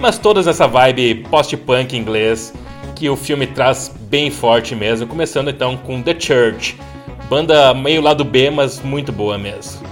mas 0.00 0.18
todas 0.18 0.46
nessa 0.46 0.66
vibe 0.66 1.26
post-punk 1.30 1.96
inglês 1.96 2.54
que 2.96 3.08
o 3.10 3.16
filme 3.16 3.46
traz 3.46 3.94
bem 4.08 4.30
forte 4.30 4.74
mesmo. 4.74 5.06
Começando 5.06 5.50
então 5.50 5.76
com 5.76 6.00
The 6.00 6.18
Church, 6.18 6.78
banda 7.28 7.74
meio 7.74 8.00
lado 8.00 8.24
B, 8.24 8.50
mas 8.50 8.80
muito 8.80 9.12
boa 9.12 9.36
mesmo. 9.36 9.91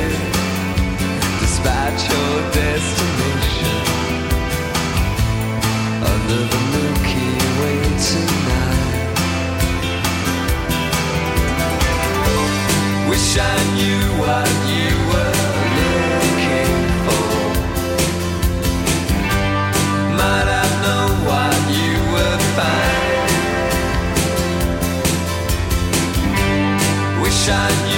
despite 1.91 2.09
your 2.09 2.51
destination 2.51 3.81
under 6.03 6.41
the 6.51 6.59
Milky 6.71 7.31
Way 7.59 7.79
tonight. 8.07 9.09
Wish 13.09 13.37
I 13.37 13.41
knew 13.75 14.03
what 14.19 14.49
you 14.71 14.89
were 15.11 15.35
looking 15.77 16.79
for. 17.05 17.31
Might 20.17 20.47
what 21.25 21.59
you. 21.75 21.91
Wish 27.21 27.49
I 27.49 27.90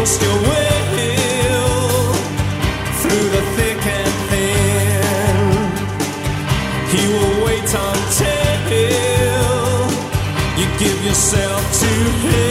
your 0.00 0.38
will 0.48 2.12
through 3.00 3.28
the 3.36 3.42
thick 3.56 3.86
and 3.86 4.14
thin. 4.30 5.36
He 6.88 7.02
will 7.12 7.44
wait 7.44 7.74
until 7.74 8.50
you 10.58 10.66
give 10.78 11.04
yourself 11.04 11.60
to 11.80 11.86
him. 11.86 12.49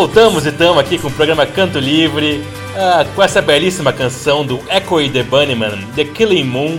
voltamos 0.00 0.46
e 0.46 0.48
estamos 0.48 0.78
aqui 0.78 0.98
com 0.98 1.08
o 1.08 1.12
programa 1.12 1.44
Canto 1.44 1.78
Livre, 1.78 2.42
ah, 2.74 3.04
com 3.14 3.22
essa 3.22 3.42
belíssima 3.42 3.92
canção 3.92 4.46
do 4.46 4.58
Echo 4.70 4.98
e 4.98 5.10
the 5.10 5.22
Bunnyman, 5.22 5.86
The 5.94 6.06
Killing 6.06 6.44
Moon. 6.44 6.78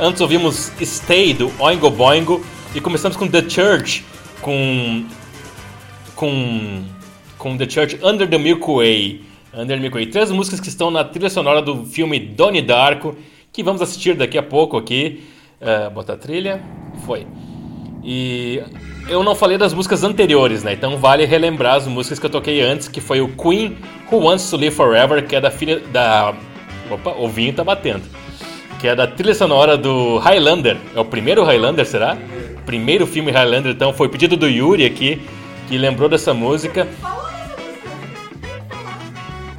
Antes 0.00 0.20
ouvimos 0.20 0.72
Stay 0.82 1.32
do 1.32 1.52
Oingo 1.60 1.88
Boingo 1.90 2.44
e 2.74 2.80
começamos 2.80 3.16
com 3.16 3.28
The 3.28 3.48
Church, 3.48 4.04
com. 4.40 5.06
com. 6.16 6.82
com 7.38 7.56
The 7.56 7.70
Church 7.70 8.00
Under 8.02 8.28
the 8.28 8.36
Milky 8.36 8.66
Way. 8.66 9.20
Under 9.54 9.76
the 9.76 9.82
Milky 9.82 9.98
Way. 9.98 10.06
Três 10.06 10.32
músicas 10.32 10.58
que 10.58 10.68
estão 10.68 10.90
na 10.90 11.04
trilha 11.04 11.30
sonora 11.30 11.62
do 11.62 11.84
filme 11.84 12.18
Donnie 12.18 12.62
Darko, 12.62 13.14
que 13.52 13.62
vamos 13.62 13.80
assistir 13.80 14.16
daqui 14.16 14.38
a 14.38 14.42
pouco 14.42 14.76
aqui. 14.76 15.22
Ah, 15.60 15.86
uh, 15.86 15.90
bota 15.92 16.14
a 16.14 16.16
trilha. 16.16 16.60
Foi. 17.06 17.28
E 18.02 18.60
eu 19.08 19.22
não 19.22 19.34
falei 19.34 19.56
das 19.56 19.72
músicas 19.72 20.02
anteriores, 20.02 20.62
né? 20.62 20.72
Então 20.72 20.96
vale 20.98 21.24
relembrar 21.24 21.76
as 21.76 21.86
músicas 21.86 22.18
que 22.18 22.26
eu 22.26 22.30
toquei 22.30 22.60
antes, 22.60 22.88
que 22.88 23.00
foi 23.00 23.20
o 23.20 23.28
Queen 23.28 23.76
Who 24.10 24.18
Wants 24.18 24.50
to 24.50 24.56
Live 24.56 24.74
Forever, 24.74 25.24
que 25.26 25.36
é 25.36 25.40
da 25.40 25.50
filha 25.50 25.80
da. 25.92 26.34
Opa, 26.90 27.10
o 27.12 27.28
vinho 27.28 27.52
tá 27.52 27.62
batendo. 27.62 28.02
Que 28.78 28.88
é 28.88 28.94
da 28.94 29.06
trilha 29.06 29.34
sonora 29.34 29.76
do 29.76 30.18
Highlander. 30.18 30.76
É 30.94 31.00
o 31.00 31.04
primeiro 31.04 31.44
Highlander, 31.44 31.86
será? 31.86 32.16
Primeiro 32.64 33.06
filme 33.06 33.30
Highlander, 33.30 33.72
então 33.72 33.92
foi 33.92 34.08
pedido 34.08 34.36
do 34.36 34.48
Yuri 34.48 34.84
aqui, 34.84 35.22
que 35.68 35.78
lembrou 35.78 36.08
dessa 36.08 36.34
música. 36.34 36.86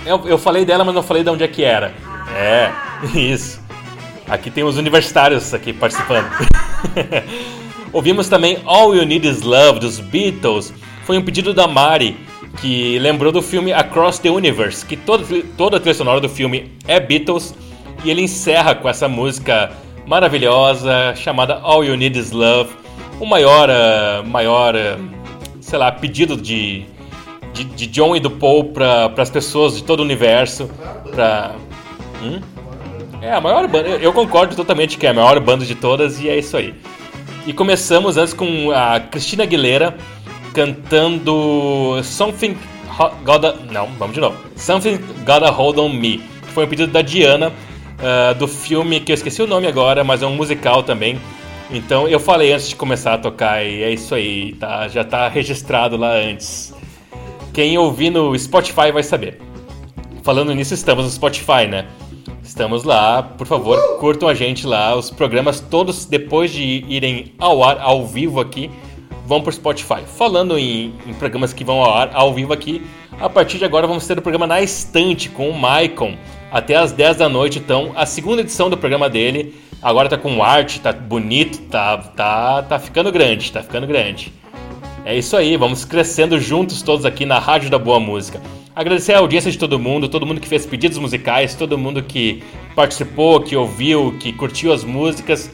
Eu, 0.06 0.22
eu 0.26 0.38
falei 0.38 0.66
dela, 0.66 0.84
mas 0.84 0.94
não 0.94 1.04
falei 1.04 1.24
de 1.24 1.30
onde 1.30 1.44
é 1.44 1.48
que 1.48 1.64
era. 1.64 1.94
É, 2.36 2.72
isso. 3.18 3.62
Aqui 4.28 4.52
tem 4.52 4.64
os 4.64 4.78
universitários 4.78 5.54
aqui 5.54 5.72
participando. 5.72 6.28
Ouvimos 7.94 8.28
também 8.28 8.58
All 8.66 8.96
You 8.96 9.06
Need 9.06 9.28
Is 9.28 9.42
Love 9.42 9.80
dos 9.80 10.00
Beatles. 10.00 10.74
Foi 11.06 11.18
um 11.18 11.22
pedido 11.22 11.54
da 11.54 11.68
Mari, 11.68 12.18
que 12.60 13.00
lembrou 13.00 13.32
do 13.32 13.42
filme 13.42 13.72
Across 13.72 14.20
the 14.20 14.30
Universe, 14.30 14.86
que 14.86 14.98
toda, 14.98 15.24
toda 15.58 15.78
a 15.78 15.80
trilha 15.80 15.94
sonora 15.94 16.20
do 16.20 16.28
filme 16.28 16.72
é 16.88 17.00
Beatles. 17.00 17.56
E 18.04 18.12
ele 18.12 18.22
encerra 18.22 18.76
com 18.76 18.88
essa 18.88 19.08
música 19.08 19.72
maravilhosa 20.06 21.16
chamada 21.16 21.60
All 21.62 21.84
You 21.84 21.96
Need 21.96 22.20
Is 22.20 22.32
Love. 22.32 22.70
O 23.20 23.26
maior, 23.26 23.70
uh, 23.70 24.28
maior 24.28 24.76
uh, 24.76 25.18
sei 25.68 25.78
lá, 25.78 25.92
pedido 25.92 26.38
de, 26.38 26.86
de, 27.54 27.64
de 27.64 27.88
John 27.88 28.16
e 28.16 28.20
do 28.20 28.32
Paul 28.32 28.66
para 28.66 29.12
as 29.18 29.30
pessoas 29.30 29.76
de 29.76 29.84
todo 29.84 30.00
o 30.00 30.04
universo. 30.04 30.70
Hum? 32.24 32.40
É, 33.22 33.34
a 33.34 33.42
maior 33.42 33.68
banda. 33.68 33.90
Eu 33.90 34.14
concordo 34.14 34.56
totalmente 34.56 34.98
que 34.98 35.06
é 35.06 35.10
a 35.10 35.14
maior 35.14 35.40
banda 35.40 35.66
de 35.66 35.76
todas 35.76 36.22
e 36.22 36.30
é 36.30 36.38
isso 36.38 36.56
aí. 36.56 36.74
E 37.48 37.54
começamos 37.54 38.18
antes 38.18 38.34
com 38.34 38.72
a 38.72 39.00
Cristina 39.00 39.44
Aguilera 39.44 39.96
cantando 40.54 41.98
Something 42.04 42.58
Gotta. 43.24 43.56
Não, 43.72 43.88
vamos 43.98 44.14
de 44.14 44.20
novo. 44.20 44.36
Something 44.58 44.98
Gotta 45.26 45.50
Hold 45.50 45.78
on 45.78 45.88
Me. 45.88 46.18
Que 46.18 46.52
foi 46.52 46.66
um 46.66 46.68
pedido 46.68 46.92
da 46.92 47.02
Diana, 47.02 47.54
ah, 48.00 48.34
do 48.34 48.50
filme 48.50 49.00
que 49.00 49.14
eu 49.14 49.16
esqueci 49.16 49.42
o 49.42 49.48
nome 49.48 49.66
agora, 49.66 50.04
mas 50.04 50.22
é 50.22 50.28
um 50.28 50.36
musical 50.36 50.84
também. 50.84 51.18
Então 51.72 52.06
eu 52.06 52.20
falei 52.20 52.52
antes 52.52 52.68
de 52.68 52.76
começar 52.76 53.14
a 53.14 53.18
tocar 53.18 53.64
e 53.64 53.82
é 53.82 53.92
isso 53.92 54.14
aí, 54.14 54.52
tá? 54.60 54.90
Já 54.90 55.06
tá 55.06 55.30
registrado 55.30 55.96
lá 55.96 56.16
antes. 56.16 56.74
Quem 57.54 57.78
ouvir 57.78 58.10
no 58.10 58.38
Spotify 58.38 58.92
vai 58.92 59.04
saber. 59.04 59.40
Falando 60.22 60.54
nisso, 60.54 60.74
estamos 60.74 61.06
no 61.06 61.12
Spotify, 61.12 61.66
né? 61.66 61.86
Estamos 62.48 62.86
lá, 62.86 63.22
por 63.22 63.46
favor, 63.46 63.78
curtam 64.00 64.30
a 64.30 64.34
gente 64.34 64.66
lá. 64.66 64.96
Os 64.96 65.12
programas 65.12 65.60
todos, 65.60 66.06
depois 66.06 66.50
de 66.50 66.86
irem 66.88 67.34
ao 67.38 67.62
ar, 67.62 67.78
ao 67.82 68.08
vivo 68.08 68.40
aqui, 68.40 68.72
vão 69.26 69.42
pro 69.42 69.52
Spotify. 69.52 70.04
Falando 70.06 70.58
em, 70.58 70.94
em 71.06 71.14
programas 71.14 71.52
que 71.52 71.66
vão 71.66 71.84
ao 71.84 71.94
ar, 71.94 72.10
ao 72.14 72.34
vivo 72.34 72.54
aqui, 72.54 72.82
a 73.20 73.30
partir 73.30 73.58
de 73.58 73.66
agora 73.66 73.86
vamos 73.86 74.08
ter 74.08 74.18
o 74.18 74.22
programa 74.22 74.48
Na 74.48 74.62
Estante 74.62 75.28
com 75.28 75.50
o 75.50 75.60
Maicon, 75.60 76.16
até 76.50 76.78
às 76.78 76.94
10 76.94 77.18
da 77.18 77.28
noite. 77.28 77.60
Então, 77.60 77.92
a 77.96 78.06
segunda 78.06 78.40
edição 78.40 78.70
do 78.70 78.78
programa 78.78 79.10
dele, 79.10 79.54
agora 79.82 80.08
tá 80.08 80.18
com 80.18 80.42
arte, 80.42 80.80
tá 80.80 80.94
bonito, 80.94 81.62
tá, 81.64 81.98
tá, 81.98 82.64
tá 82.64 82.80
ficando 82.80 83.12
grande, 83.12 83.52
tá 83.52 83.62
ficando 83.62 83.86
grande. 83.86 84.32
É 85.04 85.18
isso 85.18 85.36
aí, 85.36 85.58
vamos 85.58 85.84
crescendo 85.84 86.40
juntos 86.40 86.82
todos 86.82 87.06
aqui 87.06 87.26
na 87.26 87.40
Rádio 87.40 87.70
da 87.70 87.78
Boa 87.78 88.00
Música. 88.00 88.42
Agradecer 88.78 89.14
a 89.14 89.18
audiência 89.18 89.50
de 89.50 89.58
todo 89.58 89.80
mundo, 89.80 90.08
todo 90.08 90.24
mundo 90.24 90.40
que 90.40 90.48
fez 90.48 90.64
pedidos 90.64 91.00
musicais, 91.00 91.56
todo 91.56 91.76
mundo 91.80 92.04
que 92.04 92.44
participou, 92.76 93.42
que 93.42 93.56
ouviu, 93.56 94.16
que 94.20 94.32
curtiu 94.32 94.72
as 94.72 94.84
músicas. 94.84 95.50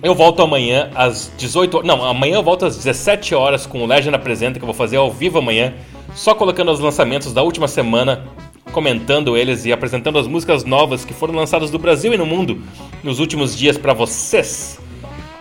Eu 0.00 0.14
volto 0.14 0.40
amanhã 0.40 0.92
às 0.94 1.32
18 1.36 1.78
horas. 1.78 1.88
Não, 1.88 2.04
amanhã 2.04 2.36
eu 2.36 2.42
volto 2.44 2.64
às 2.64 2.76
17 2.76 3.34
horas 3.34 3.66
com 3.66 3.82
o 3.82 3.86
Legend 3.86 4.14
Apresenta, 4.14 4.60
que 4.60 4.62
eu 4.62 4.66
vou 4.68 4.74
fazer 4.76 4.96
ao 4.96 5.10
vivo 5.10 5.40
amanhã, 5.40 5.74
só 6.14 6.32
colocando 6.32 6.70
os 6.70 6.78
lançamentos 6.78 7.32
da 7.32 7.42
última 7.42 7.66
semana, 7.66 8.24
comentando 8.70 9.36
eles 9.36 9.64
e 9.64 9.72
apresentando 9.72 10.16
as 10.16 10.28
músicas 10.28 10.62
novas 10.62 11.04
que 11.04 11.12
foram 11.12 11.34
lançadas 11.34 11.68
do 11.68 11.80
Brasil 11.80 12.14
e 12.14 12.16
no 12.16 12.26
mundo 12.26 12.62
nos 13.02 13.18
últimos 13.18 13.58
dias 13.58 13.76
para 13.76 13.92
vocês. 13.92 14.78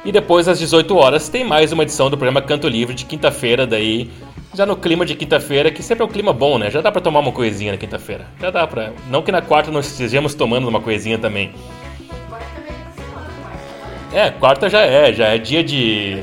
E 0.06 0.12
depois, 0.12 0.48
às 0.48 0.58
18 0.60 0.96
horas, 0.96 1.28
tem 1.28 1.44
mais 1.44 1.72
uma 1.72 1.84
edição 1.84 2.10
do 2.10 2.18
programa 2.18 2.42
Canto 2.42 2.68
Livre 2.68 2.96
de 2.96 3.06
quinta-feira, 3.06 3.68
daí 3.68 4.10
já 4.56 4.66
no 4.66 4.76
clima 4.76 5.06
de 5.06 5.14
quinta-feira, 5.14 5.70
que 5.70 5.84
sempre 5.84 6.04
é 6.04 6.06
um 6.06 6.10
clima 6.10 6.34
bom, 6.34 6.58
né? 6.58 6.72
Já 6.72 6.82
dá 6.82 6.92
pra 6.92 7.02
tomar 7.02 7.20
uma 7.20 7.32
coisinha 7.32 7.74
na 7.74 7.78
quinta-feira. 7.78 8.26
Já 8.40 8.50
dá 8.50 8.66
pra. 8.66 8.94
Não 9.10 9.22
que 9.22 9.32
na 9.32 9.42
quarta 9.42 9.70
não 9.70 9.80
estejamos 9.80 10.34
tomando 10.34 10.68
uma 10.68 10.82
coisinha 10.82 11.18
também. 11.18 11.52
É, 14.12 14.32
quarta 14.32 14.70
já 14.70 14.82
é, 14.82 15.14
já 15.14 15.28
é 15.28 15.38
dia 15.38 15.64
de. 15.64 16.20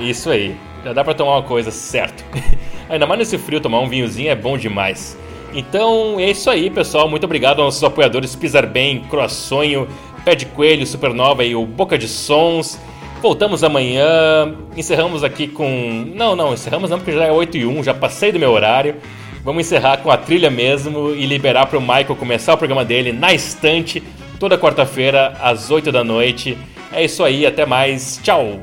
Isso 0.00 0.30
aí. 0.30 0.56
Já 0.84 0.92
dá 0.92 1.02
pra 1.02 1.14
tomar 1.14 1.36
uma 1.36 1.42
coisa, 1.42 1.70
certo. 1.70 2.24
Ainda 2.88 3.06
mais 3.06 3.18
nesse 3.18 3.38
frio, 3.38 3.60
tomar 3.60 3.80
um 3.80 3.88
vinhozinho 3.88 4.30
é 4.30 4.34
bom 4.36 4.56
demais. 4.56 5.18
Então 5.54 6.18
é 6.20 6.30
isso 6.30 6.48
aí, 6.48 6.70
pessoal. 6.70 7.08
Muito 7.08 7.24
obrigado 7.24 7.60
aos 7.60 7.66
nossos 7.66 7.84
apoiadores 7.84 8.36
Pisar 8.36 8.66
Bem, 8.66 9.00
Croaçonho, 9.04 9.88
Pé 10.24 10.34
de 10.34 10.46
Coelho, 10.46 10.86
Supernova 10.86 11.44
e 11.44 11.54
o 11.54 11.66
Boca 11.66 11.98
de 11.98 12.08
Sons. 12.08 12.78
Voltamos 13.20 13.62
amanhã. 13.62 14.54
Encerramos 14.76 15.22
aqui 15.24 15.46
com. 15.46 16.04
Não, 16.14 16.34
não, 16.34 16.52
encerramos 16.52 16.90
não, 16.90 16.98
porque 16.98 17.12
já 17.12 17.24
é 17.24 17.32
8 17.32 17.56
e 17.56 17.66
1, 17.66 17.84
já 17.84 17.94
passei 17.94 18.32
do 18.32 18.38
meu 18.38 18.50
horário. 18.50 18.96
Vamos 19.44 19.66
encerrar 19.66 19.98
com 19.98 20.10
a 20.10 20.16
trilha 20.16 20.50
mesmo 20.50 21.10
e 21.10 21.26
liberar 21.26 21.66
para 21.66 21.78
o 21.78 21.80
Michael 21.80 22.16
começar 22.16 22.54
o 22.54 22.58
programa 22.58 22.84
dele 22.84 23.12
na 23.12 23.32
estante, 23.34 24.00
toda 24.38 24.56
quarta-feira, 24.56 25.36
às 25.40 25.70
8 25.70 25.90
da 25.90 26.04
noite. 26.04 26.56
É 26.92 27.04
isso 27.04 27.24
aí, 27.24 27.44
até 27.44 27.66
mais. 27.66 28.20
Tchau! 28.22 28.60